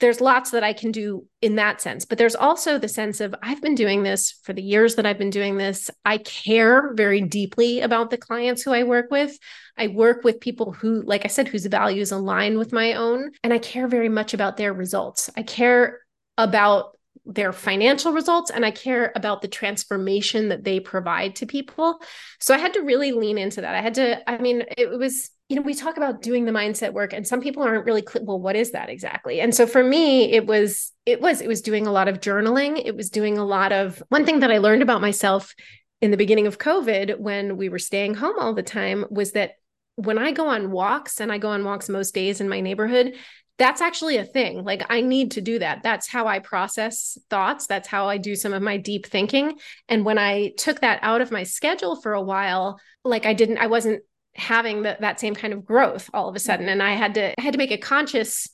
there's 0.00 0.20
lots 0.20 0.50
that 0.50 0.64
I 0.64 0.72
can 0.72 0.90
do 0.90 1.26
in 1.40 1.56
that 1.56 1.80
sense. 1.80 2.04
But 2.04 2.18
there's 2.18 2.34
also 2.34 2.78
the 2.78 2.88
sense 2.88 3.20
of 3.20 3.34
I've 3.42 3.62
been 3.62 3.74
doing 3.74 4.02
this 4.02 4.32
for 4.42 4.52
the 4.52 4.62
years 4.62 4.96
that 4.96 5.06
I've 5.06 5.18
been 5.18 5.30
doing 5.30 5.56
this. 5.56 5.90
I 6.04 6.18
care 6.18 6.94
very 6.94 7.20
deeply 7.20 7.80
about 7.80 8.10
the 8.10 8.18
clients 8.18 8.62
who 8.62 8.72
I 8.72 8.82
work 8.82 9.10
with. 9.10 9.38
I 9.76 9.88
work 9.88 10.24
with 10.24 10.40
people 10.40 10.72
who, 10.72 11.02
like 11.02 11.24
I 11.24 11.28
said, 11.28 11.48
whose 11.48 11.66
values 11.66 12.10
align 12.10 12.58
with 12.58 12.72
my 12.72 12.94
own. 12.94 13.30
And 13.44 13.52
I 13.52 13.58
care 13.58 13.86
very 13.86 14.08
much 14.08 14.34
about 14.34 14.56
their 14.56 14.72
results. 14.72 15.30
I 15.36 15.42
care 15.42 16.00
about 16.36 16.97
their 17.28 17.52
financial 17.52 18.12
results 18.12 18.50
and 18.50 18.64
I 18.64 18.70
care 18.70 19.12
about 19.14 19.42
the 19.42 19.48
transformation 19.48 20.48
that 20.48 20.64
they 20.64 20.80
provide 20.80 21.36
to 21.36 21.46
people. 21.46 22.00
So 22.40 22.54
I 22.54 22.58
had 22.58 22.72
to 22.72 22.80
really 22.80 23.12
lean 23.12 23.38
into 23.38 23.60
that. 23.60 23.74
I 23.74 23.82
had 23.82 23.94
to, 23.94 24.28
I 24.28 24.38
mean, 24.38 24.64
it 24.76 24.98
was 24.98 25.30
you 25.48 25.56
know, 25.56 25.62
we 25.62 25.74
talk 25.74 25.96
about 25.96 26.20
doing 26.20 26.44
the 26.44 26.52
mindset 26.52 26.92
work 26.92 27.14
and 27.14 27.26
some 27.26 27.40
people 27.40 27.62
aren't 27.62 27.86
really 27.86 28.02
clear, 28.02 28.22
well, 28.22 28.38
what 28.38 28.54
is 28.54 28.72
that 28.72 28.90
exactly? 28.90 29.40
And 29.40 29.54
so 29.54 29.66
for 29.66 29.82
me, 29.82 30.30
it 30.30 30.46
was, 30.46 30.92
it 31.06 31.22
was, 31.22 31.40
it 31.40 31.48
was 31.48 31.62
doing 31.62 31.86
a 31.86 31.92
lot 31.92 32.06
of 32.06 32.20
journaling. 32.20 32.82
It 32.84 32.94
was 32.94 33.08
doing 33.08 33.38
a 33.38 33.44
lot 33.46 33.72
of 33.72 34.02
one 34.10 34.26
thing 34.26 34.40
that 34.40 34.50
I 34.50 34.58
learned 34.58 34.82
about 34.82 35.00
myself 35.00 35.54
in 36.02 36.10
the 36.10 36.18
beginning 36.18 36.46
of 36.46 36.58
COVID 36.58 37.18
when 37.18 37.56
we 37.56 37.70
were 37.70 37.78
staying 37.78 38.14
home 38.14 38.36
all 38.38 38.52
the 38.52 38.62
time 38.62 39.06
was 39.10 39.32
that 39.32 39.52
when 39.96 40.18
I 40.18 40.32
go 40.32 40.48
on 40.48 40.70
walks 40.70 41.18
and 41.18 41.32
I 41.32 41.38
go 41.38 41.48
on 41.48 41.64
walks 41.64 41.88
most 41.88 42.14
days 42.14 42.40
in 42.40 42.48
my 42.48 42.60
neighborhood, 42.60 43.14
that's 43.58 43.80
actually 43.80 44.16
a 44.16 44.24
thing. 44.24 44.64
Like 44.64 44.84
I 44.88 45.00
need 45.00 45.32
to 45.32 45.40
do 45.40 45.58
that. 45.58 45.82
That's 45.82 46.08
how 46.08 46.26
I 46.26 46.38
process 46.38 47.18
thoughts. 47.28 47.66
That's 47.66 47.88
how 47.88 48.08
I 48.08 48.16
do 48.16 48.36
some 48.36 48.52
of 48.52 48.62
my 48.62 48.76
deep 48.76 49.06
thinking. 49.06 49.58
And 49.88 50.04
when 50.04 50.18
I 50.18 50.52
took 50.56 50.80
that 50.80 51.00
out 51.02 51.20
of 51.20 51.30
my 51.30 51.42
schedule 51.42 52.00
for 52.00 52.12
a 52.12 52.22
while, 52.22 52.78
like 53.04 53.26
I 53.26 53.34
didn't, 53.34 53.58
I 53.58 53.66
wasn't 53.66 54.02
having 54.38 54.82
the, 54.82 54.96
that 55.00 55.20
same 55.20 55.34
kind 55.34 55.52
of 55.52 55.64
growth 55.64 56.08
all 56.14 56.28
of 56.28 56.36
a 56.36 56.38
sudden 56.38 56.68
and 56.68 56.82
i 56.82 56.92
had 56.92 57.14
to 57.14 57.38
I 57.38 57.42
had 57.42 57.52
to 57.52 57.58
make 57.58 57.72
a 57.72 57.76
conscious 57.78 58.48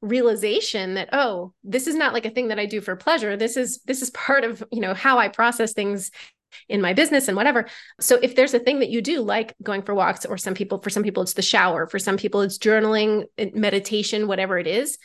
realization 0.00 0.94
that 0.94 1.08
oh 1.12 1.52
this 1.64 1.86
is 1.86 1.94
not 1.94 2.12
like 2.12 2.26
a 2.26 2.30
thing 2.30 2.48
that 2.48 2.58
i 2.58 2.66
do 2.66 2.80
for 2.80 2.96
pleasure 2.96 3.36
this 3.36 3.56
is 3.56 3.80
this 3.86 4.02
is 4.02 4.10
part 4.10 4.44
of 4.44 4.62
you 4.72 4.80
know 4.80 4.94
how 4.94 5.18
i 5.18 5.28
process 5.28 5.72
things 5.72 6.10
in 6.68 6.80
my 6.80 6.92
business 6.92 7.28
and 7.28 7.36
whatever. 7.36 7.66
So 8.00 8.18
if 8.22 8.36
there's 8.36 8.54
a 8.54 8.58
thing 8.58 8.80
that 8.80 8.90
you 8.90 9.02
do 9.02 9.20
like 9.22 9.54
going 9.62 9.82
for 9.82 9.94
walks 9.94 10.24
or 10.24 10.36
some 10.38 10.54
people 10.54 10.80
for 10.80 10.90
some 10.90 11.02
people 11.02 11.22
it's 11.22 11.34
the 11.34 11.42
shower 11.42 11.86
for 11.86 11.98
some 11.98 12.16
people 12.16 12.40
it's 12.40 12.58
journaling 12.58 13.24
meditation 13.54 14.26
whatever 14.26 14.58
it 14.58 14.66
is 14.66 14.98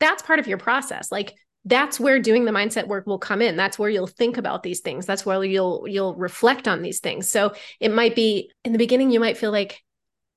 that's 0.00 0.22
part 0.22 0.40
of 0.40 0.48
your 0.48 0.58
process. 0.58 1.12
Like 1.12 1.34
that's 1.66 2.00
where 2.00 2.18
doing 2.18 2.46
the 2.46 2.52
mindset 2.52 2.88
work 2.88 3.06
will 3.06 3.18
come 3.18 3.42
in. 3.42 3.56
That's 3.56 3.78
where 3.78 3.90
you'll 3.90 4.06
think 4.06 4.38
about 4.38 4.62
these 4.62 4.80
things. 4.80 5.06
That's 5.06 5.24
where 5.24 5.44
you'll 5.44 5.86
you'll 5.86 6.16
reflect 6.16 6.66
on 6.66 6.82
these 6.82 7.00
things. 7.00 7.28
So 7.28 7.52
it 7.78 7.92
might 7.92 8.16
be 8.16 8.50
in 8.64 8.72
the 8.72 8.78
beginning 8.78 9.10
you 9.10 9.20
might 9.20 9.36
feel 9.36 9.52
like 9.52 9.80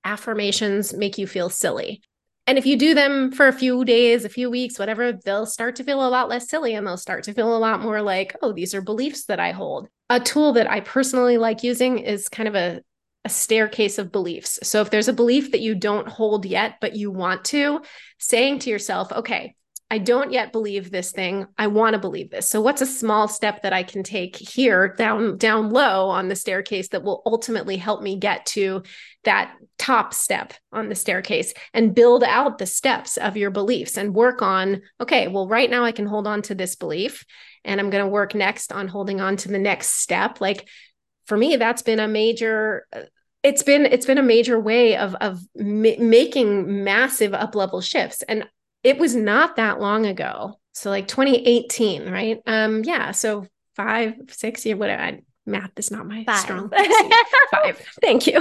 affirmations 0.04 0.94
make 0.94 1.18
you 1.18 1.26
feel 1.26 1.50
silly 1.50 2.02
and 2.46 2.58
if 2.58 2.66
you 2.66 2.78
do 2.78 2.94
them 2.94 3.32
for 3.32 3.48
a 3.48 3.54
few 3.54 3.86
days 3.86 4.26
a 4.26 4.30
few 4.30 4.50
weeks 4.50 4.80
whatever 4.80 5.14
they'll 5.14 5.46
start 5.46 5.76
to 5.76 5.84
feel 5.84 6.06
a 6.06 6.10
lot 6.10 6.30
less 6.30 6.50
silly 6.50 6.74
and 6.74 6.86
they'll 6.86 6.98
start 6.98 7.24
to 7.24 7.34
feel 7.34 7.56
a 7.56 7.60
lot 7.60 7.82
more 7.82 8.02
like 8.02 8.36
oh 8.42 8.52
these 8.52 8.74
are 8.74 8.82
beliefs 8.82 9.26
that 9.26 9.40
i 9.40 9.52
hold 9.52 9.88
a 10.10 10.20
tool 10.20 10.54
that 10.54 10.70
i 10.70 10.80
personally 10.80 11.38
like 11.38 11.64
using 11.64 12.00
is 12.00 12.30
kind 12.30 12.48
of 12.48 12.56
a 12.56 12.82
a 13.26 13.30
staircase 13.30 13.98
of 14.00 14.12
beliefs. 14.12 14.60
So 14.64 14.82
if 14.82 14.90
there's 14.90 15.08
a 15.08 15.14
belief 15.14 15.52
that 15.52 15.62
you 15.62 15.76
don't 15.76 16.08
hold 16.08 16.46
yet, 16.46 16.76
but 16.82 16.96
you 16.96 17.10
want 17.10 17.46
to, 17.46 17.82
saying 18.20 18.60
to 18.60 18.70
yourself, 18.70 19.12
okay, 19.12 19.56
I 19.94 20.00
don't 20.00 20.32
yet 20.32 20.52
believe 20.52 20.90
this 20.90 21.12
thing. 21.12 21.46
I 21.56 21.68
want 21.68 21.94
to 21.94 22.00
believe 22.00 22.32
this. 22.32 22.50
So 22.50 22.60
what's 22.62 22.82
a 22.82 22.86
small 22.88 23.28
step 23.28 23.62
that 23.62 23.74
I 23.74 23.84
can 23.84 24.02
take 24.02 24.36
here 24.36 24.96
down 24.98 25.38
down 25.38 25.70
low 25.70 26.10
on 26.10 26.30
the 26.30 26.36
staircase 26.36 26.88
that 26.88 27.04
will 27.04 27.22
ultimately 27.28 27.78
help 27.78 28.02
me 28.02 28.18
get 28.18 28.44
to 28.48 28.82
that 29.24 29.54
top 29.78 30.16
step 30.16 30.56
on 30.72 30.90
the 30.90 30.96
staircase 30.96 31.54
and 31.76 31.94
build 31.94 32.24
out 32.24 32.58
the 32.58 32.66
steps 32.66 33.18
of 33.18 33.38
your 33.38 33.52
beliefs 33.52 33.96
and 33.96 34.16
work 34.16 34.42
on 34.42 34.82
okay, 35.00 35.28
well 35.28 35.48
right 35.48 35.70
now 35.70 35.84
I 35.84 35.92
can 35.92 36.08
hold 36.08 36.26
on 36.26 36.42
to 36.42 36.56
this 36.56 36.76
belief 36.76 37.24
and 37.64 37.80
I'm 37.80 37.92
going 37.92 38.04
to 38.04 38.10
work 38.10 38.34
next 38.34 38.74
on 38.74 38.88
holding 38.88 39.22
on 39.22 39.38
to 39.38 39.50
the 39.50 39.60
next 39.60 39.90
step. 39.90 40.42
Like 40.42 40.68
for 41.28 41.38
me 41.38 41.56
that's 41.58 41.84
been 41.84 42.00
a 42.00 42.08
major 42.08 42.88
uh, 42.92 43.02
it's 43.44 43.62
been 43.62 43.86
it's 43.86 44.08
been 44.08 44.18
a 44.18 44.24
major 44.24 44.60
way 44.60 44.98
of 44.98 45.14
of 45.22 45.40
ma- 45.56 46.00
making 46.00 46.84
massive 46.84 47.36
up 47.36 47.54
level 47.54 47.80
shifts 47.80 48.24
and 48.24 48.46
it 48.84 48.98
was 48.98 49.16
not 49.16 49.56
that 49.56 49.80
long 49.80 50.06
ago. 50.06 50.60
So 50.74 50.90
like 50.90 51.08
2018, 51.08 52.10
right? 52.10 52.40
Um, 52.46 52.84
yeah. 52.84 53.12
So 53.12 53.48
five, 53.76 54.16
six 54.30 54.66
years, 54.66 54.78
whatever. 54.78 55.02
I, 55.02 55.22
math 55.46 55.72
is 55.78 55.92
not 55.92 56.08
my 56.08 56.24
five. 56.24 56.40
strong 56.40 56.70
five. 56.70 57.88
Thank 58.02 58.28
you. 58.28 58.40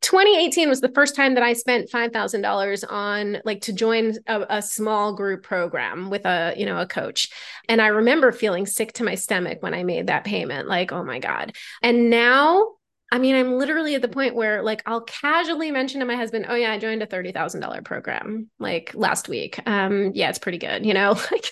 2018 0.00 0.68
was 0.68 0.80
the 0.80 0.92
first 0.94 1.16
time 1.16 1.34
that 1.34 1.42
I 1.42 1.52
spent 1.54 1.90
$5,000 1.90 2.84
on 2.88 3.38
like 3.44 3.62
to 3.62 3.72
join 3.72 4.14
a, 4.26 4.46
a, 4.48 4.62
small 4.62 5.14
group 5.14 5.42
program 5.42 6.08
with 6.08 6.24
a, 6.26 6.54
you 6.56 6.66
know, 6.66 6.78
a 6.78 6.86
coach. 6.86 7.30
And 7.68 7.82
I 7.82 7.88
remember 7.88 8.32
feeling 8.32 8.66
sick 8.66 8.92
to 8.94 9.04
my 9.04 9.16
stomach 9.16 9.62
when 9.62 9.74
I 9.74 9.82
made 9.82 10.06
that 10.06 10.24
payment, 10.24 10.68
like, 10.68 10.92
oh 10.92 11.04
my 11.04 11.18
God. 11.18 11.52
And 11.82 12.10
now 12.10 12.68
I 13.12 13.18
mean, 13.18 13.34
I'm 13.34 13.54
literally 13.54 13.94
at 13.96 14.02
the 14.02 14.08
point 14.08 14.36
where 14.36 14.62
like 14.62 14.82
I'll 14.86 15.00
casually 15.00 15.70
mention 15.70 16.00
to 16.00 16.06
my 16.06 16.14
husband, 16.16 16.46
"Oh 16.48 16.54
yeah, 16.54 16.72
I 16.72 16.78
joined 16.78 17.02
a 17.02 17.06
$30,000 17.06 17.84
program 17.84 18.50
like 18.58 18.92
last 18.94 19.28
week." 19.28 19.60
Um 19.66 20.12
yeah, 20.14 20.28
it's 20.28 20.38
pretty 20.38 20.58
good, 20.58 20.86
you 20.86 20.94
know? 20.94 21.18
Like 21.30 21.46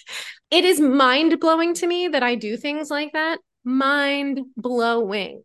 it 0.50 0.64
is 0.64 0.80
mind-blowing 0.80 1.74
to 1.74 1.86
me 1.86 2.08
that 2.08 2.22
I 2.22 2.34
do 2.34 2.56
things 2.56 2.90
like 2.90 3.12
that. 3.12 3.38
Mind-blowing. 3.64 5.42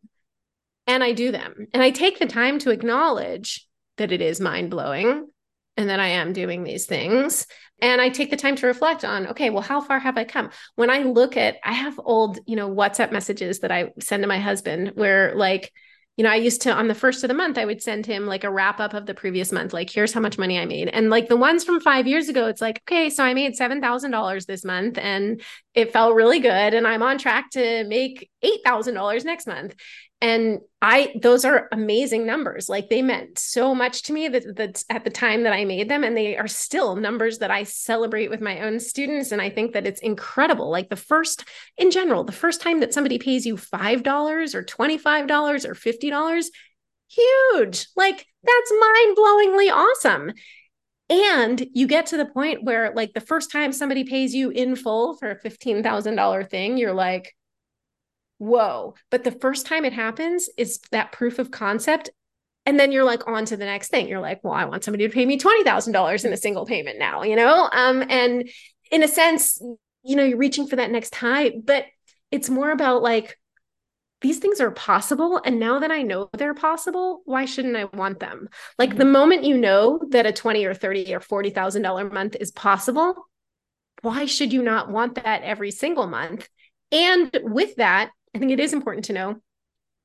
And 0.88 1.04
I 1.04 1.12
do 1.14 1.32
them. 1.32 1.68
And 1.74 1.84
I 1.84 1.92
take 1.92 2.20
the 2.20 2.26
time 2.26 2.60
to 2.60 2.72
acknowledge 2.72 3.68
that 3.98 4.12
it 4.12 4.22
is 4.22 4.40
mind-blowing 4.40 5.28
and 5.76 5.90
that 5.90 6.00
I 6.00 6.08
am 6.08 6.34
doing 6.34 6.64
these 6.64 6.86
things. 6.86 7.48
And 7.82 8.00
I 8.00 8.10
take 8.10 8.30
the 8.30 8.38
time 8.38 8.56
to 8.58 8.68
reflect 8.68 9.04
on, 9.04 9.28
okay, 9.28 9.50
well, 9.50 9.62
how 9.62 9.82
far 9.82 10.00
have 10.00 10.18
I 10.18 10.24
come? 10.24 10.52
When 10.76 10.90
I 10.90 11.00
look 11.00 11.36
at, 11.36 11.58
I 11.64 11.74
have 11.74 12.00
old, 12.04 12.40
you 12.46 12.56
know, 12.56 12.70
WhatsApp 12.70 13.12
messages 13.12 13.60
that 13.60 13.72
I 13.72 13.92
send 14.00 14.24
to 14.24 14.28
my 14.28 14.40
husband 14.40 14.92
where 14.96 15.36
like 15.36 15.72
you 16.16 16.24
know, 16.24 16.30
I 16.30 16.36
used 16.36 16.62
to 16.64 16.72
on 16.72 16.88
the 16.88 16.96
first 16.96 17.24
of 17.24 17.28
the 17.28 17.34
month, 17.34 17.58
I 17.58 17.66
would 17.66 17.82
send 17.82 18.06
him 18.06 18.28
like 18.28 18.44
a 18.44 18.52
wrap 18.52 18.80
up 18.80 18.94
of 18.94 19.08
the 19.08 19.16
previous 19.16 19.52
month, 19.52 19.74
like, 19.74 19.90
here's 19.90 20.14
how 20.14 20.20
much 20.20 20.38
money 20.38 20.60
I 20.60 20.66
made. 20.66 20.90
And 20.90 21.10
like 21.10 21.28
the 21.28 21.36
ones 21.36 21.64
from 21.64 21.80
five 21.80 22.06
years 22.06 22.30
ago, 22.30 22.46
it's 22.48 22.62
like, 22.62 22.82
okay, 22.88 23.10
so 23.10 23.24
I 23.24 23.34
made 23.34 23.58
$7,000 23.58 24.46
this 24.46 24.64
month 24.64 25.00
and 25.00 25.42
it 25.74 25.92
felt 25.92 26.14
really 26.14 26.40
good. 26.40 26.74
And 26.76 26.88
I'm 26.88 27.02
on 27.02 27.18
track 27.18 27.50
to 27.52 27.84
make 27.86 28.30
$8,000 28.44 29.26
next 29.26 29.48
month 29.48 29.76
and 30.22 30.60
i 30.82 31.14
those 31.22 31.44
are 31.44 31.68
amazing 31.72 32.26
numbers. 32.26 32.70
Like 32.70 32.90
they 32.90 33.02
meant 33.02 33.38
so 33.38 33.76
much 33.76 34.04
to 34.04 34.14
me 34.14 34.28
that, 34.30 34.56
that 34.56 34.84
at 34.90 35.04
the 35.04 35.10
time 35.10 35.44
that 35.44 35.54
i 35.54 35.66
made 35.66 35.90
them 35.90 36.04
and 36.04 36.16
they 36.16 36.38
are 36.38 36.48
still 36.48 36.96
numbers 36.96 37.40
that 37.40 37.52
i 37.52 37.64
celebrate 37.64 38.30
with 38.30 38.42
my 38.42 38.62
own 38.62 38.80
students. 38.80 39.32
And 39.32 39.42
i 39.42 39.50
think 39.50 39.74
that 39.74 39.86
it's 39.88 40.02
incredible. 40.02 40.70
Like 40.70 40.90
the 40.90 40.96
first 40.96 41.46
in 41.78 41.92
general 41.92 42.24
the 42.24 42.32
first 42.32 42.62
time 42.62 42.80
that 42.80 42.94
somebody 42.94 43.20
pays 43.20 43.46
you 43.46 43.56
$5 43.56 44.56
or 44.56 44.64
$25 44.64 45.66
or 45.66 45.76
$50 45.76 46.46
huge. 47.10 47.88
Like 47.96 48.26
that's 48.44 48.74
mind-blowingly 48.80 49.72
awesome. 49.72 50.32
And 51.10 51.68
you 51.74 51.86
get 51.86 52.08
to 52.08 52.18
the 52.18 52.26
point 52.26 52.64
where 52.64 52.94
like 52.96 53.14
the 53.14 53.22
first 53.22 53.52
time 53.52 53.72
somebody 53.72 54.04
pays 54.04 54.34
you 54.34 54.50
in 54.50 54.76
full 54.76 55.16
for 55.18 55.32
a 55.32 55.40
$15,000 55.40 56.50
thing 56.50 56.78
you're 56.78 56.94
like 56.94 57.36
whoa. 58.44 58.96
But 59.10 59.24
the 59.24 59.32
first 59.32 59.66
time 59.66 59.86
it 59.86 59.94
happens 59.94 60.50
is 60.58 60.80
that 60.92 61.12
proof 61.12 61.40
of 61.40 61.52
concept. 61.52 62.10
And 62.66 62.80
then 62.80 62.92
you're 62.92 63.04
like 63.04 63.28
on 63.28 63.46
to 63.46 63.58
the 63.58 63.66
next 63.66 63.90
thing. 63.90 64.08
You're 64.08 64.22
like, 64.22 64.44
well, 64.44 64.54
I 64.54 64.66
want 64.66 64.84
somebody 64.84 65.08
to 65.08 65.14
pay 65.14 65.26
me 65.26 65.38
$20,000 65.38 66.26
in 66.26 66.34
a 66.34 66.38
single 66.38 66.66
payment 66.66 67.00
now, 67.00 67.24
you 67.24 67.36
know? 67.36 67.70
Um, 67.72 68.04
and 68.10 68.50
in 68.92 69.04
a 69.04 69.08
sense, 69.08 69.62
you 70.04 70.16
know, 70.16 70.24
you're 70.24 70.38
reaching 70.38 70.68
for 70.68 70.78
that 70.78 70.92
next 70.92 71.16
high, 71.16 71.52
but 71.64 71.86
it's 72.32 72.50
more 72.50 72.72
about 72.72 73.02
like, 73.02 73.38
these 74.22 74.40
things 74.40 74.62
are 74.62 74.72
possible. 74.72 75.42
And 75.44 75.60
now 75.60 75.80
that 75.80 75.92
I 75.92 76.02
know 76.02 76.30
they're 76.38 76.54
possible, 76.54 77.22
why 77.26 77.44
shouldn't 77.44 77.76
I 77.76 77.86
want 77.86 78.22
them? 78.22 78.48
Like 78.80 78.92
mm-hmm. 78.92 79.00
the 79.00 79.06
moment 79.06 79.44
you 79.44 79.58
know 79.58 80.00
that 80.12 80.26
a 80.26 80.32
20 80.32 80.66
or 80.66 80.74
30 80.74 81.14
or 81.14 81.20
$40,000 81.20 82.14
month 82.14 82.38
is 82.40 82.52
possible, 82.52 83.16
why 84.02 84.26
should 84.26 84.54
you 84.54 84.64
not 84.64 84.90
want 84.90 85.16
that 85.16 85.44
every 85.44 85.72
single 85.72 86.08
month? 86.08 86.48
And 86.94 87.38
with 87.42 87.76
that, 87.76 88.12
I 88.34 88.40
think 88.40 88.52
it 88.52 88.60
is 88.60 88.74
important 88.74 89.06
to 89.06 89.14
know 89.14 89.36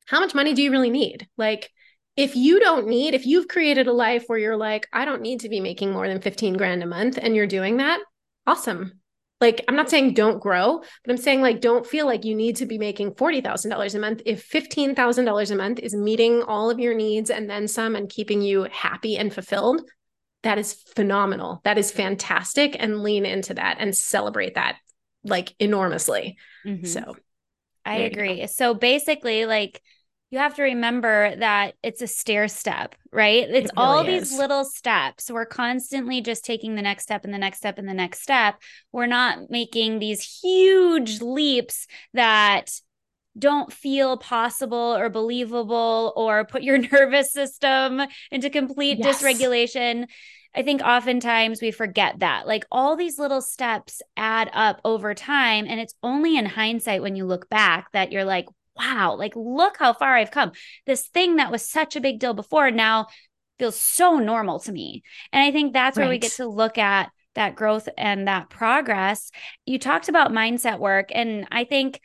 how 0.07 0.21
much 0.21 0.35
money 0.35 0.55
do 0.55 0.63
you 0.63 0.71
really 0.71 0.91
need? 0.91 1.27
Like, 1.37 1.71
if 2.17 2.35
you 2.35 2.59
don't 2.59 2.89
need, 2.89 3.15
if 3.15 3.27
you've 3.27 3.47
created 3.47 3.87
a 3.87 3.93
life 3.93 4.25
where 4.27 4.39
you're 4.39 4.57
like, 4.57 4.89
I 4.93 5.05
don't 5.05 5.23
need 5.23 5.41
to 5.41 5.49
be 5.49 5.61
making 5.61 5.93
more 5.93 6.09
than 6.09 6.21
15 6.21 6.55
grand 6.57 6.83
a 6.83 6.87
month 6.87 7.19
and 7.21 7.37
you're 7.37 7.47
doing 7.47 7.77
that, 7.77 8.01
awesome. 8.49 9.01
like 9.41 9.65
i'm 9.69 9.77
not 9.77 9.91
saying 9.91 10.15
don't 10.15 10.41
grow 10.41 10.83
but 11.05 11.11
i'm 11.11 11.17
saying 11.17 11.41
like 11.41 11.61
don't 11.61 11.87
feel 11.87 12.07
like 12.07 12.25
you 12.25 12.35
need 12.35 12.57
to 12.57 12.67
be 12.67 12.79
making 12.79 13.13
$40000 13.13 13.95
a 13.95 13.99
month 13.99 14.23
if 14.27 14.51
$15000 14.51 15.51
a 15.51 15.55
month 15.55 15.79
is 15.79 15.95
meeting 15.95 16.43
all 16.43 16.71
of 16.71 16.81
your 16.81 16.95
needs 16.95 17.31
and 17.31 17.49
then 17.49 17.69
some 17.69 17.95
and 17.95 18.09
keeping 18.09 18.41
you 18.43 18.67
happy 18.73 19.17
and 19.17 19.33
fulfilled 19.33 19.83
that 20.43 20.59
is 20.59 20.73
phenomenal 20.73 21.61
that 21.65 21.79
is 21.79 21.93
fantastic 21.93 22.75
and 22.79 23.03
lean 23.03 23.27
into 23.27 23.55
that 23.55 23.77
and 23.79 23.97
celebrate 23.97 24.55
that 24.55 24.79
like 25.25 25.55
enormously 25.61 26.37
mm-hmm. 26.67 26.87
so 26.87 27.15
i 27.89 27.97
agree 27.97 28.47
so 28.47 28.75
basically 28.75 29.47
like 29.47 29.83
you 30.31 30.39
have 30.39 30.55
to 30.57 30.63
remember 30.63 31.35
that 31.37 31.75
it's 31.83 32.03
a 32.03 32.07
stair 32.07 32.49
step, 32.49 32.95
right? 33.11 33.49
It's 33.49 33.71
it 33.71 33.77
really 33.77 33.89
all 33.89 34.05
these 34.05 34.37
little 34.37 34.65
steps. 34.65 35.31
We're 35.31 35.47
constantly 35.47 36.21
just 36.21 36.45
taking 36.45 36.75
the 36.75 36.83
next 36.83 37.05
step 37.05 37.25
and 37.25 37.33
the 37.33 37.39
next 37.39 37.59
step 37.59 37.79
and 37.79 37.89
the 37.89 37.95
next 37.95 38.21
step. 38.21 38.57
We're 38.93 39.07
not 39.07 39.51
making 39.51 39.99
these 39.99 40.23
huge 40.43 41.23
leaps 41.23 41.87
that 42.13 42.71
don't 43.39 43.73
feel 43.73 44.19
possible 44.19 44.97
or 44.97 45.09
believable 45.09 46.13
or 46.15 46.45
put 46.45 46.63
your 46.63 46.79
nervous 46.93 47.33
system 47.33 48.03
into 48.31 48.51
complete 48.51 48.99
yes. 48.99 49.23
dysregulation. 49.23 50.09
I 50.55 50.63
think 50.63 50.83
oftentimes 50.83 51.61
we 51.61 51.71
forget 51.71 52.21
that. 52.21 52.47
Like 52.47 52.65
all 52.71 52.97
these 52.97 53.19
little 53.19 53.41
steps 53.41 54.03
add 54.17 54.51
up 54.53 54.81
over 54.85 55.15
time. 55.15 55.67
And 55.69 55.79
it's 55.81 55.95
only 56.03 56.37
in 56.37 56.47
hindsight 56.47 57.03
when 57.03 57.17
you 57.17 57.27
look 57.27 57.49
back 57.49 57.93
that 57.93 58.13
you're 58.13 58.25
like, 58.25 58.47
wow, 58.77 59.17
like 59.17 59.35
look 59.37 59.77
how 59.79 59.93
far 59.93 60.17
I've 60.17 60.31
come. 60.31 60.53
This 60.87 61.09
thing 61.09 61.37
that 61.37 61.51
was 61.51 61.69
such 61.69 61.97
a 61.97 62.01
big 62.01 62.19
deal 62.19 62.35
before 62.35 62.71
now 62.71 63.07
feels 63.59 63.79
so 63.79 64.19
normal 64.19 64.61
to 64.61 64.73
me. 64.73 65.03
And 65.33 65.43
I 65.43 65.53
think 65.53 65.73
that's 65.73 65.97
right. 65.97 66.05
where 66.05 66.11
we 66.11 66.19
get 66.19 66.33
to 66.33 66.47
look 66.47 66.79
at 66.79 67.11
that 67.35 67.55
growth 67.55 67.89
and 67.97 68.27
that 68.27 68.51
progress. 68.51 69.31
You 69.67 69.79
talked 69.79 70.09
about 70.09 70.33
mindset 70.33 70.79
work. 70.79 71.11
And 71.13 71.47
I 71.51 71.65
think, 71.65 72.01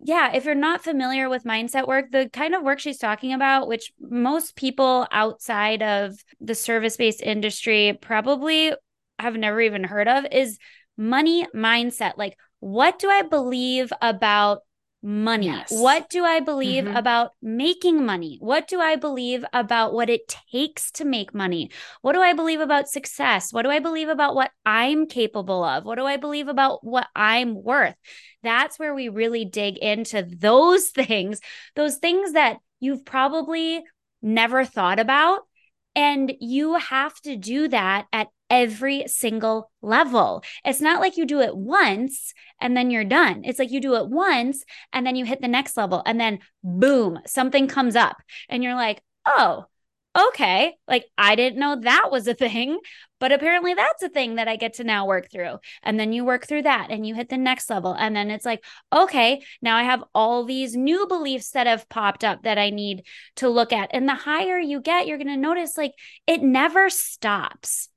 yeah, 0.00 0.32
if 0.32 0.44
you're 0.44 0.54
not 0.54 0.84
familiar 0.84 1.28
with 1.28 1.44
mindset 1.44 1.86
work, 1.86 2.12
the 2.12 2.28
kind 2.32 2.54
of 2.54 2.62
work 2.62 2.78
she's 2.78 2.98
talking 2.98 3.32
about, 3.32 3.66
which 3.66 3.92
most 4.00 4.54
people 4.54 5.06
outside 5.10 5.82
of 5.82 6.14
the 6.40 6.54
service 6.54 6.96
based 6.96 7.20
industry 7.20 7.98
probably 8.00 8.72
have 9.18 9.34
never 9.34 9.60
even 9.60 9.82
heard 9.82 10.06
of, 10.06 10.24
is 10.30 10.58
money 10.96 11.46
mindset. 11.54 12.12
Like, 12.16 12.38
what 12.60 12.98
do 12.98 13.10
I 13.10 13.22
believe 13.22 13.92
about 14.00 14.60
money? 15.02 15.46
Yes. 15.46 15.70
What 15.70 16.08
do 16.08 16.24
I 16.24 16.40
believe 16.40 16.84
mm-hmm. 16.84 16.96
about 16.96 17.30
making 17.40 18.04
money? 18.04 18.38
What 18.40 18.68
do 18.68 18.80
I 18.80 18.96
believe 18.96 19.44
about 19.52 19.92
what 19.92 20.10
it 20.10 20.34
takes 20.50 20.90
to 20.92 21.04
make 21.04 21.34
money? 21.34 21.70
What 22.02 22.14
do 22.14 22.20
I 22.20 22.32
believe 22.32 22.60
about 22.60 22.88
success? 22.88 23.52
What 23.52 23.62
do 23.62 23.70
I 23.70 23.78
believe 23.78 24.08
about 24.08 24.34
what 24.34 24.50
I'm 24.66 25.06
capable 25.06 25.62
of? 25.62 25.84
What 25.84 25.98
do 25.98 26.04
I 26.04 26.16
believe 26.16 26.48
about 26.48 26.84
what 26.84 27.06
I'm 27.14 27.62
worth? 27.62 27.94
That's 28.42 28.78
where 28.78 28.94
we 28.94 29.08
really 29.08 29.44
dig 29.44 29.78
into 29.78 30.22
those 30.22 30.88
things, 30.90 31.40
those 31.76 31.96
things 31.96 32.32
that 32.32 32.58
you've 32.80 33.04
probably 33.04 33.82
never 34.22 34.64
thought 34.64 34.98
about. 34.98 35.40
And 35.94 36.32
you 36.40 36.74
have 36.74 37.14
to 37.22 37.36
do 37.36 37.68
that 37.68 38.06
at 38.12 38.28
every 38.50 39.04
single 39.06 39.70
level. 39.82 40.42
It's 40.64 40.80
not 40.80 41.00
like 41.00 41.16
you 41.16 41.26
do 41.26 41.40
it 41.40 41.56
once 41.56 42.32
and 42.60 42.76
then 42.76 42.90
you're 42.90 43.04
done. 43.04 43.42
It's 43.44 43.58
like 43.58 43.70
you 43.70 43.80
do 43.80 43.94
it 43.96 44.08
once 44.08 44.64
and 44.92 45.06
then 45.06 45.16
you 45.16 45.24
hit 45.24 45.40
the 45.40 45.48
next 45.48 45.76
level 45.76 46.02
and 46.06 46.20
then 46.20 46.40
boom, 46.62 47.18
something 47.26 47.68
comes 47.68 47.96
up 47.96 48.16
and 48.48 48.62
you're 48.62 48.74
like, 48.74 49.02
oh, 49.26 49.66
okay, 50.18 50.74
like 50.88 51.04
I 51.16 51.36
didn't 51.36 51.60
know 51.60 51.80
that 51.82 52.08
was 52.10 52.26
a 52.26 52.34
thing, 52.34 52.78
but 53.20 53.30
apparently 53.30 53.74
that's 53.74 54.02
a 54.02 54.08
thing 54.08 54.36
that 54.36 54.48
I 54.48 54.56
get 54.56 54.74
to 54.74 54.84
now 54.84 55.06
work 55.06 55.30
through. 55.30 55.58
And 55.82 56.00
then 56.00 56.12
you 56.12 56.24
work 56.24 56.46
through 56.46 56.62
that 56.62 56.88
and 56.90 57.06
you 57.06 57.14
hit 57.14 57.28
the 57.28 57.36
next 57.36 57.70
level. 57.70 57.92
And 57.92 58.16
then 58.16 58.30
it's 58.30 58.46
like, 58.46 58.64
okay, 58.92 59.42
now 59.62 59.76
I 59.76 59.84
have 59.84 60.02
all 60.14 60.44
these 60.44 60.74
new 60.74 61.06
beliefs 61.06 61.50
that 61.50 61.66
have 61.66 61.88
popped 61.88 62.24
up 62.24 62.42
that 62.42 62.58
I 62.58 62.70
need 62.70 63.04
to 63.36 63.48
look 63.48 63.72
at. 63.72 63.90
And 63.92 64.08
the 64.08 64.14
higher 64.14 64.58
you 64.58 64.80
get, 64.80 65.06
you're 65.06 65.18
going 65.18 65.28
to 65.28 65.36
notice 65.36 65.76
like 65.76 65.92
it 66.26 66.42
never 66.42 66.90
stops 66.90 67.88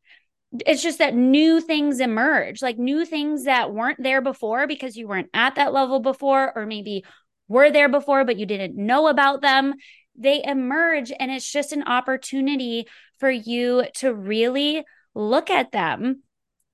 it's 0.66 0.84
just 0.84 0.99
that 0.99 1.16
new 1.16 1.62
things 1.62 1.99
emerge, 1.99 2.62
like 2.62 2.78
new 2.78 3.06
things 3.06 3.45
that 3.45 3.74
weren't 3.74 4.02
there 4.02 4.22
before 4.22 4.68
because 4.68 4.97
you 4.97 5.08
weren't 5.08 5.30
at 5.34 5.56
that 5.56 5.74
level 5.74 5.99
before, 5.99 6.52
or 6.56 6.66
maybe 6.66 7.06
were 7.47 7.72
there 7.72 7.89
before, 7.89 8.26
but 8.26 8.38
you 8.38 8.45
didn't 8.45 8.76
know 8.76 9.08
about 9.08 9.41
them. 9.41 9.74
They 10.18 10.43
emerge, 10.43 11.12
and 11.18 11.32
it's 11.32 11.49
just 11.49 11.72
an 11.72 11.84
opportunity 11.84 12.88
for 13.20 13.30
you 13.32 13.86
to 13.95 14.14
really 14.14 14.84
look 15.16 15.49
at 15.49 15.72
them 15.72 16.24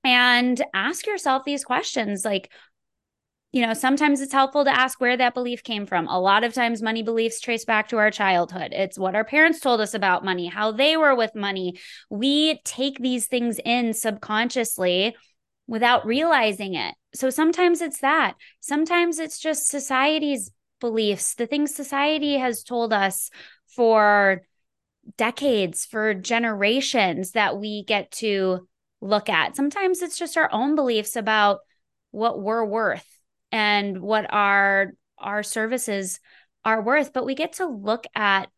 and 0.04 0.62
ask 0.74 1.06
yourself 1.06 1.44
these 1.46 1.64
questions 1.64 2.24
like, 2.26 2.52
you 3.58 3.66
know, 3.66 3.74
sometimes 3.74 4.22
it's 4.22 4.34
helpful 4.34 4.66
to 4.66 4.80
ask 4.80 5.01
where 5.01 5.18
that 5.18 5.34
belief 5.34 5.64
came 5.64 5.88
from. 5.88 6.08
A 6.08 6.20
lot 6.20 6.43
of 6.43 6.53
times, 6.53 6.84
money 6.84 7.01
beliefs 7.01 7.39
trace 7.39 7.66
back 7.66 7.88
to 7.88 7.97
our 7.97 8.12
childhood. 8.12 8.72
It's 8.72 8.99
what 8.99 9.16
our 9.16 9.26
parents 9.26 9.60
told 9.60 9.82
us 9.82 9.95
about 9.95 10.24
money, 10.24 10.45
how 10.45 10.72
they 10.72 10.95
were 10.95 11.16
with 11.16 11.34
money. 11.34 11.80
We 12.12 12.62
take 12.66 12.99
these 12.99 13.26
things 13.26 13.60
in 13.66 13.95
subconsciously 13.95 15.16
without 15.66 16.05
realizing 16.05 16.76
it. 16.76 16.93
So 17.16 17.32
sometimes 17.32 17.82
it's 17.82 18.01
that. 18.01 18.36
Sometimes 18.60 19.18
it's 19.18 19.39
just 19.39 19.70
society's 19.70 20.51
beliefs, 20.80 21.34
the 21.34 21.47
things 21.47 21.74
society 21.74 22.38
has 22.38 22.62
told 22.62 22.93
us 22.93 23.32
for 23.76 24.43
decades, 25.18 25.84
for 25.84 26.14
generations 26.14 27.32
that 27.32 27.58
we 27.58 27.84
get 27.86 28.12
to 28.12 28.68
look 29.01 29.30
at. 29.30 29.55
Sometimes 29.55 30.03
it's 30.03 30.20
just 30.20 30.38
our 30.38 30.49
own 30.53 30.76
beliefs 30.76 31.16
about 31.16 31.62
what 32.12 32.39
we're 32.39 32.64
worth 32.64 33.16
and 33.52 34.02
what 34.02 34.32
our 34.32 34.93
our 35.18 35.43
services 35.43 36.20
are 36.66 36.82
worth 36.82 37.14
but 37.14 37.26
we 37.26 37.34
get 37.34 37.54
to 37.54 37.66
look 37.66 38.06
at 38.16 38.50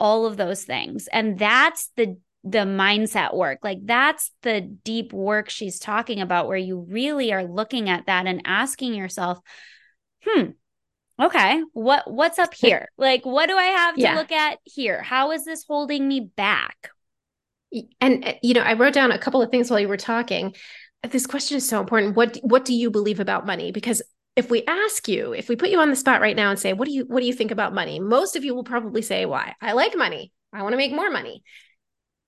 all 0.00 0.24
of 0.24 0.36
those 0.36 0.64
things. 0.64 1.06
And 1.12 1.38
that's 1.38 1.90
the 1.96 2.16
the 2.42 2.60
mindset 2.60 3.36
work. 3.36 3.58
Like 3.62 3.80
that's 3.84 4.32
the 4.40 4.62
deep 4.62 5.12
work 5.12 5.50
she's 5.50 5.78
talking 5.78 6.22
about 6.22 6.48
where 6.48 6.56
you 6.56 6.86
really 6.88 7.34
are 7.34 7.44
looking 7.44 7.90
at 7.90 8.06
that 8.06 8.26
and 8.26 8.40
asking 8.46 8.94
yourself 8.94 9.38
hmm 10.24 10.50
okay 11.20 11.62
what 11.74 12.10
what's 12.10 12.38
up 12.38 12.54
here? 12.54 12.88
Like 12.96 13.26
what 13.26 13.46
do 13.46 13.56
i 13.56 13.64
have 13.64 13.94
to 13.94 14.00
yeah. 14.00 14.14
look 14.16 14.32
at 14.32 14.58
here? 14.64 15.02
How 15.02 15.32
is 15.32 15.44
this 15.44 15.64
holding 15.68 16.08
me 16.08 16.20
back? 16.20 16.90
And 18.00 18.24
uh, 18.24 18.32
you 18.42 18.54
know 18.54 18.62
i 18.62 18.72
wrote 18.72 18.94
down 18.94 19.12
a 19.12 19.18
couple 19.18 19.42
of 19.42 19.50
things 19.50 19.70
while 19.70 19.78
you 19.78 19.88
were 19.88 19.98
talking. 19.98 20.54
This 21.08 21.26
question 21.26 21.58
is 21.58 21.68
so 21.68 21.78
important. 21.78 22.16
What 22.16 22.38
what 22.42 22.64
do 22.64 22.74
you 22.74 22.90
believe 22.90 23.20
about 23.20 23.46
money? 23.46 23.70
Because 23.70 24.02
if 24.40 24.50
we 24.50 24.64
ask 24.66 25.06
you, 25.06 25.32
if 25.32 25.48
we 25.48 25.54
put 25.54 25.68
you 25.70 25.80
on 25.80 25.90
the 25.90 25.96
spot 25.96 26.20
right 26.20 26.34
now 26.34 26.50
and 26.50 26.58
say, 26.58 26.72
what 26.72 26.88
do 26.88 26.94
you 26.94 27.04
what 27.04 27.20
do 27.20 27.26
you 27.26 27.32
think 27.32 27.50
about 27.50 27.74
money? 27.74 28.00
Most 28.00 28.34
of 28.34 28.44
you 28.44 28.54
will 28.54 28.64
probably 28.64 29.02
say, 29.02 29.26
why? 29.26 29.54
I 29.60 29.72
like 29.72 29.96
money. 29.96 30.32
I 30.52 30.62
want 30.62 30.72
to 30.72 30.78
make 30.78 30.92
more 30.92 31.10
money. 31.10 31.42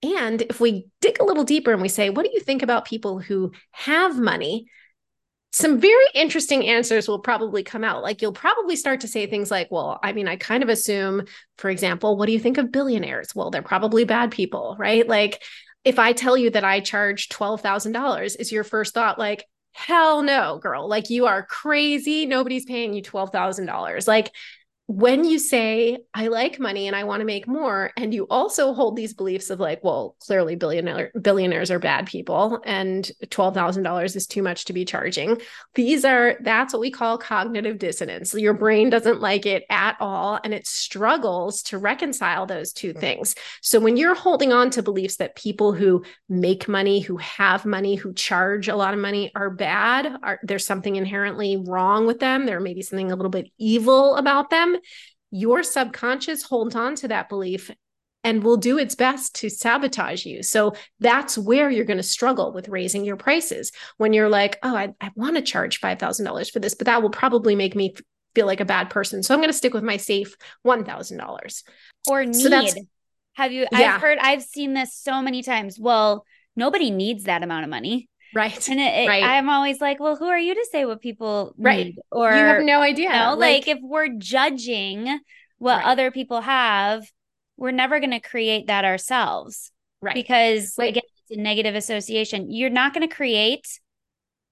And 0.03 0.43
if 0.43 0.61
we 0.61 0.87
dig 1.01 1.21
a 1.21 1.25
little 1.25 1.45
deeper 1.45 1.73
and 1.73 1.81
we 1.81 1.89
say, 1.89 2.11
what 2.11 2.25
do 2.25 2.31
you 2.33 2.41
think 2.41 2.63
about 2.63 2.85
people 2.85 3.19
who 3.19 3.53
have 3.71 4.19
money? 4.19 4.67
Some 5.53 5.81
very 5.81 6.05
interesting 6.15 6.67
answers 6.67 7.09
will 7.09 7.21
probably 7.21 7.63
come 7.63 7.85
out. 7.85 8.03
Like 8.03 8.21
you'll 8.21 8.33
probably 8.33 8.77
start 8.77 9.01
to 9.01 9.09
say 9.09 9.27
things 9.27 9.51
like, 9.51 9.71
well, 9.71 9.99
I 10.03 10.13
mean, 10.13 10.29
I 10.29 10.37
kind 10.37 10.63
of 10.63 10.69
assume, 10.69 11.25
for 11.59 11.71
example, 11.71 12.17
what 12.17 12.27
do 12.27 12.33
you 12.33 12.41
think 12.41 12.59
of 12.59 12.73
billionaires? 12.73 13.35
Well, 13.35 13.51
they're 13.51 13.63
probably 13.63 14.05
bad 14.05 14.31
people, 14.33 14.77
right? 14.79 15.07
Like 15.07 15.43
if 15.85 15.99
I 15.99 16.13
tell 16.13 16.37
you 16.37 16.51
that 16.51 16.65
I 16.65 16.81
charge 16.81 17.29
$12,000, 17.29 18.37
is 18.39 18.53
your 18.53 18.65
first 18.65 18.95
thought 18.95 19.19
like, 19.19 19.45
hell 19.73 20.23
no, 20.23 20.59
girl. 20.59 20.89
Like 20.89 21.11
you 21.11 21.27
are 21.27 21.45
crazy. 21.45 22.27
Nobody's 22.27 22.65
paying 22.65 22.95
you 22.95 23.03
$12,000. 23.03 24.07
Like 24.07 24.33
when 24.97 25.25
you 25.25 25.39
say 25.39 25.99
i 26.15 26.29
like 26.29 26.59
money 26.59 26.87
and 26.87 26.97
i 26.97 27.05
want 27.05 27.21
to 27.21 27.27
make 27.27 27.47
more 27.47 27.91
and 27.97 28.13
you 28.13 28.27
also 28.29 28.73
hold 28.73 28.97
these 28.97 29.15
beliefs 29.15 29.51
of 29.51 29.61
like 29.61 29.83
well 29.83 30.17
clearly 30.21 30.57
billionaire 30.57 31.11
billionaires 31.21 31.71
are 31.71 31.79
bad 31.79 32.07
people 32.07 32.61
and 32.65 33.11
$12000 33.25 34.17
is 34.17 34.27
too 34.27 34.43
much 34.43 34.65
to 34.67 34.73
be 34.73 34.85
charging. 34.85 35.41
These 35.75 36.05
are 36.05 36.37
that's 36.41 36.73
what 36.73 36.81
we 36.81 36.91
call 36.91 37.19
cognitive 37.19 37.79
dissonance. 37.79 38.35
Your 38.35 38.55
brain 38.55 38.91
doesn't 38.91 39.21
like 39.21 39.47
it 39.47 39.65
at 39.71 39.97
all 40.01 40.39
and 40.45 40.55
it 40.55 40.67
struggles 40.67 41.63
to 41.65 41.79
reconcile 41.79 42.47
those 42.47 42.73
two 42.73 42.95
mm. 42.95 43.01
things. 43.01 43.35
So 43.61 43.81
when 43.81 43.97
you're 43.97 44.15
holding 44.15 44.53
on 44.53 44.71
to 44.71 44.83
beliefs 44.83 45.17
that 45.17 45.37
people 45.37 45.73
who 45.73 46.05
make 46.29 46.69
money 46.69 47.01
who 47.01 47.17
have 47.19 47.65
money 47.65 47.95
who 47.95 48.13
charge 48.15 48.69
a 48.69 48.77
lot 48.77 48.95
of 48.95 49.01
money 49.01 49.31
are 49.35 49.51
bad 49.51 50.17
are 50.23 50.39
there's 50.43 50.67
something 50.67 50.97
inherently 50.97 51.57
wrong 51.57 52.07
with 52.07 52.21
them 52.21 52.47
there 52.47 52.61
may 52.61 52.75
be 52.75 52.83
something 52.83 53.13
a 53.13 53.17
little 53.17 53.31
bit 53.31 53.51
evil 53.59 54.17
about 54.17 54.51
them 54.51 54.77
your 55.31 55.63
subconscious 55.63 56.43
holds 56.43 56.77
on 56.77 56.95
to 56.97 57.09
that 57.09 57.29
belief 57.29 57.71
and 58.25 58.45
will 58.45 58.57
do 58.57 58.79
its 58.79 58.95
best 58.95 59.35
to 59.37 59.49
sabotage 59.49 60.25
you. 60.25 60.43
So 60.43 60.75
that's 61.01 61.37
where 61.37 61.71
you're 61.71 61.85
going 61.85 61.97
to 61.97 62.03
struggle 62.05 62.53
with 62.53 62.69
raising 62.69 63.05
your 63.05 63.17
prices. 63.17 63.73
When 63.97 64.13
you're 64.13 64.29
like, 64.29 64.59
oh, 64.63 64.77
I, 64.77 64.95
I 65.01 65.11
want 65.17 65.37
to 65.37 65.43
charge 65.43 65.81
$5,000 65.81 66.51
for 66.53 66.61
this, 66.61 66.75
but 66.75 66.87
that 66.87 67.03
will 67.03 67.11
probably 67.11 67.57
make 67.57 67.75
me 67.75 67.95
feel 68.35 68.47
like 68.47 68.61
a 68.61 68.65
bad 68.65 68.91
person. 68.91 69.23
So 69.23 69.35
I'm 69.35 69.41
going 69.41 69.51
to 69.51 69.57
stick 69.57 69.75
with 69.75 69.83
my 69.83 69.97
safe 69.97 70.37
$1,000. 70.65 71.63
Or 72.09 72.25
need. 72.25 72.35
So 72.35 72.49
Have 73.35 73.53
you, 73.53 73.67
yeah. 73.73 73.95
I've 73.95 74.01
heard, 74.01 74.19
I've 74.21 74.43
seen 74.43 74.75
this 74.75 74.95
so 74.95 75.21
many 75.21 75.43
times. 75.43 75.79
Well, 75.79 76.25
nobody 76.55 76.91
needs 76.91 77.25
that 77.25 77.43
amount 77.43 77.65
of 77.65 77.71
money. 77.71 78.09
Right. 78.35 78.69
And 78.69 78.81
it, 78.81 79.05
it, 79.05 79.09
right. 79.09 79.23
I'm 79.23 79.49
always 79.49 79.81
like, 79.81 80.01
well, 80.01 80.17
who 80.17 80.27
are 80.27 80.39
you 80.39 80.55
to 80.55 80.67
say 80.71 80.85
what 80.85 81.01
people 81.01 81.55
right. 81.59 81.87
need? 81.87 81.99
Or 82.11 82.31
you 82.31 82.37
have 82.37 82.63
no 82.63 82.81
idea. 82.81 83.11
You 83.11 83.17
know, 83.17 83.31
like, 83.35 83.67
like 83.67 83.69
if 83.69 83.79
we're 83.83 84.09
judging 84.17 85.21
what 85.59 85.77
right. 85.79 85.87
other 85.87 86.11
people 86.11 86.41
have, 86.41 87.05
we're 87.57 87.71
never 87.73 88.01
going 88.01 88.11
to 88.11 88.21
create 88.21 88.69
that 88.69 88.85
ourselves. 88.85 89.71
Right. 90.01 90.15
Because 90.15 90.75
like, 90.79 90.91
again, 90.91 91.03
it's 91.29 91.39
a 91.39 91.41
negative 91.41 91.75
association. 91.75 92.51
You're 92.51 92.71
not 92.71 92.95
going 92.95 93.07
to 93.07 93.15
create 93.15 93.67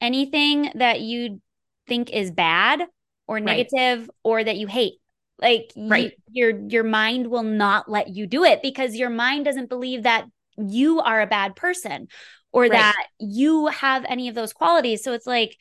anything 0.00 0.70
that 0.74 1.00
you 1.00 1.40
think 1.86 2.10
is 2.10 2.30
bad 2.30 2.82
or 3.26 3.40
negative 3.40 4.00
right. 4.00 4.08
or 4.24 4.44
that 4.44 4.56
you 4.56 4.66
hate. 4.66 4.94
Like 5.40 5.72
right. 5.76 6.12
You, 6.30 6.50
your 6.52 6.68
your 6.68 6.84
mind 6.84 7.28
will 7.28 7.42
not 7.42 7.90
let 7.90 8.08
you 8.08 8.26
do 8.26 8.44
it 8.44 8.60
because 8.62 8.94
your 8.94 9.08
mind 9.08 9.46
doesn't 9.46 9.70
believe 9.70 10.02
that 10.02 10.26
you 10.58 11.00
are 11.00 11.20
a 11.22 11.26
bad 11.26 11.56
person 11.56 12.08
or 12.52 12.62
right. 12.62 12.72
that 12.72 13.06
you 13.18 13.66
have 13.68 14.04
any 14.08 14.28
of 14.28 14.34
those 14.34 14.52
qualities. 14.52 15.02
So 15.02 15.12
it's 15.12 15.26
like 15.26 15.56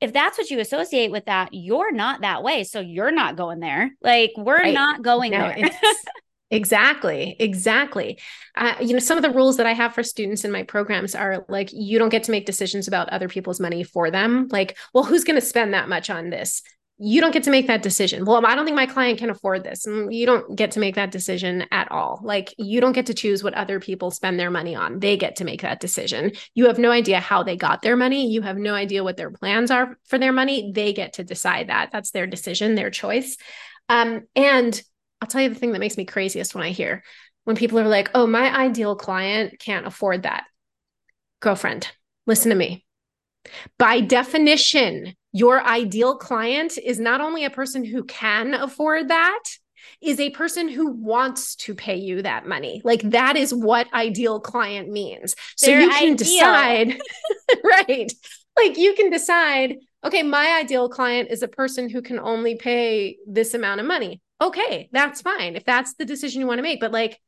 if 0.00 0.12
that's 0.12 0.36
what 0.36 0.50
you 0.50 0.58
associate 0.58 1.12
with 1.12 1.26
that, 1.26 1.50
you're 1.52 1.92
not 1.92 2.22
that 2.22 2.42
way. 2.42 2.64
So 2.64 2.80
you're 2.80 3.12
not 3.12 3.36
going 3.36 3.60
there. 3.60 3.90
Like 4.02 4.32
we're 4.36 4.56
right. 4.56 4.74
not 4.74 5.02
going 5.02 5.32
no, 5.32 5.52
there. 5.54 5.70
Exactly. 6.52 7.34
Exactly. 7.38 8.18
Uh, 8.54 8.74
you 8.78 8.92
know, 8.92 8.98
some 8.98 9.16
of 9.16 9.22
the 9.22 9.30
rules 9.30 9.56
that 9.56 9.64
I 9.64 9.72
have 9.72 9.94
for 9.94 10.02
students 10.02 10.44
in 10.44 10.52
my 10.52 10.62
programs 10.64 11.14
are 11.14 11.46
like, 11.48 11.70
you 11.72 11.98
don't 11.98 12.10
get 12.10 12.24
to 12.24 12.30
make 12.30 12.44
decisions 12.44 12.86
about 12.86 13.08
other 13.08 13.26
people's 13.26 13.58
money 13.58 13.82
for 13.82 14.10
them. 14.10 14.48
Like, 14.50 14.76
well, 14.92 15.02
who's 15.02 15.24
going 15.24 15.40
to 15.40 15.46
spend 15.46 15.72
that 15.72 15.88
much 15.88 16.10
on 16.10 16.28
this? 16.28 16.60
You 17.04 17.20
don't 17.20 17.32
get 17.32 17.42
to 17.42 17.50
make 17.50 17.66
that 17.66 17.82
decision. 17.82 18.24
Well, 18.24 18.46
I 18.46 18.54
don't 18.54 18.64
think 18.64 18.76
my 18.76 18.86
client 18.86 19.18
can 19.18 19.28
afford 19.28 19.64
this. 19.64 19.84
Mm, 19.86 20.14
you 20.14 20.24
don't 20.24 20.54
get 20.54 20.70
to 20.72 20.80
make 20.80 20.94
that 20.94 21.10
decision 21.10 21.66
at 21.72 21.90
all. 21.90 22.20
Like 22.22 22.54
you 22.58 22.80
don't 22.80 22.92
get 22.92 23.06
to 23.06 23.14
choose 23.14 23.42
what 23.42 23.54
other 23.54 23.80
people 23.80 24.12
spend 24.12 24.38
their 24.38 24.52
money 24.52 24.76
on. 24.76 25.00
They 25.00 25.16
get 25.16 25.34
to 25.36 25.44
make 25.44 25.62
that 25.62 25.80
decision. 25.80 26.30
You 26.54 26.66
have 26.66 26.78
no 26.78 26.92
idea 26.92 27.18
how 27.18 27.42
they 27.42 27.56
got 27.56 27.82
their 27.82 27.96
money. 27.96 28.30
You 28.30 28.42
have 28.42 28.56
no 28.56 28.72
idea 28.72 29.02
what 29.02 29.16
their 29.16 29.32
plans 29.32 29.72
are 29.72 29.98
for 30.04 30.16
their 30.16 30.32
money. 30.32 30.70
They 30.72 30.92
get 30.92 31.14
to 31.14 31.24
decide 31.24 31.70
that. 31.70 31.90
That's 31.90 32.12
their 32.12 32.28
decision, 32.28 32.76
their 32.76 32.90
choice. 32.90 33.36
Um, 33.88 34.22
and 34.36 34.80
I'll 35.20 35.28
tell 35.28 35.42
you 35.42 35.48
the 35.48 35.56
thing 35.56 35.72
that 35.72 35.80
makes 35.80 35.96
me 35.96 36.04
craziest 36.04 36.54
when 36.54 36.62
I 36.62 36.70
hear 36.70 37.02
when 37.42 37.56
people 37.56 37.80
are 37.80 37.88
like, 37.88 38.12
oh, 38.14 38.28
my 38.28 38.56
ideal 38.56 38.94
client 38.94 39.58
can't 39.58 39.86
afford 39.88 40.22
that. 40.22 40.44
Girlfriend, 41.40 41.90
listen 42.26 42.50
to 42.50 42.56
me. 42.56 42.84
By 43.78 44.00
definition, 44.00 45.14
your 45.32 45.64
ideal 45.64 46.16
client 46.16 46.78
is 46.78 47.00
not 47.00 47.20
only 47.20 47.44
a 47.44 47.50
person 47.50 47.84
who 47.84 48.04
can 48.04 48.54
afford 48.54 49.08
that, 49.08 49.42
is 50.00 50.20
a 50.20 50.30
person 50.30 50.68
who 50.68 50.90
wants 50.92 51.54
to 51.56 51.74
pay 51.74 51.96
you 51.96 52.22
that 52.22 52.46
money. 52.46 52.82
Like 52.84 53.02
that 53.10 53.36
is 53.36 53.54
what 53.54 53.92
ideal 53.94 54.40
client 54.40 54.90
means. 54.90 55.34
So 55.56 55.66
They're 55.66 55.80
you 55.82 55.90
can 55.90 56.12
ideal. 56.12 56.16
decide, 56.16 57.00
right? 57.64 58.12
Like 58.58 58.76
you 58.76 58.94
can 58.94 59.10
decide, 59.10 59.76
okay, 60.04 60.22
my 60.22 60.58
ideal 60.60 60.88
client 60.88 61.30
is 61.30 61.42
a 61.42 61.48
person 61.48 61.88
who 61.88 62.02
can 62.02 62.18
only 62.18 62.56
pay 62.56 63.16
this 63.26 63.54
amount 63.54 63.80
of 63.80 63.86
money. 63.86 64.20
Okay, 64.40 64.88
that's 64.92 65.22
fine 65.22 65.54
if 65.54 65.64
that's 65.64 65.94
the 65.94 66.04
decision 66.04 66.40
you 66.40 66.46
want 66.46 66.58
to 66.58 66.62
make. 66.62 66.80
But 66.80 66.92
like, 66.92 67.20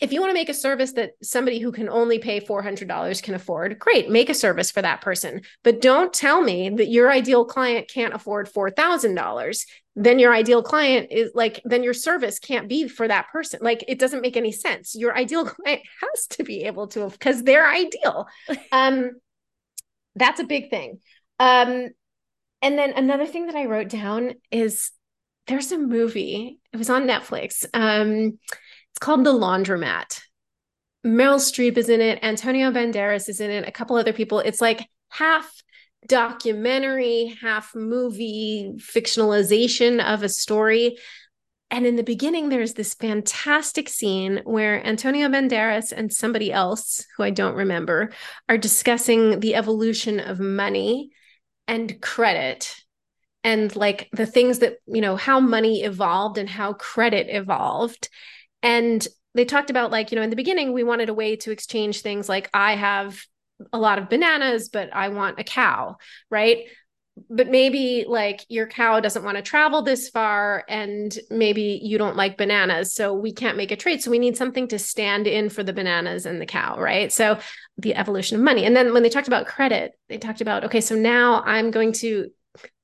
if 0.00 0.12
you 0.12 0.20
want 0.20 0.30
to 0.30 0.34
make 0.34 0.48
a 0.48 0.54
service 0.54 0.92
that 0.92 1.12
somebody 1.22 1.58
who 1.58 1.72
can 1.72 1.88
only 1.88 2.18
pay 2.18 2.40
$400 2.40 3.22
can 3.22 3.34
afford, 3.34 3.78
great, 3.78 4.08
make 4.08 4.30
a 4.30 4.34
service 4.34 4.70
for 4.70 4.80
that 4.80 5.00
person. 5.00 5.40
But 5.64 5.80
don't 5.80 6.12
tell 6.12 6.40
me 6.40 6.70
that 6.70 6.88
your 6.88 7.10
ideal 7.10 7.44
client 7.44 7.90
can't 7.92 8.14
afford 8.14 8.48
$4,000. 8.52 9.66
Then 9.96 10.20
your 10.20 10.32
ideal 10.32 10.62
client 10.62 11.08
is 11.10 11.32
like, 11.34 11.60
then 11.64 11.82
your 11.82 11.94
service 11.94 12.38
can't 12.38 12.68
be 12.68 12.86
for 12.86 13.08
that 13.08 13.28
person. 13.32 13.58
Like, 13.60 13.84
it 13.88 13.98
doesn't 13.98 14.22
make 14.22 14.36
any 14.36 14.52
sense. 14.52 14.94
Your 14.94 15.16
ideal 15.16 15.44
client 15.46 15.82
has 16.00 16.26
to 16.28 16.44
be 16.44 16.64
able 16.64 16.86
to, 16.88 17.08
because 17.10 17.42
they're 17.42 17.68
ideal. 17.68 18.26
Um, 18.70 19.12
that's 20.14 20.40
a 20.40 20.44
big 20.44 20.68
thing. 20.68 21.00
Um, 21.38 21.88
and 22.60 22.78
then 22.78 22.92
another 22.92 23.26
thing 23.26 23.46
that 23.46 23.54
I 23.54 23.66
wrote 23.66 23.88
down 23.88 24.34
is 24.50 24.90
there's 25.46 25.72
a 25.72 25.78
movie, 25.78 26.58
it 26.72 26.76
was 26.76 26.90
on 26.90 27.06
Netflix. 27.06 27.64
Um, 27.72 28.38
it's 28.98 29.04
called 29.04 29.22
The 29.22 29.32
Laundromat. 29.32 30.22
Meryl 31.06 31.38
Streep 31.38 31.78
is 31.78 31.88
in 31.88 32.00
it, 32.00 32.18
Antonio 32.20 32.72
Banderas 32.72 33.28
is 33.28 33.40
in 33.40 33.48
it, 33.48 33.68
a 33.68 33.70
couple 33.70 33.94
other 33.94 34.12
people. 34.12 34.40
It's 34.40 34.60
like 34.60 34.88
half 35.08 35.48
documentary, 36.08 37.36
half 37.40 37.76
movie 37.76 38.72
fictionalization 38.78 40.04
of 40.04 40.24
a 40.24 40.28
story. 40.28 40.98
And 41.70 41.86
in 41.86 41.94
the 41.94 42.02
beginning, 42.02 42.48
there's 42.48 42.74
this 42.74 42.94
fantastic 42.94 43.88
scene 43.88 44.40
where 44.42 44.84
Antonio 44.84 45.28
Banderas 45.28 45.92
and 45.92 46.12
somebody 46.12 46.50
else, 46.50 47.06
who 47.16 47.22
I 47.22 47.30
don't 47.30 47.54
remember, 47.54 48.10
are 48.48 48.58
discussing 48.58 49.38
the 49.38 49.54
evolution 49.54 50.18
of 50.18 50.40
money 50.40 51.10
and 51.68 52.00
credit 52.00 52.74
and 53.44 53.76
like 53.76 54.08
the 54.12 54.26
things 54.26 54.58
that, 54.58 54.78
you 54.88 55.00
know, 55.00 55.14
how 55.14 55.38
money 55.38 55.84
evolved 55.84 56.36
and 56.36 56.48
how 56.48 56.72
credit 56.72 57.28
evolved. 57.30 58.08
And 58.62 59.06
they 59.34 59.44
talked 59.44 59.70
about 59.70 59.90
like, 59.90 60.10
you 60.10 60.16
know, 60.16 60.22
in 60.22 60.30
the 60.30 60.36
beginning, 60.36 60.72
we 60.72 60.82
wanted 60.82 61.08
a 61.08 61.14
way 61.14 61.36
to 61.36 61.50
exchange 61.50 62.00
things 62.00 62.28
like 62.28 62.50
I 62.52 62.74
have 62.74 63.22
a 63.72 63.78
lot 63.78 63.98
of 63.98 64.08
bananas, 64.08 64.68
but 64.68 64.94
I 64.94 65.08
want 65.08 65.40
a 65.40 65.44
cow, 65.44 65.96
right? 66.30 66.64
But 67.28 67.50
maybe 67.50 68.04
like 68.06 68.44
your 68.48 68.68
cow 68.68 69.00
doesn't 69.00 69.24
want 69.24 69.36
to 69.36 69.42
travel 69.42 69.82
this 69.82 70.08
far 70.08 70.64
and 70.68 71.16
maybe 71.30 71.80
you 71.82 71.98
don't 71.98 72.16
like 72.16 72.36
bananas. 72.36 72.94
So 72.94 73.12
we 73.12 73.32
can't 73.32 73.56
make 73.56 73.72
a 73.72 73.76
trade. 73.76 74.02
So 74.02 74.10
we 74.10 74.20
need 74.20 74.36
something 74.36 74.68
to 74.68 74.78
stand 74.78 75.26
in 75.26 75.48
for 75.48 75.64
the 75.64 75.72
bananas 75.72 76.26
and 76.26 76.40
the 76.40 76.46
cow, 76.46 76.78
right? 76.78 77.12
So 77.12 77.38
the 77.76 77.96
evolution 77.96 78.36
of 78.36 78.44
money. 78.44 78.64
And 78.64 78.76
then 78.76 78.92
when 78.92 79.02
they 79.02 79.08
talked 79.08 79.26
about 79.26 79.46
credit, 79.46 79.98
they 80.08 80.18
talked 80.18 80.40
about, 80.40 80.64
okay, 80.64 80.80
so 80.80 80.94
now 80.94 81.42
I'm 81.44 81.72
going 81.72 81.92
to 81.94 82.30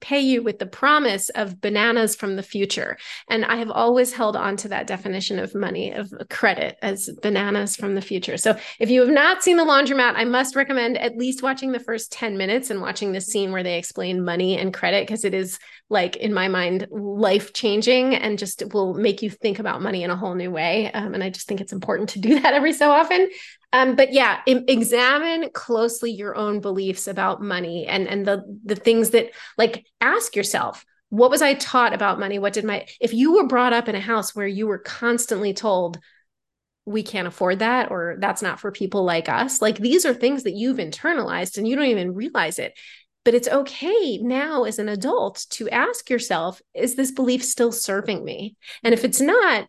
pay 0.01 0.21
you 0.21 0.43
with 0.43 0.59
the 0.59 0.67
promise 0.67 1.31
of 1.31 1.61
bananas 1.61 2.15
from 2.15 2.37
the 2.37 2.43
future. 2.43 2.99
And 3.31 3.45
I 3.45 3.57
have 3.57 3.71
always 3.71 4.13
held 4.13 4.37
on 4.37 4.57
to 4.59 4.69
that 4.69 4.87
definition 4.87 5.39
of 5.39 5.55
money, 5.55 5.93
of 5.93 6.13
credit 6.29 6.77
as 6.83 7.09
bananas 7.23 7.75
from 7.75 7.95
the 7.95 8.03
future. 8.03 8.37
So 8.37 8.59
if 8.79 8.91
you 8.91 9.01
have 9.01 9.11
not 9.11 9.43
seen 9.43 9.57
The 9.57 9.65
Laundromat, 9.65 10.15
I 10.15 10.25
must 10.25 10.57
recommend 10.57 10.99
at 10.99 11.17
least 11.17 11.43
watching 11.43 11.73
the 11.73 11.81
first 11.81 12.13
10 12.13 12.37
minutes 12.37 12.69
and 12.69 12.83
watching 12.83 13.13
the 13.13 13.21
scene 13.21 13.51
where 13.51 13.63
they 13.63 13.79
explain 13.79 14.25
money 14.25 14.59
and 14.59 14.75
credit, 14.75 15.07
because 15.07 15.25
it 15.25 15.33
is 15.33 15.59
like, 15.89 16.17
in 16.17 16.35
my 16.35 16.49
mind, 16.49 16.87
life 16.91 17.53
changing 17.55 18.15
and 18.15 18.39
just 18.39 18.63
will 18.75 18.95
make 18.95 19.23
you 19.23 19.31
think 19.31 19.59
about 19.59 19.83
money 19.83 20.03
in 20.03 20.11
a 20.11 20.17
whole 20.17 20.35
new 20.35 20.51
way. 20.51 20.91
Um, 20.93 21.15
and 21.15 21.25
I 21.25 21.31
just 21.31 21.49
think 21.49 21.61
it's 21.61 21.73
important 21.73 22.11
to 22.11 22.21
do 22.21 22.41
that 22.41 22.53
every 22.53 22.73
so 22.75 22.91
often. 22.91 23.29
Um, 23.75 23.97
but 23.97 24.13
yeah, 24.13 24.41
examine 24.47 25.51
closely 25.53 26.13
your 26.13 26.37
own 26.37 26.61
beliefs 26.61 27.09
about 27.09 27.43
money 27.43 27.87
and 27.89 28.07
and 28.07 28.25
the 28.25 28.45
the 28.65 28.77
things 28.77 29.11
that 29.11 29.33
like 29.59 29.85
ask 30.01 30.37
yourself, 30.37 30.87
what 31.09 31.29
was 31.29 31.43
I 31.43 31.55
taught 31.55 31.93
about 31.93 32.21
money? 32.21 32.39
What 32.39 32.53
did 32.53 32.65
my 32.65 32.87
if 33.01 33.13
you 33.13 33.35
were 33.35 33.49
brought 33.49 33.73
up 33.73 33.89
in 33.89 33.97
a 33.97 34.01
house 34.01 34.33
where 34.33 34.47
you 34.47 34.69
were 34.69 34.79
constantly 34.79 35.53
told 35.53 35.99
we 36.85 37.03
can't 37.03 37.27
afford 37.27 37.59
that 37.59 37.91
or 37.91 38.15
that's 38.21 38.43
not 38.43 38.61
for 38.61 38.71
people 38.71 39.03
like 39.03 39.29
us, 39.29 39.61
like 39.61 39.79
these 39.79 40.07
are 40.07 40.15
things 40.15 40.45
that 40.45 40.55
you've 40.55 40.77
internalized 40.77 41.59
and 41.59 41.67
you 41.67 41.75
don't 41.75 41.87
even 41.87 42.15
realize 42.15 42.61
it. 42.61 42.79
But 43.25 43.35
it's 43.35 43.49
okay 43.49 44.19
now 44.19 44.65
as 44.65 44.79
an 44.79 44.89
adult 44.89 45.47
to 45.51 45.69
ask 45.71 46.11
yourself, 46.11 46.63
is 46.75 46.95
this 46.95 47.11
belief 47.11 47.43
still 47.43 47.73
serving 47.73 48.25
me? 48.25 48.55
And 48.85 48.95
if 48.95 49.03
it's 49.03 49.21
not, 49.21 49.67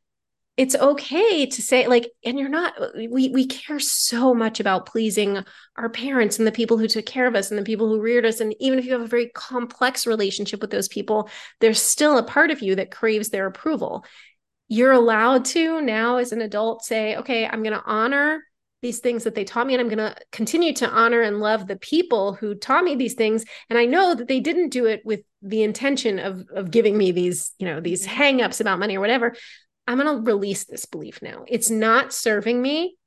it's 0.57 0.75
okay 0.75 1.45
to 1.45 1.61
say 1.61 1.85
like 1.87 2.09
and 2.23 2.39
you're 2.39 2.47
not 2.47 2.73
we 2.95 3.29
we 3.29 3.45
care 3.45 3.79
so 3.79 4.33
much 4.33 4.59
about 4.59 4.85
pleasing 4.85 5.43
our 5.75 5.89
parents 5.89 6.37
and 6.37 6.47
the 6.47 6.51
people 6.51 6.77
who 6.77 6.87
took 6.87 7.05
care 7.05 7.27
of 7.27 7.35
us 7.35 7.51
and 7.51 7.59
the 7.59 7.63
people 7.63 7.87
who 7.89 7.99
reared 7.99 8.25
us. 8.25 8.39
And 8.39 8.55
even 8.59 8.79
if 8.79 8.85
you 8.85 8.93
have 8.93 9.01
a 9.01 9.07
very 9.07 9.29
complex 9.29 10.07
relationship 10.07 10.61
with 10.61 10.71
those 10.71 10.87
people 10.87 11.29
there's 11.59 11.81
still 11.81 12.17
a 12.17 12.23
part 12.23 12.51
of 12.51 12.61
you 12.61 12.75
that 12.75 12.91
craves 12.91 13.29
their 13.29 13.47
approval. 13.47 14.05
You're 14.67 14.93
allowed 14.93 15.45
to 15.45 15.81
now 15.81 16.17
as 16.17 16.31
an 16.31 16.41
adult 16.41 16.83
say 16.83 17.17
okay 17.17 17.45
i'm 17.45 17.61
going 17.61 17.77
to 17.77 17.83
honor 17.85 18.41
these 18.81 18.99
things 18.99 19.23
that 19.23 19.35
they 19.35 19.43
taught 19.43 19.67
me 19.67 19.73
and 19.73 19.81
i'm 19.81 19.89
going 19.89 19.97
to 19.97 20.15
continue 20.31 20.73
to 20.73 20.89
honor 20.89 21.21
and 21.21 21.39
love 21.39 21.67
the 21.67 21.75
people 21.75 22.33
who 22.33 22.55
taught 22.55 22.83
me 22.83 22.95
these 22.95 23.15
things. 23.15 23.43
And 23.69 23.77
i 23.77 23.85
know 23.85 24.15
that 24.15 24.29
they 24.29 24.39
didn't 24.39 24.69
do 24.69 24.85
it 24.85 25.01
with 25.03 25.21
the 25.41 25.63
intention 25.63 26.17
of 26.17 26.47
of 26.55 26.71
giving 26.71 26.97
me 26.97 27.11
these 27.11 27.51
you 27.59 27.67
know 27.67 27.81
these 27.81 28.07
mm-hmm. 28.07 28.21
hangups 28.21 28.61
about 28.61 28.79
money 28.79 28.97
or 28.97 29.01
whatever 29.01 29.35
I'm 29.88 29.99
going 29.99 30.17
to 30.17 30.31
release 30.31 30.65
this 30.65 30.86
belief 30.86 31.21
now. 31.21 31.45
It's 31.47 31.69
not 31.69 32.13
serving 32.13 32.61
me. 32.61 32.97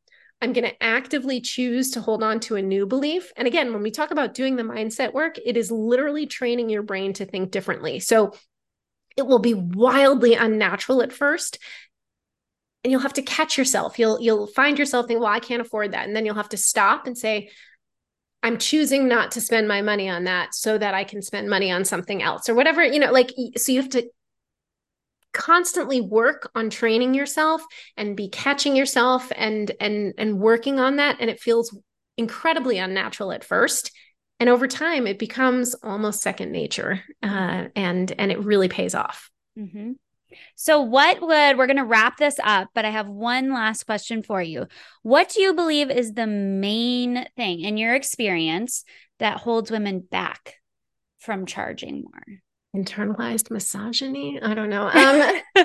I'm 0.41 0.53
going 0.53 0.69
to 0.69 0.83
actively 0.83 1.41
choose 1.41 1.91
to 1.93 2.01
hold 2.01 2.23
on 2.23 2.39
to 2.41 2.57
a 2.57 2.63
new 2.63 2.87
belief. 2.87 3.33
And 3.37 3.49
again, 3.49 3.73
when 3.73 3.83
we 3.83 3.91
talk 3.91 4.13
about 4.13 4.35
doing 4.35 4.55
the 4.55 4.63
mindset 4.63 5.13
work, 5.13 5.37
it 5.45 5.57
is 5.57 5.71
literally 5.71 6.27
training 6.27 6.71
your 6.71 6.83
brain 6.83 7.13
to 7.15 7.25
think 7.25 7.51
differently. 7.51 7.99
So 7.99 8.33
it 9.17 9.27
will 9.27 9.41
be 9.41 9.55
wildly 9.55 10.35
unnatural 10.35 11.03
at 11.03 11.13
first. 11.13 11.59
And 12.85 12.93
you'll 12.93 13.01
have 13.01 13.15
to 13.15 13.23
catch 13.23 13.59
yourself. 13.59 13.99
You'll 13.99 14.21
you'll 14.21 14.47
find 14.47 14.79
yourself 14.79 15.07
thinking, 15.07 15.23
well, 15.23 15.33
I 15.33 15.41
can't 15.41 15.61
afford 15.61 15.93
that. 15.93 16.07
And 16.07 16.15
then 16.15 16.25
you'll 16.25 16.37
have 16.37 16.51
to 16.51 16.57
stop 16.57 17.09
and 17.09 17.19
say, 17.19 17.51
I'm 18.45 18.59
choosing 18.59 19.09
not 19.09 19.33
to 19.33 19.41
spend 19.41 19.67
my 19.67 19.83
money 19.83 20.09
on 20.09 20.25
that 20.25 20.55
so 20.55 20.79
that 20.79 20.95
I 20.95 21.03
can 21.03 21.21
spend 21.21 21.51
money 21.51 21.73
on 21.73 21.85
something 21.85 22.23
else 22.23 22.49
or 22.49 22.55
whatever, 22.55 22.85
you 22.85 23.01
know, 23.01 23.11
like 23.11 23.33
so 23.57 23.73
you 23.73 23.83
have 23.83 23.91
to 23.91 24.09
constantly 25.39 26.01
work 26.01 26.51
on 26.57 26.69
training 26.69 27.15
yourself 27.15 27.63
and 27.97 28.17
be 28.17 28.29
catching 28.29 28.75
yourself 28.75 29.31
and 29.37 29.71
and 29.81 30.13
and 30.19 30.41
working 30.41 30.81
on 30.81 30.97
that 30.97 31.17
and 31.21 31.31
it 31.31 31.41
feels 31.41 31.75
incredibly 32.19 32.77
unnatural 32.79 33.31
at 33.33 33.45
first. 33.45 33.93
And 34.41 34.51
over 34.51 34.67
time 34.67 35.07
it 35.07 35.19
becomes 35.19 35.75
almost 35.83 36.21
second 36.21 36.51
nature 36.51 37.05
uh, 37.23 37.69
and 37.77 38.13
and 38.19 38.33
it 38.33 38.45
really 38.45 38.69
pays 38.69 38.95
off. 38.95 39.31
Mm-hmm. 39.59 39.93
so 40.55 40.83
what 40.83 41.21
would 41.21 41.59
we're 41.59 41.67
going 41.67 41.79
to 41.79 41.85
wrap 41.85 42.17
this 42.17 42.37
up 42.45 42.69
but 42.75 42.85
i 42.85 42.91
have 42.91 43.09
one 43.09 43.53
last 43.53 43.87
question 43.87 44.23
for 44.23 44.41
you. 44.41 44.67
What 45.03 45.31
do 45.31 45.41
you 45.41 45.55
believe 45.55 45.91
is 45.91 46.13
the 46.13 46.27
main 46.29 47.27
thing 47.37 47.61
in 47.61 47.77
your 47.77 47.95
experience 47.95 48.85
that 49.19 49.39
holds 49.39 49.71
women 49.71 50.01
back 50.01 50.57
from 51.19 51.47
charging 51.47 52.03
more 52.03 52.41
internalized 52.77 53.51
misogyny 53.51 54.39
i 54.43 54.53
don't 54.53 54.69
know 54.69 54.83
um 54.83 54.93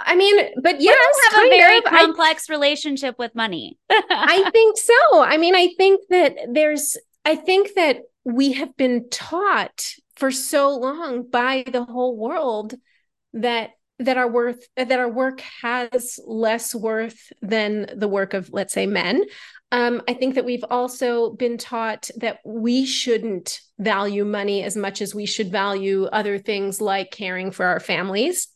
i 0.00 0.14
mean 0.14 0.36
but 0.62 0.80
yes 0.80 1.16
have 1.32 1.46
a 1.46 1.48
very 1.48 1.78
of. 1.78 1.84
complex 1.84 2.50
I, 2.50 2.52
relationship 2.52 3.18
with 3.18 3.34
money 3.34 3.78
i 3.90 4.50
think 4.52 4.76
so 4.76 5.22
i 5.22 5.38
mean 5.38 5.54
i 5.54 5.68
think 5.78 6.02
that 6.10 6.36
there's 6.52 6.98
i 7.24 7.34
think 7.34 7.70
that 7.76 8.02
we 8.24 8.52
have 8.52 8.76
been 8.76 9.08
taught 9.10 9.94
for 10.16 10.30
so 10.30 10.76
long 10.76 11.22
by 11.28 11.64
the 11.66 11.84
whole 11.84 12.16
world 12.16 12.74
that 13.32 13.70
that 14.00 14.16
our 14.16 14.28
worth 14.28 14.66
that 14.76 14.98
our 14.98 15.10
work 15.10 15.40
has 15.62 16.18
less 16.26 16.74
worth 16.74 17.32
than 17.42 17.86
the 17.94 18.08
work 18.08 18.34
of 18.34 18.50
let's 18.52 18.72
say 18.72 18.86
men. 18.86 19.24
Um, 19.72 20.02
i 20.08 20.14
think 20.14 20.34
that 20.34 20.44
we've 20.44 20.64
also 20.68 21.30
been 21.30 21.56
taught 21.56 22.10
that 22.16 22.40
we 22.44 22.84
shouldn't 22.84 23.60
value 23.78 24.24
money 24.24 24.64
as 24.64 24.76
much 24.76 25.00
as 25.00 25.14
we 25.14 25.26
should 25.26 25.52
value 25.52 26.06
other 26.06 26.38
things 26.38 26.80
like 26.80 27.12
caring 27.12 27.52
for 27.52 27.66
our 27.66 27.78
families. 27.78 28.48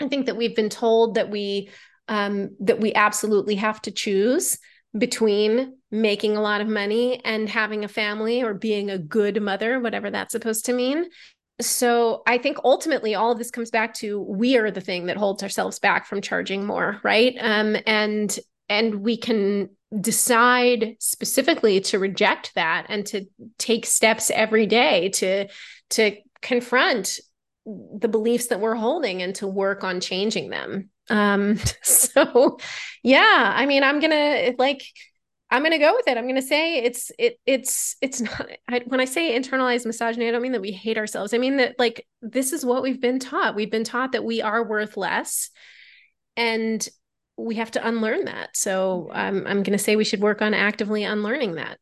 I 0.00 0.08
think 0.08 0.26
that 0.26 0.36
we've 0.36 0.54
been 0.54 0.68
told 0.68 1.14
that 1.14 1.30
we 1.30 1.70
um, 2.08 2.50
that 2.60 2.80
we 2.80 2.94
absolutely 2.94 3.56
have 3.56 3.80
to 3.82 3.90
choose 3.90 4.58
between 4.96 5.76
making 5.90 6.36
a 6.36 6.40
lot 6.40 6.60
of 6.60 6.68
money 6.68 7.24
and 7.24 7.48
having 7.48 7.84
a 7.84 7.88
family 7.88 8.42
or 8.42 8.54
being 8.54 8.90
a 8.90 8.98
good 8.98 9.40
mother 9.42 9.80
whatever 9.80 10.10
that's 10.10 10.32
supposed 10.32 10.66
to 10.66 10.72
mean 10.72 11.06
so 11.60 12.22
I 12.26 12.38
think 12.38 12.58
ultimately 12.64 13.14
all 13.14 13.32
of 13.32 13.38
this 13.38 13.50
comes 13.50 13.70
back 13.70 13.94
to 13.94 14.20
we 14.20 14.56
are 14.56 14.70
the 14.70 14.80
thing 14.80 15.06
that 15.06 15.16
holds 15.16 15.42
ourselves 15.42 15.78
back 15.78 16.06
from 16.06 16.20
charging 16.20 16.66
more, 16.66 17.00
right? 17.02 17.34
Um, 17.40 17.76
and 17.86 18.38
and 18.68 18.96
we 18.96 19.16
can 19.16 19.70
decide 20.00 20.96
specifically 20.98 21.80
to 21.80 21.98
reject 21.98 22.54
that 22.56 22.86
and 22.88 23.06
to 23.06 23.26
take 23.58 23.86
steps 23.86 24.30
every 24.30 24.66
day 24.66 25.08
to 25.10 25.48
to 25.90 26.16
confront 26.42 27.20
the 27.64 28.08
beliefs 28.08 28.48
that 28.48 28.60
we're 28.60 28.74
holding 28.74 29.22
and 29.22 29.34
to 29.36 29.46
work 29.46 29.82
on 29.82 30.00
changing 30.00 30.50
them. 30.50 30.90
Um, 31.08 31.58
so 31.82 32.58
yeah, 33.02 33.52
I 33.54 33.66
mean, 33.66 33.82
I'm 33.82 34.00
gonna 34.00 34.52
like 34.58 34.82
I'm 35.50 35.62
going 35.62 35.72
to 35.72 35.78
go 35.78 35.94
with 35.94 36.08
it. 36.08 36.18
I'm 36.18 36.24
going 36.24 36.36
to 36.36 36.42
say 36.42 36.78
it's 36.78 37.12
it 37.18 37.38
it's 37.46 37.96
it's 38.00 38.20
not 38.22 38.48
I, 38.68 38.82
when 38.86 39.00
I 39.00 39.04
say 39.04 39.38
internalized 39.38 39.86
misogyny, 39.86 40.28
I 40.28 40.30
don't 40.30 40.42
mean 40.42 40.52
that 40.52 40.60
we 40.60 40.72
hate 40.72 40.98
ourselves. 40.98 41.34
I 41.34 41.38
mean 41.38 41.58
that 41.58 41.76
like 41.78 42.06
this 42.20 42.52
is 42.52 42.64
what 42.64 42.82
we've 42.82 43.00
been 43.00 43.18
taught. 43.18 43.54
We've 43.54 43.70
been 43.70 43.84
taught 43.84 44.12
that 44.12 44.24
we 44.24 44.42
are 44.42 44.64
worth 44.64 44.96
less, 44.96 45.50
and 46.36 46.86
we 47.36 47.56
have 47.56 47.70
to 47.72 47.86
unlearn 47.86 48.24
that. 48.24 48.56
So 48.56 49.10
um, 49.12 49.44
I'm 49.46 49.62
going 49.62 49.76
to 49.76 49.78
say 49.78 49.96
we 49.96 50.04
should 50.04 50.22
work 50.22 50.42
on 50.42 50.54
actively 50.54 51.04
unlearning 51.04 51.56
that. 51.56 51.78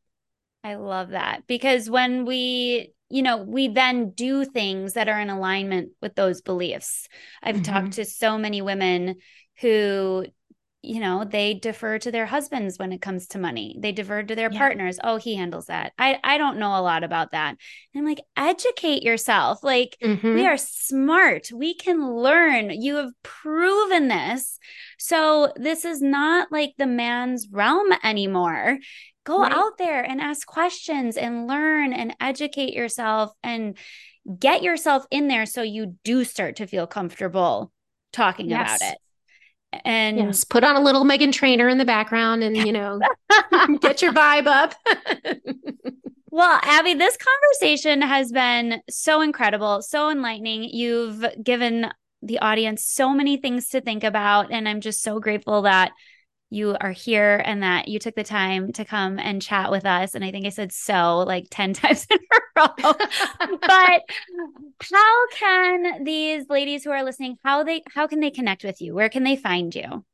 I 0.62 0.74
love 0.76 1.10
that 1.10 1.46
because 1.46 1.88
when 1.88 2.24
we 2.24 2.94
you 3.10 3.22
know, 3.22 3.36
we 3.36 3.68
then 3.68 4.10
do 4.10 4.44
things 4.44 4.94
that 4.94 5.08
are 5.08 5.20
in 5.20 5.30
alignment 5.30 5.90
with 6.02 6.14
those 6.16 6.40
beliefs. 6.40 7.06
I've 7.42 7.56
mm-hmm. 7.56 7.72
talked 7.72 7.92
to 7.92 8.04
so 8.04 8.38
many 8.38 8.60
women 8.60 9.16
who 9.60 10.26
you 10.84 11.00
know 11.00 11.24
they 11.24 11.54
defer 11.54 11.98
to 11.98 12.10
their 12.10 12.26
husbands 12.26 12.78
when 12.78 12.92
it 12.92 13.00
comes 13.00 13.26
to 13.28 13.38
money. 13.38 13.76
They 13.78 13.92
defer 13.92 14.22
to 14.22 14.34
their 14.34 14.50
yeah. 14.52 14.58
partners. 14.58 14.98
Oh 15.02 15.16
he 15.16 15.34
handles 15.34 15.66
that. 15.66 15.92
I 15.98 16.18
i 16.22 16.38
don't 16.38 16.58
know 16.58 16.78
a 16.78 16.82
lot 16.82 17.04
about 17.04 17.32
that. 17.32 17.56
And 17.94 18.00
i'm 18.00 18.04
like 18.04 18.20
educate 18.36 19.02
yourself. 19.02 19.62
Like 19.62 19.96
mm-hmm. 20.02 20.34
we 20.34 20.46
are 20.46 20.56
smart. 20.56 21.50
We 21.52 21.74
can 21.74 22.14
learn. 22.14 22.70
You 22.70 22.96
have 22.96 23.10
proven 23.22 24.08
this. 24.08 24.58
So 24.98 25.52
this 25.56 25.84
is 25.84 26.00
not 26.00 26.52
like 26.52 26.74
the 26.78 26.86
man's 26.86 27.48
realm 27.50 27.88
anymore. 28.02 28.78
Go 29.24 29.42
right. 29.42 29.52
out 29.52 29.78
there 29.78 30.02
and 30.02 30.20
ask 30.20 30.46
questions 30.46 31.16
and 31.16 31.46
learn 31.46 31.92
and 31.92 32.14
educate 32.20 32.74
yourself 32.74 33.32
and 33.42 33.76
get 34.38 34.62
yourself 34.62 35.06
in 35.10 35.28
there 35.28 35.46
so 35.46 35.62
you 35.62 35.96
do 36.04 36.24
start 36.24 36.56
to 36.56 36.66
feel 36.66 36.86
comfortable 36.86 37.72
talking 38.12 38.48
yes. 38.48 38.76
about 38.76 38.92
it 38.92 38.98
and 39.84 40.18
yes, 40.18 40.44
put 40.44 40.64
on 40.64 40.76
a 40.76 40.80
little 40.80 41.04
Meghan 41.04 41.32
Trainor 41.32 41.68
in 41.68 41.78
the 41.78 41.84
background 41.84 42.42
and 42.42 42.56
you 42.56 42.72
know 42.72 43.00
get 43.80 44.02
your 44.02 44.12
vibe 44.12 44.46
up. 44.46 44.74
well, 46.30 46.60
Abbi, 46.62 46.94
this 46.94 47.16
conversation 47.16 48.02
has 48.02 48.32
been 48.32 48.80
so 48.88 49.20
incredible, 49.20 49.82
so 49.82 50.10
enlightening. 50.10 50.64
You've 50.64 51.24
given 51.42 51.90
the 52.22 52.38
audience 52.38 52.84
so 52.84 53.12
many 53.12 53.36
things 53.36 53.68
to 53.68 53.80
think 53.80 54.02
about 54.02 54.50
and 54.50 54.66
I'm 54.68 54.80
just 54.80 55.02
so 55.02 55.20
grateful 55.20 55.62
that 55.62 55.92
you 56.54 56.76
are 56.80 56.92
here 56.92 57.42
and 57.44 57.62
that 57.62 57.88
you 57.88 57.98
took 57.98 58.14
the 58.14 58.24
time 58.24 58.72
to 58.72 58.84
come 58.84 59.18
and 59.18 59.42
chat 59.42 59.70
with 59.70 59.84
us. 59.84 60.14
And 60.14 60.24
I 60.24 60.30
think 60.30 60.46
I 60.46 60.50
said 60.50 60.72
so 60.72 61.18
like 61.18 61.48
10 61.50 61.72
times 61.74 62.06
in 62.10 62.18
a 62.18 62.60
row. 62.60 62.94
but 63.60 64.02
how 64.92 65.26
can 65.32 66.04
these 66.04 66.48
ladies 66.48 66.84
who 66.84 66.90
are 66.90 67.04
listening, 67.04 67.36
how 67.44 67.64
they 67.64 67.82
how 67.92 68.06
can 68.06 68.20
they 68.20 68.30
connect 68.30 68.64
with 68.64 68.80
you? 68.80 68.94
Where 68.94 69.08
can 69.08 69.24
they 69.24 69.36
find 69.36 69.74
you? 69.74 70.04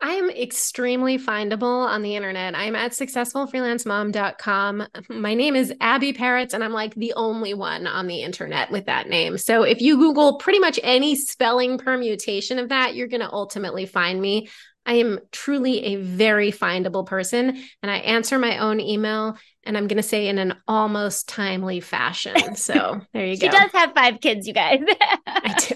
I 0.00 0.12
am 0.12 0.28
extremely 0.28 1.18
findable 1.18 1.86
on 1.86 2.02
the 2.02 2.16
internet. 2.16 2.54
I'm 2.54 2.76
at 2.76 2.92
successfulfreelancemom.com. 2.92 4.88
My 5.08 5.32
name 5.34 5.56
is 5.56 5.72
Abbi 5.80 6.12
Perets, 6.12 6.52
and 6.52 6.62
I'm 6.62 6.74
like 6.74 6.94
the 6.94 7.14
only 7.14 7.54
one 7.54 7.86
on 7.86 8.06
the 8.06 8.20
internet 8.22 8.70
with 8.70 8.84
that 8.86 9.08
name. 9.08 9.38
So 9.38 9.62
if 9.62 9.80
you 9.80 9.96
Google 9.96 10.36
pretty 10.36 10.58
much 10.58 10.78
any 10.82 11.16
spelling 11.16 11.78
permutation 11.78 12.58
of 12.58 12.68
that, 12.68 12.94
you're 12.94 13.08
going 13.08 13.22
to 13.22 13.32
ultimately 13.32 13.86
find 13.86 14.20
me. 14.20 14.50
I 14.86 14.94
am 14.94 15.18
truly 15.32 15.84
a 15.84 15.96
very 15.96 16.52
findable 16.52 17.04
person 17.04 17.62
and 17.82 17.90
I 17.90 17.96
answer 17.98 18.38
my 18.38 18.58
own 18.58 18.80
email 18.80 19.36
and 19.64 19.76
I'm 19.76 19.88
going 19.88 19.96
to 19.96 20.02
say 20.02 20.28
in 20.28 20.38
an 20.38 20.54
almost 20.68 21.28
timely 21.28 21.80
fashion. 21.80 22.34
So 22.56 23.00
there 23.12 23.26
you 23.26 23.34
she 23.34 23.48
go. 23.48 23.50
She 23.50 23.58
does 23.58 23.72
have 23.72 23.92
five 23.92 24.20
kids, 24.20 24.46
you 24.46 24.54
guys. 24.54 24.80
I 25.26 25.74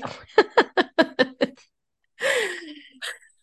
do. 1.38 1.54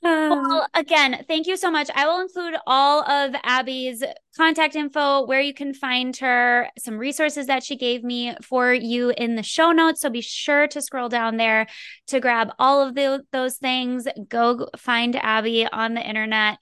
well, 0.08 0.62
um, 0.62 0.68
again, 0.74 1.24
thank 1.28 1.48
you 1.48 1.58
so 1.58 1.70
much. 1.70 1.90
I 1.94 2.08
will 2.08 2.22
include 2.22 2.56
all 2.66 3.10
of 3.10 3.34
Abbi's 3.44 4.04
contact 4.36 4.76
info, 4.76 5.26
where 5.26 5.42
you 5.42 5.54
can 5.54 5.74
find 5.74 6.16
her, 6.18 6.70
some 6.78 6.98
resources 6.98 7.48
that 7.48 7.64
she 7.64 7.76
gave 7.76 8.04
me 8.04 8.36
for 8.42 8.74
you 8.74 9.12
in 9.18 9.36
the 9.36 9.44
show 9.44 9.72
notes. 9.72 10.02
So 10.02 10.10
be 10.10 10.22
sure 10.22 10.68
to 10.68 10.82
scroll 10.82 11.10
down 11.10 11.38
there 11.38 11.68
to 12.08 12.20
grab 12.20 12.52
all 12.60 12.88
of 12.88 12.96
the, 12.96 13.24
those 13.32 13.58
things. 13.58 14.08
Go 14.30 14.70
find 14.78 15.16
Abbi 15.16 15.68
on 15.72 15.94
the 15.94 16.02
internet. 16.02 16.58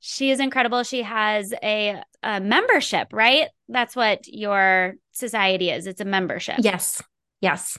She 0.00 0.30
is 0.30 0.40
incredible. 0.40 0.82
She 0.82 1.02
has 1.02 1.52
a, 1.62 2.02
a 2.22 2.40
membership, 2.40 3.08
right? 3.12 3.48
That's 3.68 3.94
what 3.94 4.26
your 4.26 4.94
society 5.12 5.70
is. 5.70 5.86
It's 5.86 6.00
a 6.00 6.06
membership. 6.06 6.56
Yes. 6.60 7.02
Yes. 7.40 7.78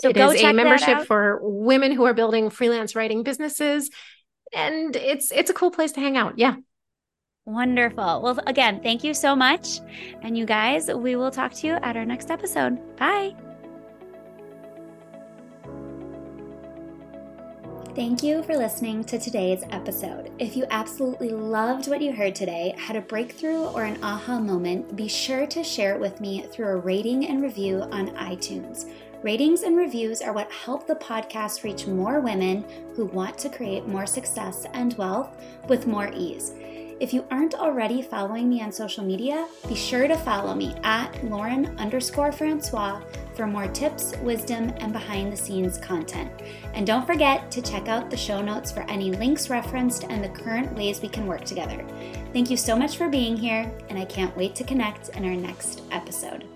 So 0.00 0.10
it 0.10 0.16
is 0.16 0.42
a 0.42 0.52
membership 0.52 1.06
for 1.06 1.40
women 1.42 1.92
who 1.92 2.04
are 2.04 2.12
building 2.14 2.50
freelance 2.50 2.94
writing 2.94 3.22
businesses 3.22 3.90
and 4.54 4.96
it's 4.96 5.32
it's 5.32 5.50
a 5.50 5.54
cool 5.54 5.70
place 5.70 5.92
to 5.92 6.00
hang 6.00 6.16
out. 6.16 6.38
Yeah. 6.38 6.56
Wonderful. 7.46 8.22
Well, 8.22 8.40
again, 8.46 8.80
thank 8.82 9.04
you 9.04 9.14
so 9.14 9.36
much. 9.36 9.80
And 10.22 10.36
you 10.36 10.44
guys, 10.44 10.88
we 10.92 11.14
will 11.14 11.30
talk 11.30 11.52
to 11.54 11.66
you 11.68 11.74
at 11.74 11.96
our 11.96 12.04
next 12.04 12.30
episode. 12.30 12.78
Bye. 12.96 13.36
Thank 17.96 18.22
you 18.22 18.42
for 18.42 18.58
listening 18.58 19.04
to 19.04 19.18
today's 19.18 19.62
episode. 19.70 20.30
If 20.38 20.54
you 20.54 20.66
absolutely 20.70 21.30
loved 21.30 21.88
what 21.88 22.02
you 22.02 22.12
heard 22.12 22.34
today, 22.34 22.74
had 22.76 22.94
a 22.94 23.00
breakthrough 23.00 23.64
or 23.68 23.84
an 23.84 24.02
aha 24.02 24.38
moment, 24.38 24.96
be 24.96 25.08
sure 25.08 25.46
to 25.46 25.64
share 25.64 25.94
it 25.94 26.00
with 26.00 26.20
me 26.20 26.46
through 26.52 26.66
a 26.66 26.76
rating 26.76 27.26
and 27.26 27.40
review 27.40 27.80
on 27.92 28.08
iTunes. 28.16 28.90
Ratings 29.22 29.62
and 29.62 29.76
reviews 29.76 30.20
are 30.20 30.32
what 30.32 30.52
help 30.52 30.86
the 30.86 30.94
podcast 30.94 31.64
reach 31.64 31.86
more 31.86 32.20
women 32.20 32.64
who 32.94 33.06
want 33.06 33.38
to 33.38 33.48
create 33.48 33.86
more 33.86 34.06
success 34.06 34.66
and 34.74 34.94
wealth 34.94 35.36
with 35.68 35.86
more 35.86 36.10
ease. 36.14 36.52
If 36.98 37.12
you 37.12 37.26
aren't 37.30 37.54
already 37.54 38.02
following 38.02 38.48
me 38.48 38.62
on 38.62 38.72
social 38.72 39.04
media, 39.04 39.48
be 39.68 39.74
sure 39.74 40.06
to 40.06 40.16
follow 40.16 40.54
me 40.54 40.74
at 40.82 41.24
Lauren 41.24 41.78
underscore 41.78 42.32
Francois 42.32 43.02
for 43.34 43.46
more 43.46 43.68
tips, 43.68 44.16
wisdom, 44.22 44.72
and 44.78 44.92
behind 44.92 45.32
the 45.32 45.36
scenes 45.36 45.76
content. 45.76 46.30
And 46.72 46.86
don't 46.86 47.06
forget 47.06 47.50
to 47.50 47.60
check 47.60 47.88
out 47.88 48.10
the 48.10 48.16
show 48.16 48.40
notes 48.40 48.72
for 48.72 48.80
any 48.88 49.12
links 49.12 49.50
referenced 49.50 50.04
and 50.04 50.24
the 50.24 50.28
current 50.28 50.72
ways 50.74 51.02
we 51.02 51.08
can 51.08 51.26
work 51.26 51.44
together. 51.44 51.84
Thank 52.32 52.50
you 52.50 52.56
so 52.56 52.76
much 52.76 52.96
for 52.96 53.08
being 53.08 53.36
here, 53.36 53.70
and 53.90 53.98
I 53.98 54.04
can't 54.06 54.36
wait 54.36 54.54
to 54.54 54.64
connect 54.64 55.10
in 55.10 55.24
our 55.24 55.36
next 55.36 55.82
episode. 55.90 56.46